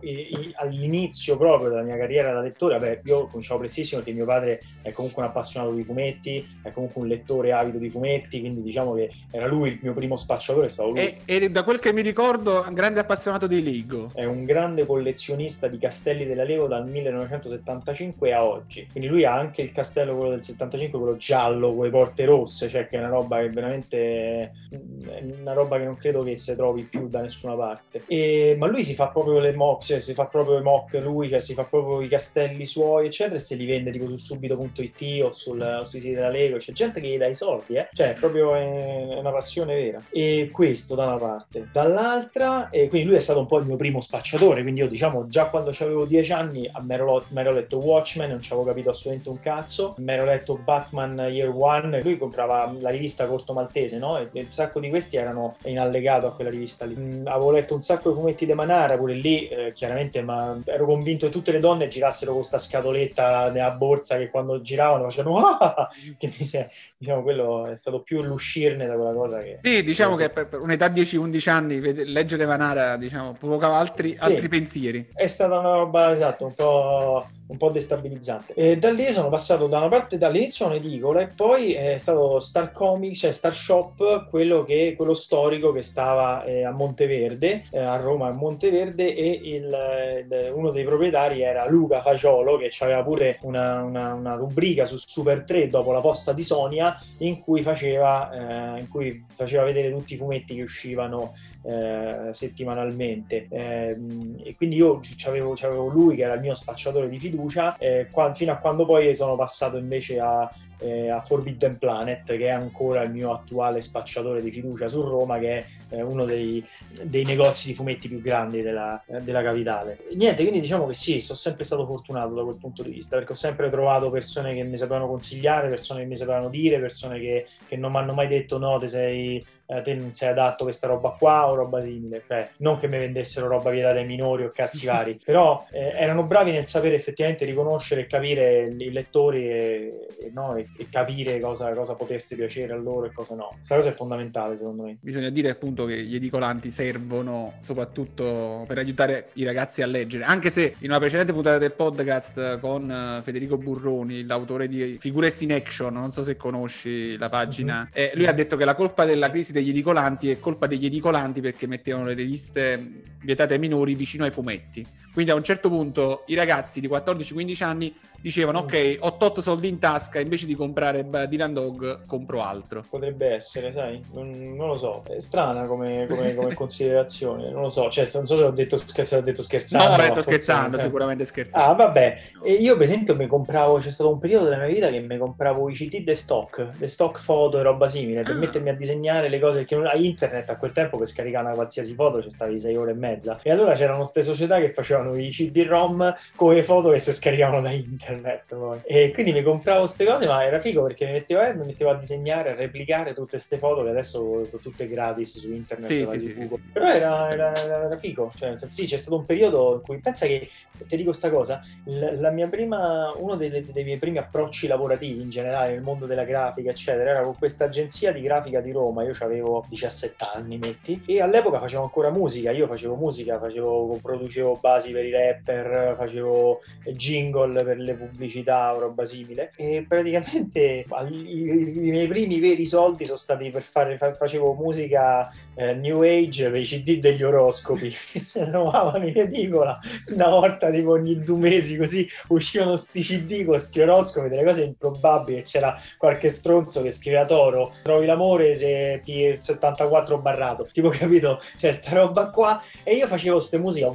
all'inizio 0.56 1.37
proprio 1.37 1.70
della 1.70 1.82
mia 1.82 1.96
carriera 1.96 2.32
da 2.32 2.40
lettore, 2.40 2.78
beh, 2.78 3.00
io 3.04 3.26
cominciavo 3.26 3.61
prestissimo 3.61 4.02
perché 4.02 4.14
mio 4.14 4.26
padre 4.26 4.61
è 4.82 4.92
comunque 4.92 5.22
un 5.22 5.28
appassionato 5.28 5.72
di 5.72 5.82
fumetti, 5.82 6.46
è 6.62 6.70
comunque 6.70 7.00
un 7.00 7.08
lettore 7.08 7.52
avido 7.52 7.78
di 7.78 7.88
fumetti, 7.88 8.40
quindi 8.40 8.62
diciamo 8.62 8.94
che 8.94 9.11
era 9.30 9.46
lui 9.46 9.70
il 9.70 9.78
mio 9.80 9.94
primo 9.94 10.16
spacciatore, 10.16 10.66
è 10.66 10.68
stato 10.68 10.90
lui. 10.90 10.98
E, 10.98 11.18
e 11.24 11.50
da 11.50 11.62
quel 11.64 11.78
che 11.78 11.92
mi 11.92 12.02
ricordo, 12.02 12.64
un 12.66 12.74
grande 12.74 13.00
appassionato 13.00 13.46
di 13.46 13.62
Lego. 13.62 14.11
È 14.14 14.24
un 14.24 14.44
grande 14.44 14.85
collezionista 14.85 15.66
di 15.66 15.78
castelli 15.78 16.26
della 16.26 16.44
Lego 16.44 16.66
dal 16.66 16.87
1975 16.87 18.32
a 18.32 18.44
oggi. 18.44 18.87
Quindi 18.90 19.08
lui 19.08 19.24
ha 19.24 19.35
anche 19.35 19.62
il 19.62 19.72
castello 19.72 20.14
quello 20.14 20.30
del 20.30 20.42
75, 20.42 20.98
quello 20.98 21.16
giallo 21.16 21.74
con 21.74 21.85
le 21.85 21.90
porte 21.90 22.24
rosse, 22.24 22.68
cioè 22.68 22.87
che 22.87 22.96
è 22.96 22.98
una 22.98 23.08
roba 23.08 23.40
che 23.40 23.48
veramente 23.48 24.52
è 24.72 25.22
una 25.40 25.52
roba 25.52 25.78
che 25.78 25.85
non 25.85 25.96
credo 25.96 26.22
che 26.22 26.37
si 26.37 26.54
trovi 26.54 26.82
più 26.82 27.08
da 27.08 27.20
nessuna 27.20 27.54
parte. 27.54 27.61
E, 28.07 28.57
ma 28.59 28.66
lui 28.66 28.83
si 28.83 28.94
fa 28.94 29.09
proprio 29.09 29.38
le 29.38 29.53
mock, 29.53 29.85
cioè 29.85 30.01
si 30.01 30.14
fa 30.14 30.27
proprio 30.27 30.57
le 30.57 30.62
mock 30.62 30.94
lui, 30.94 31.29
cioè 31.29 31.40
si 31.40 31.55
fa 31.55 31.64
proprio 31.64 32.01
i 32.01 32.09
castelli 32.09 32.64
suoi, 32.64 33.07
eccetera, 33.07 33.37
e 33.37 33.40
se 33.40 33.55
li 33.55 33.66
vende 33.66 33.90
tipo 33.90 34.09
su 34.09 34.16
subito.it 34.16 35.22
o 35.22 35.33
sul, 35.33 35.83
sui 35.85 36.01
siti 36.01 36.14
della 36.14 36.29
Lego. 36.29 36.57
C'è 36.57 36.72
gente 36.72 37.01
che 37.01 37.09
gli 37.09 37.18
dà 37.18 37.27
i 37.27 37.35
soldi, 37.35 37.75
eh? 37.75 37.88
Cioè, 37.92 38.14
proprio 38.18 38.55
è 38.55 39.18
una 39.18 39.31
passione 39.31 39.75
vera. 39.75 40.03
E 40.11 40.51
questo 40.53 40.94
da 40.94 41.07
una 41.07 41.16
parte. 41.16 41.68
Dall'altra, 41.72 42.70
e 42.70 42.88
quindi 42.88 43.09
lui 43.09 43.16
è 43.16 43.20
stato 43.20 43.40
un 43.40 43.46
po' 43.46 43.59
il 43.59 43.66
mio 43.66 43.77
primo 43.77 44.01
spacciatore, 44.01 44.62
quindi 44.62 44.81
io 44.81 44.88
diciamo 44.88 45.27
già 45.29 45.46
quando 45.46 45.70
avevo 45.79 46.05
dieci 46.05 46.33
anni 46.33 46.70
mi 46.81 46.94
ero, 46.94 47.53
letto 47.53 47.79
Watchmen, 47.79 48.31
non 48.31 48.40
ci 48.40 48.53
avevo 48.53 48.68
capito 48.68 48.90
assolutamente 48.90 49.29
un 49.29 49.40
cazzo, 49.40 49.94
mi 49.98 50.12
ero 50.12 50.25
letto 50.25 50.57
Batman 50.57 51.18
Year 51.31 51.51
One, 51.55 52.03
lui 52.03 52.16
comprava 52.18 52.72
la 52.79 52.90
rivista 52.90 53.27
Corto 53.27 53.53
Maltese, 53.53 53.98
no? 53.98 54.18
E 54.18 54.29
un 54.33 54.46
sacco 54.51 54.81
di 54.81 54.88
questi 54.88 55.16
erano 55.16 55.57
in 55.64 55.79
allegato 55.79 56.27
a 56.27 56.33
quella 56.33 56.51
rivista 56.51 56.85
lì. 56.85 56.94
Mm, 56.96 57.27
avevo 57.42 57.50
letto 57.50 57.74
un 57.74 57.83
sacco 57.83 58.11
di 58.11 58.14
fumetti 58.14 58.46
di 58.46 58.52
Manara, 58.55 58.96
pure 58.96 59.14
lì 59.14 59.48
eh, 59.48 59.72
chiaramente 59.72 60.22
ma 60.22 60.61
ero 60.64 60.87
convinto 60.87 61.26
che 61.26 61.33
tutte 61.33 61.52
le 61.52 61.61
donne 61.61 61.88
girassero 61.88 62.31
con 62.33 62.40
questa 62.40 62.59
scatoletta 62.59 63.50
nella 63.50 63.70
borsa 63.72 64.16
che 64.16 64.31
quando 64.31 64.61
giravano 64.61 65.05
facevano 65.05 65.38
ah! 65.59 65.88
che 66.16 66.28
dice, 66.28 66.70
diciamo 66.96 67.22
quello 67.22 67.66
è 67.66 67.76
stato 67.76 68.00
più 68.02 68.22
l'uscirne 68.22 68.87
da 68.87 68.94
quella 68.94 69.12
cosa 69.12 69.38
che... 69.38 69.59
Sì, 69.62 69.83
diciamo 69.83 70.16
che 70.16 70.31
per, 70.31 70.48
per 70.48 70.61
un'età 70.61 70.87
10-11 70.87 71.50
anni 71.50 71.81
leggere 72.12 72.44
Vanara 72.44 72.96
diciamo, 72.96 73.33
provocava 73.38 73.76
altri, 73.76 74.14
sì, 74.14 74.22
altri 74.22 74.48
pensieri. 74.48 75.11
È 75.12 75.26
stata 75.26 75.59
una 75.59 75.72
roba, 75.72 76.12
esatto, 76.12 76.46
un 76.46 76.55
po' 76.55 77.26
un 77.53 77.59
po' 77.59 77.71
destabilizzante. 77.71 78.55
E 78.55 78.79
da 78.79 78.91
lì 78.91 79.12
sono 79.12 79.29
passato 79.29 79.67
da 79.67 79.77
una 79.77 79.88
parte 79.88 80.17
dall'inizio 80.17 80.65
a 80.65 80.69
un'edicola 80.69 81.21
e 81.21 81.27
poi 81.27 81.75
è 81.75 81.99
stato 81.99 82.41
Star 82.41 82.73
Comics, 82.73 83.19
cioè 83.19 83.31
Star 83.31 83.55
Shop, 83.55 84.29
quello, 84.31 84.65
che, 84.65 84.95
quello 84.97 85.12
storico 85.12 85.71
che 85.71 85.83
stava 85.83 86.45
eh, 86.45 86.65
a 86.65 86.71
Monteverde, 86.71 87.65
eh, 87.71 87.79
a 87.79 87.97
Roma 87.97 88.29
a 88.29 88.33
Monteverde 88.33 89.15
e 89.15 89.29
il, 89.29 90.25
il, 90.25 90.53
uno 90.55 90.71
dei 90.71 90.85
proprietari 90.85 91.43
era 91.43 91.69
Luca 91.69 92.01
Fagiolo 92.01 92.57
che 92.57 92.71
aveva 92.81 93.03
pure 93.03 93.38
una, 93.43 93.83
una, 93.83 94.15
una, 94.15 94.35
rubrica 94.35 94.87
su 94.87 94.97
Super 94.97 95.45
3 95.45 95.69
dopo 95.69 95.93
la 95.93 96.01
posta 96.01 96.33
di 96.33 96.43
Sonia 96.43 96.99
in 97.19 97.41
cui 97.41 97.61
faceva, 97.61 98.77
eh, 98.77 98.81
in 98.81 98.88
cui 98.88 99.25
faceva 99.31 99.65
vedere 99.65 99.93
tutti 99.93 100.15
i 100.15 100.17
fumetti 100.17 100.55
che 100.55 100.62
uscivano 100.62 101.35
eh, 101.62 102.29
settimanalmente 102.33 103.46
eh, 103.48 103.96
e 104.42 104.57
quindi 104.57 104.77
io 104.77 105.01
avevo, 105.27 105.53
c'avevo 105.55 105.88
lui 105.88 106.16
che 106.16 106.22
era 106.22 106.35
il 106.35 106.40
mio 106.40 106.55
spacciatore 106.55 107.09
di 107.09 107.18
fiducia 107.18 107.77
qua, 108.11 108.33
fino 108.33 108.53
a 108.53 108.57
quando 108.57 108.85
poi 108.85 109.14
sono 109.14 109.37
passato 109.37 109.77
invece 109.77 110.18
a 110.18 110.51
eh, 110.83 111.09
a 111.09 111.20
Forbidden 111.20 111.79
Planet, 111.79 112.25
che 112.25 112.46
è 112.46 112.51
ancora 112.51 113.03
il 113.03 113.11
mio 113.11 113.33
attuale 113.33 113.81
spacciatore 113.81 114.42
di 114.42 114.51
fiducia 114.51 114.88
su 114.88 115.01
Roma, 115.01 115.38
che 115.38 115.57
è 115.59 115.66
eh, 115.90 116.03
uno 116.03 116.25
dei, 116.25 116.64
dei, 117.05 117.25
negozi 117.25 117.68
di 117.68 117.75
fumetti 117.75 118.09
più 118.09 118.20
grandi 118.20 118.61
della, 118.61 119.03
della, 119.20 119.42
capitale. 119.42 119.98
Niente, 120.14 120.42
quindi 120.42 120.61
diciamo 120.61 120.87
che 120.87 120.94
sì, 120.94 121.20
sono 121.20 121.38
sempre 121.38 121.64
stato 121.64 121.87
fortunato 121.87 122.35
da 122.35 122.42
quel 122.42 122.59
punto 122.59 122.83
di 122.83 122.90
vista, 122.90 123.16
perché 123.16 123.33
ho 123.33 123.37
sempre 123.37 123.70
trovato 123.70 124.11
persone 124.11 124.55
che 124.55 124.64
mi 124.64 124.77
sapevano 124.77 125.07
consigliare, 125.07 125.68
persone 125.68 126.01
che 126.01 126.07
mi 126.07 126.16
sapevano 126.16 126.48
dire, 126.48 126.81
persone 126.81 127.20
che, 127.20 127.46
che 127.66 127.77
non 127.77 127.92
mi 127.92 127.98
hanno 127.98 128.12
mai 128.12 128.27
detto 128.27 128.59
no, 128.59 128.79
te 128.79 128.88
sei 128.88 129.44
eh, 129.72 129.82
te 129.82 129.94
non 129.94 130.12
sei 130.12 130.30
adatto 130.30 130.62
a 130.62 130.66
questa 130.66 130.87
roba 130.87 131.11
qua 131.18 131.48
o 131.48 131.54
roba 131.54 131.80
simile, 131.80 132.22
cioè 132.26 132.48
non 132.58 132.78
che 132.78 132.88
mi 132.88 132.98
vendessero 132.98 133.48
roba 133.48 133.70
vietata 133.70 133.98
ai 133.98 134.06
minori 134.06 134.44
o 134.44 134.52
cazzi 134.54 134.87
vari, 134.87 135.18
però 135.24 135.66
eh, 135.70 135.92
erano 135.96 136.24
bravi 136.24 136.52
nel 136.52 136.66
sapere 136.66 136.94
effettivamente 136.94 137.44
riconoscere 137.44 138.02
e 138.02 138.06
capire 138.06 138.74
i 138.76 138.92
lettori 138.92 139.48
e, 139.48 140.06
e, 140.20 140.30
no, 140.32 140.56
e, 140.56 140.68
e 140.76 140.87
capire 140.90 141.38
cosa, 141.40 141.72
cosa, 141.72 141.94
potesse 141.94 142.37
piacere 142.37 142.72
a 142.72 142.76
loro 142.76 143.06
e 143.06 143.12
cosa 143.12 143.35
no. 143.35 143.50
Questa 143.56 143.74
cosa 143.76 143.88
è 143.90 143.92
fondamentale 143.92 144.56
secondo 144.56 144.82
me. 144.82 144.98
Bisogna 145.00 145.30
dire 145.30 145.50
appunto 145.50 145.85
che 145.85 146.02
gli 146.02 146.14
edicolanti 146.14 146.70
servono 146.70 147.54
soprattutto 147.61 148.64
per 148.66 148.78
aiutare 148.78 149.30
i 149.35 149.44
ragazzi 149.44 149.82
a 149.82 149.87
leggere, 149.87 150.24
anche 150.24 150.50
se 150.50 150.74
in 150.78 150.90
una 150.90 150.98
precedente 150.98 151.32
puntata 151.32 151.58
del 151.58 151.72
podcast 151.72 152.58
con 152.61 152.90
eh, 152.90 153.22
Federico 153.22 153.56
Burroni, 153.56 154.24
l'autore 154.24 154.68
di 154.68 154.96
Figures 154.98 155.40
in 155.42 155.52
Action, 155.52 155.92
non 155.92 156.12
so 156.12 156.22
se 156.22 156.37
conosci 156.37 157.16
la 157.16 157.28
pagina, 157.28 157.78
mm-hmm. 157.78 157.90
eh, 157.92 158.12
lui 158.14 158.26
ha 158.26 158.32
detto 158.32 158.56
che 158.56 158.64
la 158.64 158.74
colpa 158.74 159.04
della 159.04 159.30
crisi 159.30 159.52
degli 159.62 159.70
edicolanti 159.70 160.31
è 160.31 160.38
colpa 160.38 160.66
degli 160.66 160.87
edicolanti 160.87 161.40
perché 161.40 161.66
mettevano 161.66 162.07
le 162.07 162.14
riviste 162.14 163.03
vietate 163.22 163.55
ai 163.55 163.61
minori 163.61 163.94
vicino 163.94 164.25
ai 164.25 164.33
fumetti. 164.33 164.85
Quindi 165.12 165.31
a 165.31 165.35
un 165.35 165.42
certo 165.42 165.68
punto 165.68 166.22
i 166.27 166.35
ragazzi 166.35 166.81
di 166.81 166.88
14-15 166.88 167.64
anni 167.64 167.94
dicevano 168.22 168.61
ok, 168.61 168.98
ho 169.01 169.16
tot 169.16 169.40
soldi 169.40 169.68
in 169.68 169.81
tasca, 169.81 170.20
invece 170.20 170.46
di 170.46 170.55
comprare 170.55 171.05
Dylan 171.29 171.53
Dog 171.53 172.07
compro 172.07 172.42
altro. 172.42 172.85
Potrebbe 172.88 173.35
essere, 173.35 173.72
sai, 173.72 174.01
non, 174.12 174.31
non 174.31 174.68
lo 174.68 174.79
so, 174.79 175.03
è 175.09 175.18
strana 175.18 175.66
come, 175.66 176.07
come, 176.09 176.35
come 176.35 176.55
considerazione, 176.55 177.51
non 177.51 177.62
lo 177.62 177.70
so, 177.70 177.90
cioè 177.90 178.09
non 178.14 178.27
so 178.27 178.37
se 178.37 178.44
ho 178.44 178.51
detto, 178.51 178.77
se 178.77 179.16
ho 179.16 179.20
detto 179.20 179.42
scherzando. 179.42 179.88
No, 179.88 179.94
ho 179.94 179.96
detto 179.96 180.22
scherzando, 180.22 180.70
forse... 180.70 180.85
sicuramente 180.85 181.25
scherzando. 181.25 181.68
Ah, 181.68 181.75
vabbè, 181.75 182.18
e 182.44 182.53
io 182.53 182.77
per 182.77 182.85
esempio 182.85 183.16
mi 183.16 183.27
compravo, 183.27 183.79
c'è 183.79 183.90
stato 183.90 184.11
un 184.11 184.20
periodo 184.20 184.44
della 184.44 184.59
mia 184.59 184.72
vita 184.72 184.88
che 184.88 185.01
mi 185.01 185.18
compravo 185.18 185.68
i 185.68 185.75
CT 185.75 185.96
de 185.98 186.14
stock, 186.14 186.68
le 186.79 186.88
stock 186.88 187.18
foto 187.18 187.59
e 187.59 187.62
roba 187.62 187.88
simile, 187.88 188.22
per 188.22 188.37
ah. 188.37 188.38
mettermi 188.38 188.68
a 188.68 188.75
disegnare 188.75 189.29
le 189.29 189.40
cose, 189.40 189.64
che 189.64 189.75
a 189.75 189.96
internet 189.96 190.48
a 190.48 190.57
quel 190.57 190.70
tempo 190.70 190.96
per 190.96 191.09
scaricare 191.09 191.46
una 191.46 191.55
qualsiasi 191.55 191.94
foto 191.94 192.22
ci 192.22 192.31
stavi 192.31 192.57
6 192.57 192.77
ore 192.77 192.92
e 192.92 192.94
mezza, 192.94 193.40
e 193.42 193.51
allora 193.51 193.75
c'erano 193.75 193.98
queste 193.98 194.22
società 194.22 194.61
che 194.61 194.72
facevano 194.72 195.02
i 195.17 195.31
CD-ROM 195.31 196.15
con 196.35 196.55
le 196.55 196.62
foto 196.62 196.91
che 196.91 196.99
si 196.99 197.12
scaricavano 197.12 197.62
da 197.62 197.71
internet 197.71 198.55
poi. 198.55 198.81
E 198.85 199.11
quindi 199.12 199.33
mi 199.33 199.43
compravo 199.43 199.81
queste 199.81 200.05
cose, 200.05 200.27
ma 200.27 200.45
era 200.45 200.61
figo 200.61 200.83
perché 200.83 201.07
mi 201.07 201.12
mettevo, 201.12 201.43
eh, 201.43 201.55
mi 201.55 201.67
mettevo 201.67 201.91
a 201.91 201.97
disegnare, 201.97 202.51
a 202.51 202.55
replicare 202.55 203.15
tutte 203.15 203.31
queste 203.31 203.59
foto 203.59 203.83
che 203.83 203.91
adesso 203.91 204.19
sono 204.19 204.61
tutte 204.61 204.88
gratis 204.88 205.38
su 205.38 205.53
internet. 205.53 205.87
Sì, 205.87 206.07
sì, 206.07 206.19
sì, 206.21 206.47
sì, 206.49 206.61
Però 206.73 206.87
era, 206.87 207.31
era, 207.31 207.55
era, 207.55 207.85
era 207.85 207.97
figo. 207.97 208.33
Cioè, 208.37 208.57
sì, 208.59 208.87
c'è 208.87 208.97
stato 208.97 209.17
un 209.17 209.25
periodo 209.25 209.75
in 209.75 209.81
cui 209.83 209.99
pensa 209.99 210.27
che 210.27 210.49
ti 210.87 210.97
dico 210.97 211.12
sta 211.12 211.31
cosa, 211.31 211.62
la, 211.85 212.12
la 212.15 212.31
mia 212.31 212.49
prima, 212.49 213.12
uno 213.17 213.37
dei, 213.37 213.51
dei, 213.51 213.85
miei 213.85 213.99
primi 213.99 214.19
approcci 214.19 214.67
lavorativi 214.67 215.21
in 215.21 215.31
generale 215.31 215.73
nel 215.73 215.83
mondo 215.83 216.07
della 216.07 216.25
grafica, 216.25 216.71
eccetera, 216.71 217.11
era 217.11 217.23
con 217.23 217.37
questa 217.37 217.65
agenzia 217.65 218.12
di 218.12 218.21
grafica 218.21 218.61
di 218.61 218.73
Roma. 218.73 219.03
Io 219.05 219.15
avevo 219.21 219.65
17 219.69 220.25
anni, 220.35 220.59
metti, 220.59 221.03
e 221.07 221.21
all'epoca 221.21 221.59
facevo 221.59 221.83
ancora 221.83 222.11
musica. 222.11 222.51
Io 222.51 222.67
facevo 222.67 222.95
musica, 222.95 223.38
facevo, 223.38 223.99
producevo 224.01 224.59
basi 224.61 224.91
per 224.92 225.05
i 225.05 225.11
rapper, 225.11 225.94
facevo 225.96 226.61
jingle 226.92 227.64
per 227.64 227.78
le 227.78 227.94
pubblicità 227.94 228.74
o 228.74 228.81
roba 228.81 229.05
simile. 229.05 229.52
E 229.57 229.85
praticamente 229.88 230.85
i, 231.09 231.90
miei 231.90 232.07
primi 232.07 232.38
veri 232.38 232.66
soldi 232.66 233.05
sono 233.05 233.16
stati 233.16 233.50
per 233.50 233.62
fare 233.62 233.96
facevo 233.96 234.55
musica 234.55 235.31
eh, 235.55 235.75
New 235.75 236.03
Age 236.03 236.51
per 236.51 236.61
i 236.61 236.65
CD 236.65 236.99
degli 236.99 237.23
oroscopi 237.23 237.91
che 238.12 238.21
si 238.21 238.45
trovavano 238.45 239.07
in 239.07 239.19
edicola 239.19 239.79
una 240.09 240.29
volta 240.29 240.71
tipo 240.71 240.93
ogni 240.93 241.19
due 241.19 241.38
mesi 241.38 241.77
così 241.77 242.09
uscivano 242.29 242.77
sti 242.77 243.03
CD 243.03 243.45
con 243.45 243.59
sti 243.59 243.81
oroscopi 243.81 244.29
delle 244.29 244.45
cose 244.45 244.65
improbabili 244.65 245.43
c'era 245.43 245.79
qualche 245.99 246.29
stronzo 246.29 246.83
che 246.83 246.91
scriveva 246.91 247.25
Toro 247.25 247.73
trovi 247.83 248.07
l'amore 248.07 248.55
se 248.55 249.01
ti 249.05 249.37
74 249.38 250.19
barrato 250.19 250.69
tipo 250.73 250.91
capito? 250.91 251.41
Cioè 251.57 251.73
sta 251.73 251.95
roba 251.95 252.31
qua 252.31 252.62
e 252.83 252.95
io 252.95 253.07
facevo 253.07 253.38
ste 253.38 253.59
musica 253.59 253.88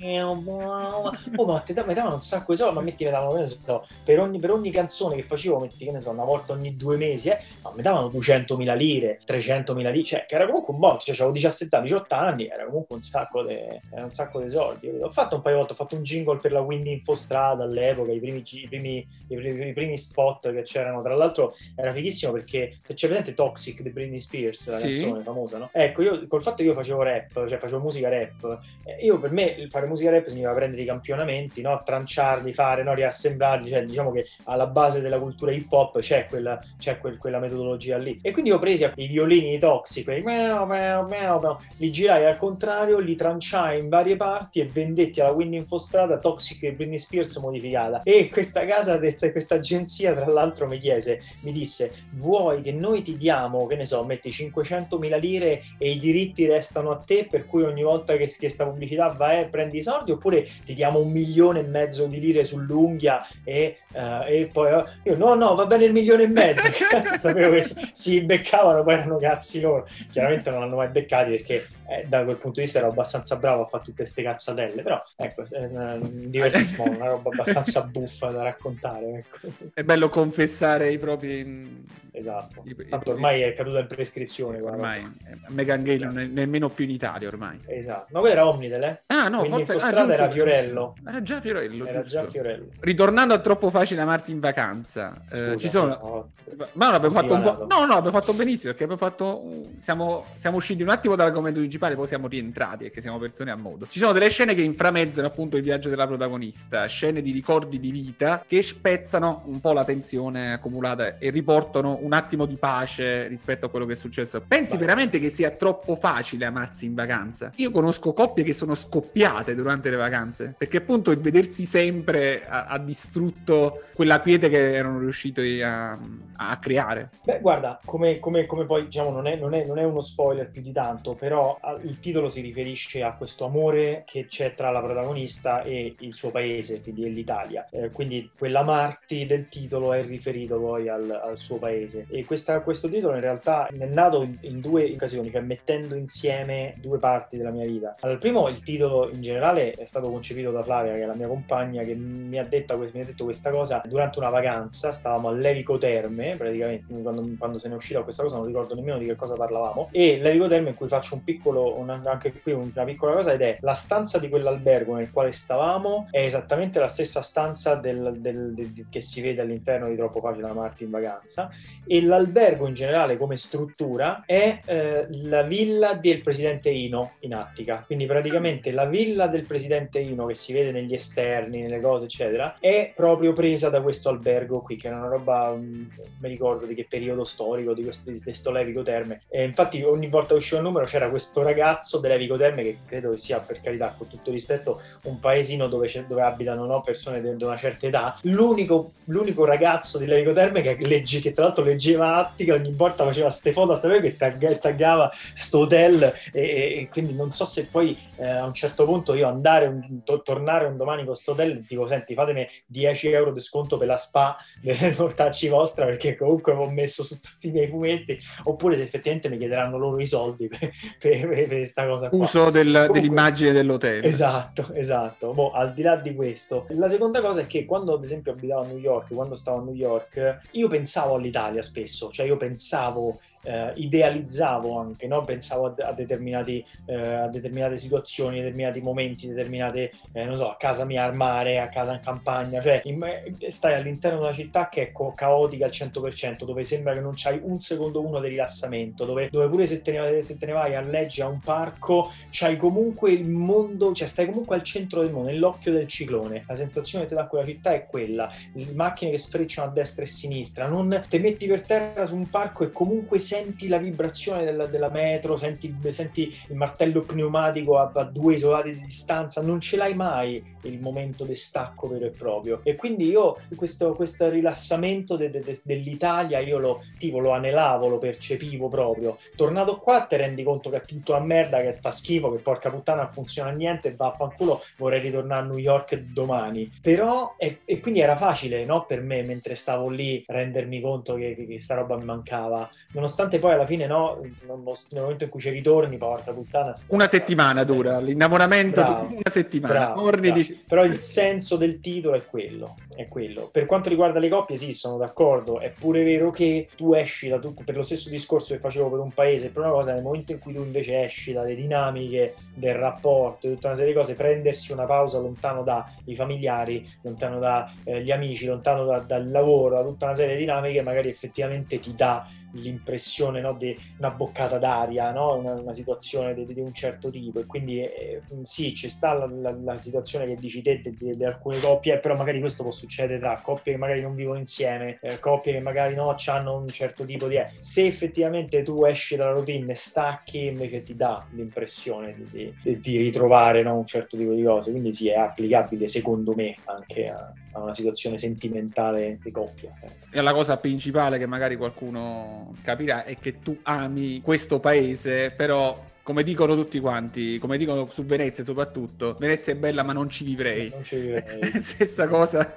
wow, 0.00 1.12
oh 1.36 1.46
ma 1.46 1.58
te 1.60 1.74
mi 1.84 1.94
davano 1.94 2.14
un 2.14 2.20
sacco 2.20 2.52
di 2.52 2.58
soldi 2.58 2.74
ma 2.74 2.82
metti 2.82 3.04
mi 3.04 3.10
davano 3.10 3.38
ne 3.38 3.46
so, 3.46 3.86
per, 4.04 4.20
ogni, 4.20 4.38
per 4.38 4.52
ogni 4.52 4.70
canzone 4.70 5.16
che 5.16 5.22
facevo 5.22 5.58
metti 5.58 5.84
che 5.84 5.90
ne 5.90 6.00
so 6.00 6.10
una 6.10 6.24
volta 6.24 6.52
ogni 6.52 6.76
due 6.76 6.96
mesi 6.96 7.28
eh, 7.28 7.40
ma 7.62 7.72
mi 7.74 7.82
davano 7.82 8.08
200.000 8.08 8.76
lire 8.76 9.20
300.000 9.38 9.74
lire 9.90 10.04
cioè 10.04 10.24
che 10.26 10.34
era 10.34 10.46
comunque 10.46 10.74
un 10.74 10.80
botto 10.80 11.04
cioè 11.04 11.14
avevo 11.14 11.32
17 11.32 11.76
anni 11.76 11.86
18 11.86 12.14
anni 12.14 12.46
era 12.48 12.64
comunque 12.64 12.96
un 12.96 13.02
sacco 13.02 13.40
un 13.40 14.10
sacco 14.10 14.40
di 14.40 14.50
soldi 14.50 14.88
ho 14.88 15.10
fatto 15.10 15.36
un 15.36 15.42
paio 15.42 15.54
di 15.54 15.60
volte 15.60 15.72
ho 15.74 15.76
fatto 15.76 15.96
un 15.96 16.02
jingle 16.02 16.38
per 16.38 16.52
la 16.52 16.60
Windy 16.60 16.92
Infostrada 16.92 17.64
all'epoca 17.64 18.12
i 18.12 18.18
primi, 18.18 18.42
i 18.44 18.66
primi, 18.68 19.06
i 19.28 19.36
primi, 19.36 19.68
i 19.68 19.72
primi 19.72 19.96
spot 19.96 20.52
che 20.52 20.62
c'erano 20.62 21.02
tra 21.02 21.14
l'altro 21.14 21.56
era 21.74 21.92
fighissimo 21.92 22.32
perché 22.32 22.78
c'è 22.82 23.06
presente 23.06 23.34
Toxic 23.34 23.82
di 23.82 23.90
Britney 23.90 24.20
Spears 24.20 24.68
la 24.70 24.76
sì. 24.78 24.92
canzone 24.92 25.22
famosa 25.22 25.58
no? 25.58 25.70
ecco 25.72 26.02
io 26.02 26.26
col 26.26 26.42
fatto 26.42 26.56
che 26.56 26.64
io 26.64 26.72
facevo 26.72 27.02
rap 27.02 27.46
cioè 27.46 27.58
facevo 27.58 27.80
musica 27.80 28.08
rap 28.08 28.60
eh, 28.84 29.04
io 29.04 29.18
per 29.18 29.32
me 29.32 29.66
fare 29.68 29.86
musica 29.86 30.10
rap 30.10 30.26
significa 30.26 30.52
prendere 30.54 30.82
i 30.82 30.86
campionamenti, 30.86 31.60
no? 31.60 31.80
tranciarli, 31.84 32.52
fare, 32.52 32.82
no? 32.82 32.94
riassemblarli, 32.94 33.70
cioè, 33.70 33.84
diciamo 33.84 34.10
che 34.10 34.26
alla 34.44 34.66
base 34.66 35.00
della 35.00 35.18
cultura 35.18 35.52
hip 35.52 35.70
hop 35.70 35.98
c'è, 36.00 36.26
quella, 36.28 36.60
c'è 36.78 36.98
quel, 36.98 37.16
quella 37.16 37.38
metodologia 37.38 37.96
lì. 37.96 38.18
E 38.22 38.32
quindi 38.32 38.50
ho 38.50 38.58
preso 38.58 38.92
i 38.96 39.06
violini 39.06 39.27
toxici, 39.58 40.04
quei 40.04 40.22
meow, 40.22 40.66
meow, 40.66 41.06
meow, 41.06 41.40
meow, 41.40 41.58
li 41.78 41.90
girai 41.90 42.24
al 42.24 42.36
contrario, 42.36 42.98
li 42.98 43.14
tranciai 43.14 43.80
in 43.80 43.88
varie 43.88 44.16
parti 44.16 44.60
e 44.60 44.64
vendetti 44.64 45.20
alla 45.20 45.32
Winning 45.32 45.62
Infostrada 45.62 46.18
Toxic 46.18 46.62
e 46.62 46.72
Britney 46.72 46.98
Spears 46.98 47.36
modificata. 47.36 48.02
E 48.02 48.28
questa 48.28 48.64
casa, 48.64 48.98
questa 48.98 49.54
agenzia, 49.54 50.14
tra 50.14 50.26
l'altro, 50.26 50.66
mi 50.66 50.78
chiese, 50.78 51.20
mi 51.42 51.52
disse, 51.52 51.92
vuoi 52.12 52.62
che 52.62 52.72
noi 52.72 53.02
ti 53.02 53.16
diamo, 53.16 53.66
che 53.66 53.76
ne 53.76 53.84
so, 53.84 54.04
metti 54.04 54.30
500.000 54.30 55.18
lire 55.20 55.62
e 55.78 55.90
i 55.90 55.98
diritti 55.98 56.46
restano 56.46 56.90
a 56.90 56.96
te, 56.96 57.26
per 57.30 57.46
cui 57.46 57.62
ogni 57.62 57.82
volta 57.82 58.16
che 58.16 58.32
questa 58.38 58.64
pubblicità 58.64 59.08
va 59.08 59.38
e 59.38 59.46
prendi 59.46 59.78
i 59.78 59.82
soldi, 59.82 60.12
oppure 60.12 60.46
ti 60.64 60.74
diamo 60.74 60.98
un 60.98 61.10
milione 61.10 61.60
e 61.60 61.64
mezzo 61.64 62.06
di 62.06 62.20
lire 62.20 62.44
sull'unghia 62.44 63.26
e, 63.44 63.78
uh, 63.92 64.24
e 64.26 64.48
poi 64.52 64.72
uh, 64.72 64.84
io 65.04 65.16
no 65.16 65.34
no 65.34 65.54
va 65.54 65.66
bene 65.66 65.84
il 65.84 65.92
milione 65.92 66.24
e 66.24 66.28
mezzo. 66.28 66.68
Sapevo 67.16 67.54
che 67.54 67.64
si 67.92 68.20
beccavano 68.22 68.82
poi 68.82 68.94
erano 68.94 69.17
cazzi 69.18 69.60
loro. 69.60 69.86
Chiaramente 70.10 70.50
non 70.50 70.60
l'hanno 70.60 70.76
mai 70.76 70.88
beccati 70.88 71.30
perché 71.30 71.66
eh, 71.88 72.06
da 72.06 72.24
quel 72.24 72.36
punto 72.36 72.60
di 72.60 72.66
vista 72.66 72.78
ero 72.78 72.88
abbastanza 72.88 73.36
bravo 73.36 73.62
a 73.62 73.66
fare 73.66 73.84
tutte 73.84 74.02
queste 74.02 74.22
cazzatelle 74.22 74.82
però 74.82 75.02
ecco 75.16 75.44
è 75.48 75.64
un 75.64 76.30
divertismo 76.30 76.84
una 76.90 77.06
roba 77.06 77.30
abbastanza 77.30 77.82
buffa 77.82 78.30
da 78.30 78.42
raccontare 78.42 79.24
ecco. 79.40 79.48
è 79.74 79.82
bello 79.82 80.08
confessare 80.08 80.90
i 80.90 80.98
propri 80.98 81.84
esatto 82.12 82.62
i, 82.64 82.88
tanto 82.88 83.10
ormai 83.10 83.42
è 83.42 83.52
caduta 83.52 83.80
in 83.80 83.86
prescrizione 83.86 84.60
ormai 84.60 85.02
Megan 85.48 85.82
Gale 85.82 86.04
non 86.04 86.18
è 86.18 86.26
nemmeno 86.26 86.68
più 86.68 86.84
in 86.84 86.90
Italia 86.90 87.28
ormai 87.28 87.58
esatto 87.66 88.06
ma 88.10 88.20
quello 88.20 88.34
era 88.34 88.46
Omnidel 88.46 88.82
eh? 88.82 89.00
ah 89.06 89.28
no 89.28 89.38
Quindi 89.40 89.64
forse 89.64 89.86
ah, 89.86 90.12
era 90.12 90.28
Fiorello. 90.30 90.94
Era 91.06 91.22
già 91.22 91.40
Fiorello. 91.40 91.86
Era 91.86 92.02
giusto. 92.02 92.20
già 92.20 92.28
Fiorello. 92.28 92.66
Ritornando 92.80 93.34
a 93.34 93.38
troppo 93.38 93.70
facile 93.70 94.00
amarti 94.00 94.30
in 94.30 94.40
vacanza, 94.40 95.22
eh, 95.30 95.36
Scusa, 95.36 95.52
eh, 95.52 95.56
ci 95.58 95.68
sono. 95.68 95.88
No, 95.88 96.30
ma 96.72 96.86
non 96.86 96.94
abbiamo 96.94 97.14
fatto 97.14 97.34
un 97.34 97.42
po'. 97.42 97.66
No, 97.66 97.84
no, 97.84 97.94
abbiamo 97.94 98.18
fatto 98.18 98.32
benissimo 98.32 98.72
perché 98.72 98.84
abbiamo 98.84 99.00
fatto. 99.00 99.50
Siamo, 99.78 100.24
siamo 100.34 100.56
usciti 100.56 100.82
un 100.82 100.88
attimo 100.88 101.16
dall'argomento 101.16 101.60
di 101.60 101.68
principale 101.78 101.94
poi 101.94 102.06
siamo 102.06 102.26
rientrati 102.26 102.84
e 102.84 102.90
che 102.90 103.00
siamo 103.00 103.18
persone 103.18 103.50
a 103.50 103.56
modo. 103.56 103.86
Ci 103.88 103.98
sono 103.98 104.12
delle 104.12 104.28
scene 104.28 104.54
che 104.54 104.62
inframezzano 104.62 105.28
appunto 105.28 105.56
il 105.56 105.62
viaggio 105.62 105.88
della 105.88 106.06
protagonista, 106.06 106.84
scene 106.86 107.22
di 107.22 107.30
ricordi 107.30 107.78
di 107.78 107.90
vita 107.90 108.44
che 108.46 108.62
spezzano 108.62 109.44
un 109.46 109.60
po' 109.60 109.72
la 109.72 109.84
tensione 109.84 110.52
accumulata 110.52 111.18
e 111.18 111.30
riportano 111.30 111.98
un 112.02 112.12
attimo 112.12 112.44
di 112.44 112.56
pace 112.56 113.28
rispetto 113.28 113.66
a 113.66 113.70
quello 113.70 113.86
che 113.86 113.92
è 113.92 113.96
successo. 113.96 114.42
Pensi 114.46 114.76
Vai. 114.76 114.86
veramente 114.86 115.18
che 115.20 115.30
sia 115.30 115.50
troppo 115.50 115.94
facile 115.94 116.44
amarsi 116.44 116.86
in 116.86 116.94
vacanza? 116.94 117.52
Io 117.56 117.70
conosco 117.70 118.12
coppie 118.12 118.44
che 118.44 118.52
sono 118.52 118.74
scoppiate 118.74 119.54
durante 119.54 119.90
le 119.90 119.96
vacanze, 119.96 120.54
perché 120.58 120.78
appunto 120.78 121.10
il 121.12 121.18
vedersi 121.18 121.64
sempre 121.64 122.46
ha, 122.46 122.66
ha 122.66 122.78
distrutto 122.78 123.82
quella 123.94 124.20
quiete 124.20 124.48
che 124.48 124.74
erano 124.74 124.98
riusciti 124.98 125.60
a, 125.60 125.98
a 126.36 126.56
creare. 126.58 127.10
Beh, 127.24 127.40
guarda, 127.40 127.80
come, 127.84 128.18
come, 128.18 128.46
come 128.46 128.64
poi 128.64 128.84
diciamo, 128.84 129.10
non 129.10 129.26
è, 129.26 129.36
non, 129.36 129.54
è, 129.54 129.64
non 129.64 129.78
è, 129.78 129.84
uno 129.84 130.00
spoiler 130.00 130.50
più 130.50 130.62
di 130.62 130.72
tanto, 130.72 131.14
però 131.14 131.58
il 131.82 131.98
titolo 131.98 132.28
si 132.28 132.40
riferisce 132.40 133.02
a 133.02 133.14
questo 133.14 133.44
amore 133.44 134.04
che 134.06 134.26
c'è 134.26 134.54
tra 134.54 134.70
la 134.70 134.80
protagonista 134.80 135.62
e 135.62 135.94
il 135.98 136.14
suo 136.14 136.30
paese, 136.30 136.80
quindi 136.80 137.12
l'Italia. 137.12 137.66
Eh, 137.70 137.90
quindi 137.90 138.30
quella 138.36 138.62
Marti 138.62 139.26
del 139.26 139.48
titolo 139.48 139.92
è 139.92 140.04
riferito 140.04 140.58
poi 140.58 140.88
al, 140.88 141.10
al 141.10 141.38
suo 141.38 141.56
paese. 141.56 142.06
E 142.10 142.24
questa, 142.24 142.60
questo 142.60 142.88
titolo 142.88 143.14
in 143.14 143.20
realtà 143.20 143.66
è 143.66 143.86
nato 143.86 144.22
in, 144.22 144.36
in, 144.42 144.60
due 144.60 144.92
occasioni, 144.92 145.30
cioè 145.30 145.40
mettendo 145.40 145.94
insieme 145.94 146.74
due 146.78 146.98
parti 146.98 147.36
della 147.36 147.50
mia 147.50 147.66
vita. 147.66 147.96
Allora, 148.00 148.18
primo, 148.18 148.48
il 148.48 148.62
titolo 148.62 149.10
in 149.10 149.20
generale 149.20 149.72
è 149.72 149.84
stato 149.84 150.10
concepito 150.10 150.50
da 150.50 150.62
Flavia, 150.62 150.94
che 150.94 151.02
è 151.02 151.06
la 151.06 151.14
mia 151.14 151.28
compagna, 151.28 151.82
che 151.82 151.94
mi 151.94 152.38
ha 152.38 152.44
detto, 152.44 152.76
mi 152.78 153.00
ha 153.00 153.04
detto 153.04 153.24
questa 153.24 153.50
cosa 153.50 153.82
durante 153.86 154.18
una 154.18 154.30
vacanza. 154.30 154.92
Stavamo 154.92 155.28
a 155.28 155.32
Levico 155.32 155.78
Terme, 155.78 156.36
praticamente, 156.36 157.00
quando, 157.02 157.26
quando 157.38 157.58
se 157.58 157.68
ne 157.68 157.74
è 157.74 157.76
uscita 157.76 158.02
questa 158.02 158.22
cosa 158.22 158.36
non 158.36 158.46
ricordo 158.46 158.74
nemmeno 158.74 158.98
di 158.98 159.06
che 159.06 159.14
cosa 159.14 159.34
parlavamo. 159.34 159.88
E 159.92 160.18
Levico 160.20 160.48
Terme 160.48 160.70
in 160.70 160.74
cui 160.74 160.88
faccio 160.88 161.14
un 161.14 161.24
piccolo, 161.24 161.57
un, 161.64 161.90
anche 161.90 162.32
qui 162.40 162.52
una 162.52 162.84
piccola 162.84 163.14
cosa, 163.14 163.32
ed 163.32 163.42
è 163.42 163.58
la 163.60 163.74
stanza 163.74 164.18
di 164.18 164.28
quell'albergo 164.28 164.94
nel 164.94 165.10
quale 165.10 165.32
stavamo 165.32 166.08
è 166.10 166.24
esattamente 166.24 166.78
la 166.78 166.88
stessa 166.88 167.22
stanza 167.22 167.74
del, 167.74 168.16
del, 168.18 168.54
del, 168.54 168.86
che 168.90 169.00
si 169.00 169.20
vede 169.20 169.40
all'interno 169.40 169.88
di 169.88 169.96
Troppo 169.96 170.20
Facile 170.20 170.46
da 170.46 170.52
Marti 170.52 170.84
in 170.84 170.90
vacanza. 170.90 171.50
E 171.86 172.02
l'albergo 172.02 172.66
in 172.66 172.74
generale, 172.74 173.16
come 173.16 173.36
struttura, 173.36 174.22
è 174.26 174.60
eh, 174.64 175.06
la 175.10 175.42
villa 175.42 175.94
del 175.94 176.20
presidente 176.22 176.70
Ino 176.70 177.12
in 177.20 177.34
Attica. 177.34 177.82
Quindi 177.86 178.06
praticamente 178.06 178.70
la 178.70 178.86
villa 178.86 179.26
del 179.26 179.44
presidente 179.44 179.98
Ino 179.98 180.26
che 180.26 180.34
si 180.34 180.52
vede 180.52 180.70
negli 180.70 180.94
esterni, 180.94 181.62
nelle 181.62 181.80
cose, 181.80 182.04
eccetera, 182.04 182.56
è 182.60 182.92
proprio 182.94 183.32
presa 183.32 183.68
da 183.68 183.80
questo 183.80 184.08
albergo 184.08 184.60
qui, 184.60 184.76
che 184.76 184.88
è 184.88 184.92
una 184.92 185.08
roba, 185.08 185.50
um, 185.50 185.88
mi 186.20 186.28
ricordo 186.28 186.66
di 186.66 186.74
che 186.74 186.86
periodo 186.88 187.24
storico, 187.24 187.74
di 187.74 187.84
questo, 187.84 188.10
di 188.10 188.20
questo 188.20 188.50
Levico 188.50 188.82
Terme. 188.82 189.22
E 189.28 189.44
infatti 189.44 189.82
ogni 189.82 190.08
volta 190.08 190.28
che 190.28 190.34
usciva 190.34 190.60
il 190.60 190.66
numero 190.66 190.84
c'era 190.84 191.08
questo 191.08 191.42
ragazzo 191.48 191.98
dell'Evico 191.98 192.36
Terme 192.36 192.62
che 192.62 192.78
credo 192.86 193.10
che 193.10 193.16
sia, 193.16 193.40
per 193.40 193.60
carità, 193.60 193.94
con 193.96 194.06
tutto 194.06 194.30
rispetto, 194.30 194.80
un 195.04 195.18
paesino 195.18 195.66
dove, 195.66 195.88
dove 196.06 196.22
abitano 196.22 196.66
no, 196.66 196.80
persone 196.80 197.20
di 197.20 197.44
una 197.44 197.56
certa 197.56 197.86
età. 197.86 198.16
L'unico, 198.22 198.92
l'unico 199.04 199.44
ragazzo 199.44 199.98
di 199.98 200.06
Levico 200.06 200.32
Terme 200.32 200.62
che, 200.62 200.76
legge, 200.86 201.20
che 201.20 201.32
tra 201.32 201.44
l'altro 201.44 201.64
leggeva 201.64 202.16
Attica, 202.16 202.54
ogni 202.54 202.72
volta 202.72 203.04
faceva 203.04 203.30
ste 203.30 203.52
foto 203.52 203.74
ste 203.74 204.00
che 204.00 204.16
tag, 204.16 204.58
taggava 204.58 205.10
sto 205.34 205.60
hotel 205.60 206.12
e, 206.32 206.42
e, 206.42 206.88
quindi 206.90 207.14
non 207.14 207.32
so 207.32 207.44
se 207.44 207.66
poi 207.66 207.96
eh, 208.16 208.26
a 208.26 208.44
un 208.44 208.54
certo 208.54 208.84
punto 208.84 209.14
io 209.14 209.28
andare, 209.28 209.66
un, 209.66 210.02
to, 210.04 210.22
tornare 210.22 210.66
un 210.66 210.76
domani 210.76 211.04
con 211.04 211.14
sto 211.14 211.32
hotel 211.32 211.60
dico 211.60 211.86
senti 211.86 212.14
fatemi 212.14 212.46
10 212.66 213.08
euro 213.08 213.32
di 213.32 213.40
sconto 213.40 213.78
per 213.78 213.86
la 213.86 213.96
spa 213.96 214.36
delle 214.60 214.90
portacci 214.96 215.48
vostra 215.48 215.84
perché 215.84 216.16
comunque 216.16 216.52
ho 216.52 216.68
messo 216.70 217.02
su 217.02 217.18
tutti 217.18 217.48
i 217.48 217.52
miei 217.52 217.68
fumetti 217.68 218.18
oppure 218.44 218.76
se 218.76 218.82
effettivamente 218.82 219.28
mi 219.28 219.38
chiederanno 219.38 219.78
loro 219.78 219.98
i 219.98 220.06
soldi 220.06 220.48
per, 220.58 220.70
per, 220.98 221.27
questa 221.28 221.86
cosa 221.86 222.08
qua. 222.08 222.18
uso 222.18 222.50
del, 222.50 222.72
comunque, 222.72 223.00
dell'immagine 223.00 223.52
dell'hotel. 223.52 224.04
Esatto 224.04 224.68
esatto. 224.72 225.32
Boh, 225.32 225.52
al 225.52 225.72
di 225.72 225.82
là 225.82 225.96
di 225.96 226.14
questo 226.14 226.66
la 226.70 226.88
seconda 226.88 227.20
cosa 227.20 227.42
è 227.42 227.46
che 227.46 227.64
quando 227.64 227.94
ad 227.94 228.02
esempio 228.02 228.32
abitavo 228.32 228.62
a 228.62 228.66
New 228.66 228.78
York 228.78 229.14
quando 229.14 229.34
stavo 229.34 229.58
a 229.58 229.64
New 229.64 229.74
York 229.74 230.40
io 230.52 230.68
pensavo 230.68 231.14
all'Italia 231.14 231.62
spesso. 231.62 232.10
Cioè 232.10 232.26
io 232.26 232.36
pensavo 232.36 233.20
eh, 233.48 233.72
idealizzavo 233.76 234.78
anche, 234.78 235.06
no? 235.06 235.24
pensavo 235.24 235.66
a, 235.66 235.88
a, 235.88 235.92
determinati, 235.92 236.62
eh, 236.84 236.94
a, 236.94 237.28
determinate 237.28 237.78
situazioni, 237.78 238.40
a 238.40 238.42
determinati 238.42 238.80
momenti, 238.80 239.26
determinate, 239.26 239.90
eh, 240.12 240.24
non 240.24 240.36
so, 240.36 240.50
a 240.50 240.56
casa 240.56 240.84
mia 240.84 241.04
al 241.04 241.14
mare, 241.14 241.58
a 241.58 241.68
casa 241.68 241.94
in 241.94 242.00
campagna, 242.00 242.60
cioè 242.60 242.82
in, 242.84 243.02
stai 243.48 243.74
all'interno 243.74 244.18
di 244.18 244.24
una 244.24 244.34
città 244.34 244.68
che 244.68 244.82
è 244.82 244.92
caotica 245.14 245.64
al 245.64 245.70
100%, 245.70 246.44
dove 246.44 246.64
sembra 246.64 246.92
che 246.92 247.00
non 247.00 247.14
c'hai 247.16 247.40
un 247.42 247.58
secondo 247.58 248.04
uno 248.04 248.20
di 248.20 248.28
rilassamento, 248.28 249.06
dove, 249.06 249.30
dove 249.30 249.48
pure 249.48 249.64
se 249.64 249.80
te, 249.80 249.92
ne, 249.92 250.20
se 250.20 250.36
te, 250.36 250.44
ne, 250.44 250.52
vai 250.52 250.74
a 250.74 250.82
leggere 250.82 251.28
a 251.28 251.30
un 251.30 251.40
parco, 251.40 252.12
c'hai 252.30 252.58
comunque 252.58 253.12
il 253.12 253.26
mondo, 253.26 253.94
cioè 253.94 254.06
stai 254.06 254.26
comunque 254.26 254.56
al 254.56 254.62
centro 254.62 255.00
del 255.00 255.10
mondo, 255.10 255.30
nell'occhio 255.30 255.72
del 255.72 255.86
ciclone. 255.86 256.44
La 256.46 256.54
sensazione 256.54 257.04
che 257.04 257.10
ti 257.10 257.16
dà 257.16 257.26
quella 257.26 257.46
città 257.46 257.72
è 257.72 257.86
quella, 257.86 258.30
le 258.52 258.72
macchine 258.74 259.10
che 259.10 259.18
sfrecciano 259.18 259.70
a 259.70 259.72
destra 259.72 260.02
e 260.02 260.06
a 260.06 260.10
sinistra, 260.10 260.66
non 260.66 261.02
ti 261.08 261.18
metti 261.18 261.46
per 261.46 261.62
terra 261.62 262.04
su 262.04 262.14
un 262.14 262.28
parco 262.28 262.64
e 262.64 262.70
comunque 262.70 263.18
senti 263.38 263.68
la 263.68 263.78
vibrazione 263.78 264.44
della, 264.44 264.66
della 264.66 264.90
metro, 264.90 265.36
senti, 265.36 265.74
senti, 265.88 266.34
il 266.48 266.56
martello 266.56 267.02
pneumatico 267.02 267.78
a, 267.78 267.90
a, 267.94 268.04
due 268.04 268.34
isolati 268.34 268.72
di 268.72 268.80
distanza, 268.80 269.40
non 269.42 269.60
ce 269.60 269.76
l'hai 269.76 269.94
mai 269.94 270.56
il 270.62 270.80
momento 270.80 271.24
di 271.24 271.34
stacco 271.34 271.88
vero 271.88 272.06
e 272.06 272.10
proprio. 272.10 272.60
E 272.62 272.76
quindi 272.76 273.08
io 273.08 273.38
questo, 273.56 273.92
questo 273.92 274.28
rilassamento 274.28 275.16
de, 275.16 275.30
de, 275.30 275.42
de, 275.42 275.60
dell'Italia 275.62 276.38
io 276.40 276.58
lo, 276.58 276.84
tipo, 276.98 277.18
lo 277.18 277.30
anelavo, 277.30 277.88
lo 277.88 277.98
percepivo 277.98 278.68
proprio. 278.68 279.18
Tornato 279.36 279.78
qua 279.78 280.02
ti 280.02 280.16
rendi 280.16 280.42
conto 280.42 280.70
che 280.70 280.76
è 280.76 280.82
tutta 280.82 281.16
una 281.16 281.24
merda, 281.24 281.60
che 281.60 281.74
fa 281.74 281.90
schifo, 281.90 282.30
che 282.30 282.38
porca 282.38 282.70
puttana 282.70 283.02
non 283.02 283.12
funziona 283.12 283.50
niente, 283.50 283.94
vaffanculo, 283.94 284.62
vorrei 284.76 285.00
ritornare 285.00 285.42
a 285.42 285.46
New 285.46 285.58
York 285.58 285.94
domani. 285.96 286.70
Però, 286.80 287.34
e, 287.38 287.60
e 287.64 287.80
quindi 287.80 288.00
era 288.00 288.16
facile 288.16 288.64
no, 288.64 288.84
per 288.84 289.00
me 289.00 289.22
mentre 289.24 289.54
stavo 289.54 289.88
lì 289.88 290.24
rendermi 290.26 290.80
conto 290.80 291.14
che, 291.14 291.34
che, 291.34 291.46
che 291.46 291.58
sta 291.58 291.74
roba 291.74 291.96
mi 291.96 292.04
mancava 292.04 292.68
nonostante 292.90 293.38
poi 293.38 293.52
alla 293.52 293.66
fine 293.66 293.86
no, 293.86 294.18
nel 294.22 294.56
momento 294.56 295.24
in 295.24 295.30
cui 295.30 295.40
ci 295.40 295.50
ritorni, 295.50 295.96
porca 295.98 296.32
puttana. 296.32 296.74
Una 296.88 297.08
settimana 297.08 297.64
dura, 297.64 297.98
l'innamoramento 298.00 298.82
bravo, 298.82 299.06
di 299.06 299.14
una 299.14 299.30
settimana. 299.30 299.74
Bravo, 299.74 300.10
bravo. 300.10 300.40
Però 300.66 300.84
il 300.84 300.98
senso 300.98 301.56
del 301.56 301.80
titolo 301.80 302.14
è 302.14 302.24
quello, 302.24 302.76
è 302.94 303.08
quello. 303.08 303.48
Per 303.50 303.66
quanto 303.66 303.88
riguarda 303.88 304.18
le 304.18 304.28
coppie, 304.28 304.56
sì, 304.56 304.72
sono 304.72 304.96
d'accordo. 304.96 305.60
È 305.60 305.70
pure 305.70 306.02
vero 306.02 306.30
che 306.30 306.68
tu 306.76 306.94
esci 306.94 307.28
da 307.28 307.38
tu, 307.38 307.54
per 307.54 307.76
lo 307.76 307.82
stesso 307.82 308.10
discorso 308.10 308.54
che 308.54 308.60
facevo 308.60 308.90
per 308.90 308.98
un 309.00 309.12
paese, 309.12 309.50
per 309.50 309.62
una 309.62 309.72
cosa, 309.72 309.92
nel 309.92 310.02
momento 310.02 310.32
in 310.32 310.38
cui 310.38 310.52
tu 310.52 310.62
invece 310.62 311.02
esci 311.02 311.32
dalle 311.32 311.54
dinamiche 311.54 312.34
del 312.54 312.74
rapporto, 312.74 313.48
tutta 313.48 313.68
una 313.68 313.76
serie 313.76 313.92
di 313.92 313.98
cose, 313.98 314.14
prendersi 314.14 314.72
una 314.72 314.84
pausa 314.84 315.18
lontano 315.18 315.62
dai 315.62 316.14
familiari, 316.14 316.88
lontano 317.02 317.38
dagli 317.38 318.10
eh, 318.10 318.12
amici, 318.12 318.46
lontano 318.46 318.84
da, 318.84 318.98
dal 318.98 319.30
lavoro, 319.30 319.76
da 319.76 319.84
tutta 319.84 320.06
una 320.06 320.14
serie 320.14 320.34
di 320.34 320.40
dinamiche, 320.40 320.82
magari 320.82 321.08
effettivamente 321.08 321.78
ti 321.78 321.94
dà 321.94 322.26
l'impressione 322.52 323.40
no, 323.40 323.52
di 323.52 323.76
una 323.98 324.10
boccata 324.10 324.58
d'aria, 324.58 325.10
no? 325.10 325.36
una, 325.36 325.52
una, 325.52 325.72
situazione 325.72 326.34
di, 326.34 326.44
di, 326.46 326.60
un 326.60 326.72
certo 326.72 327.10
tipo. 327.10 327.40
E 327.40 327.46
quindi 327.46 327.80
eh, 327.80 328.22
sì, 328.42 328.74
ci 328.74 328.88
sta 328.88 329.12
la, 329.12 329.26
la, 329.26 329.56
la, 329.62 329.80
situazione 329.80 330.26
che 330.26 330.34
dici 330.36 330.62
te 330.62 330.80
di, 330.80 331.24
alcune 331.24 331.60
coppie, 331.60 331.98
però 331.98 332.16
magari 332.16 332.40
questo 332.40 332.62
può 332.62 332.72
succedere 332.72 333.18
tra 333.18 333.40
coppie 333.42 333.72
che 333.72 333.78
magari 333.78 334.00
non 334.02 334.14
vivono 334.14 334.38
insieme, 334.38 334.98
eh, 335.00 335.18
coppie 335.18 335.52
che 335.52 335.60
magari 335.60 335.94
no, 335.94 336.14
hanno 336.26 336.56
un 336.56 336.68
certo 336.68 337.04
tipo 337.04 337.26
di... 337.28 337.36
Eh. 337.36 337.50
Se 337.58 337.86
effettivamente 337.86 338.62
tu 338.62 338.84
esci 338.84 339.16
dalla 339.16 339.32
routine 339.32 339.72
e 339.72 339.76
stacchi, 339.76 340.46
invece 340.46 340.82
ti 340.82 340.94
dà 340.96 341.26
l'impressione 341.32 342.16
di, 342.30 342.52
di 342.62 342.96
ritrovare 342.98 343.62
no, 343.62 343.76
un 343.76 343.86
certo 343.86 344.16
tipo 344.16 344.32
di 344.32 344.42
cose. 344.42 344.70
Quindi 344.70 344.94
sì, 344.94 345.08
è 345.08 345.16
applicabile 345.16 345.88
secondo 345.88 346.34
me 346.34 346.56
anche 346.64 347.08
a, 347.08 347.32
a 347.52 347.60
una 347.60 347.74
situazione 347.74 348.18
sentimentale 348.18 349.18
di 349.22 349.30
coppia. 349.30 349.72
E 350.10 350.20
la 350.20 350.32
cosa 350.32 350.56
principale 350.56 351.18
che 351.18 351.26
magari 351.26 351.56
qualcuno 351.56 352.54
capirà 352.62 353.04
è 353.04 353.16
che 353.16 353.40
tu 353.40 353.58
ami 353.62 354.20
questo 354.20 354.60
paese, 354.60 355.30
però 355.30 355.84
come 356.02 356.22
dicono 356.22 356.54
tutti 356.54 356.80
quanti, 356.80 357.38
come 357.38 357.58
dicono 357.58 357.86
su 357.90 358.04
Venezia 358.04 358.42
soprattutto, 358.42 359.16
Venezia 359.18 359.52
è 359.52 359.56
bella 359.56 359.82
ma 359.82 359.92
non 359.92 360.08
ci 360.08 360.24
vivrei. 360.24 360.70
Non 360.70 360.82
ci 360.82 360.96
vivrei. 360.96 361.50
Stessa 361.60 362.06
cosa 362.06 362.56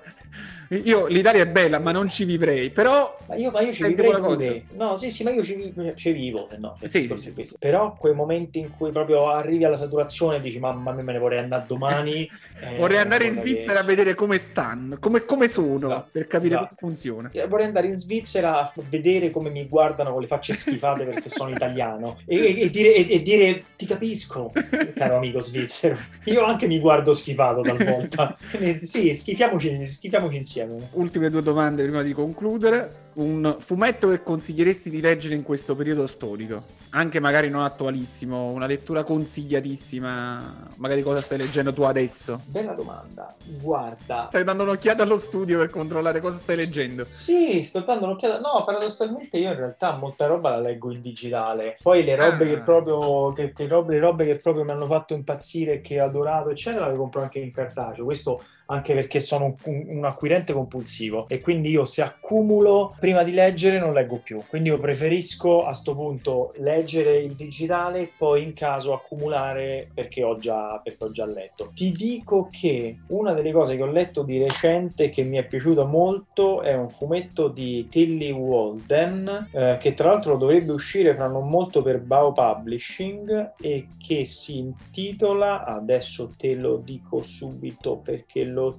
io 0.78 1.08
l'Italia 1.08 1.42
è 1.42 1.48
bella, 1.48 1.80
ma 1.80 1.92
non 1.92 2.08
ci 2.08 2.24
vivrei. 2.24 2.70
Però. 2.70 3.18
Ma 3.28 3.36
io, 3.36 3.52
ma 3.52 3.60
io 3.60 3.74
ci 3.74 3.84
vivrei 3.84 4.12
pure. 4.14 4.64
No, 4.74 4.96
sì, 4.96 5.12
sì, 5.12 5.24
ma 5.24 5.32
io 5.32 5.44
ci, 5.44 5.74
ci 5.96 6.12
vivo. 6.14 6.48
No, 6.60 6.78
sì, 6.82 7.10
sì. 7.14 7.56
Però 7.60 7.96
quei 7.98 8.14
momenti 8.14 8.60
in 8.60 8.70
cui 8.78 8.92
proprio 8.92 9.30
arrivi 9.30 9.66
alla 9.66 9.76
saturazione 9.76 10.38
e 10.38 10.42
dici, 10.42 10.60
mamma 10.60 10.94
mia, 10.94 11.04
me 11.04 11.12
ne 11.12 11.20
vorrei 11.20 11.40
andare 11.40 11.66
domani. 11.68 12.30
eh, 12.62 12.78
vorrei 12.78 13.00
andare 13.00 13.26
in 13.26 13.34
Svizzera 13.34 13.74
che... 13.74 13.80
a 13.80 13.84
vedere 13.84 14.16
come 14.16 14.38
stanno, 14.38 14.98
come, 15.00 15.26
come 15.26 15.50
sono, 15.50 15.88
no, 15.88 16.08
per 16.10 16.28
capire 16.28 16.56
no. 16.56 16.60
come 16.60 16.72
funziona. 16.78 17.32
Vorrei 17.50 17.66
andare 17.66 17.88
in 17.88 17.96
Svizzera 17.96 18.62
a 18.62 18.72
vedere 18.88 19.30
come 19.30 19.50
mi 19.50 19.68
guardano 19.68 20.14
con 20.14 20.22
le 20.22 20.28
facce 20.28 20.54
schifate 20.54 21.04
perché 21.04 21.28
sono 21.28 21.50
italiano 21.54 22.20
e, 22.26 22.38
e, 22.38 22.62
e, 22.62 22.70
dire, 22.70 22.94
e, 22.94 23.22
dire, 23.22 23.64
ti 23.76 23.86
capisco, 23.86 24.54
caro 24.96 25.18
amico 25.18 25.42
svizzero. 25.42 25.98
Io 26.26 26.46
anche 26.46 26.68
mi 26.68 26.80
guardo 26.80 27.12
schifato 27.12 27.60
talvolta. 27.60 28.38
sì, 28.78 29.14
schifiamoci, 29.14 29.86
schifiamoci 29.86 30.38
insieme 30.38 30.61
insieme. 30.62 30.90
Ultime 30.94 31.30
due 31.30 31.42
domande 31.42 31.84
prima 31.84 32.02
di 32.02 32.14
concludere. 32.14 33.00
un 33.14 33.58
fumetto 33.60 34.10
che 34.10 34.24
consiglieresti 34.24 34.90
di 34.90 35.02
leggere 35.02 35.36
in 35.36 35.44
questo 35.44 35.76
periodo 35.76 36.08
storico? 36.08 36.81
Anche 36.94 37.22
magari 37.22 37.50
non 37.50 37.62
attualissimo, 37.62 38.50
una 38.50 38.66
lettura 38.66 39.06
consigliatissima, 39.06 40.68
magari 40.76 41.02
cosa 41.02 41.22
stai 41.22 41.38
leggendo 41.38 41.72
tu 41.72 41.84
adesso? 41.84 42.42
Bella 42.48 42.74
domanda. 42.74 43.34
Guarda. 43.46 44.26
Stai 44.28 44.44
dando 44.44 44.64
un'occhiata 44.64 45.04
allo 45.04 45.18
studio 45.18 45.58
per 45.58 45.70
controllare 45.70 46.20
cosa 46.20 46.38
stai 46.38 46.58
leggendo? 46.58 47.06
Sì, 47.08 47.64
sto 47.64 47.80
dando 47.80 48.08
un'occhiata. 48.08 48.42
No, 48.42 48.66
paradossalmente 48.66 49.38
io 49.38 49.52
in 49.52 49.56
realtà 49.56 49.96
molta 49.96 50.26
roba 50.26 50.50
la 50.50 50.60
leggo 50.60 50.92
in 50.92 51.02
digitale. 51.02 51.78
Poi 51.82 52.04
le 52.04 52.16
robe 52.16 52.44
ah. 52.44 52.48
che 52.56 52.60
proprio 52.60 53.32
che, 53.32 53.54
che 53.54 53.68
robe, 53.68 53.94
le 53.94 54.00
robe 54.00 54.26
che 54.26 54.36
proprio 54.36 54.66
mi 54.66 54.72
hanno 54.72 54.86
fatto 54.86 55.14
impazzire, 55.14 55.80
che 55.80 56.02
ho 56.02 56.06
adorato, 56.06 56.50
eccetera, 56.50 56.90
le 56.90 56.98
compro 56.98 57.22
anche 57.22 57.40
in 57.40 57.54
cartaceo. 57.54 58.04
Questo 58.04 58.44
anche 58.66 58.94
perché 58.94 59.20
sono 59.20 59.56
un, 59.66 59.84
un, 59.88 60.06
acquirente 60.06 60.54
compulsivo 60.54 61.28
e 61.28 61.42
quindi 61.42 61.70
io 61.70 61.84
se 61.84 62.04
accumulo 62.04 62.96
prima 63.02 63.22
di 63.22 63.32
leggere 63.32 63.80
non 63.80 63.92
leggo 63.92 64.18
più. 64.24 64.42
Quindi 64.48 64.70
io 64.70 64.80
preferisco 64.80 65.64
a 65.64 65.72
questo 65.72 65.94
punto 65.94 66.54
leggere 66.58 66.81
il 67.20 67.34
digitale, 67.34 68.10
poi 68.18 68.44
in 68.44 68.54
caso 68.54 68.94
accumulare 68.94 69.90
perché 69.94 70.24
ho, 70.24 70.38
già, 70.38 70.80
perché 70.84 71.04
ho 71.04 71.12
già 71.12 71.26
letto. 71.26 71.72
Ti 71.74 71.92
dico 71.92 72.48
che 72.50 73.00
una 73.08 73.34
delle 73.34 73.52
cose 73.52 73.76
che 73.76 73.84
ho 73.84 73.92
letto 73.92 74.24
di 74.24 74.38
recente 74.38 75.10
che 75.10 75.24
mi 75.24 75.38
è 75.38 75.46
piaciuto 75.46 75.86
molto 75.86 76.62
è 76.62 76.74
un 76.74 76.90
fumetto 76.90 77.48
di 77.48 77.88
Tilly 77.90 78.32
Walden 78.32 79.50
eh, 79.52 79.78
che 79.80 79.94
tra 79.94 80.10
l'altro 80.10 80.38
dovrebbe 80.38 80.72
uscire 80.72 81.14
fra 81.14 81.28
non 81.28 81.48
molto 81.48 81.82
per 81.82 82.00
Bao 82.00 82.32
Publishing 82.32 83.54
e 83.60 83.88
che 83.98 84.24
si 84.24 84.58
intitola 84.58 85.66
adesso 85.66 86.30
te 86.38 86.56
lo 86.56 86.78
dico 86.78 87.22
subito 87.24 87.98
perché 87.98 88.44
lo 88.44 88.62
lo 88.62 88.78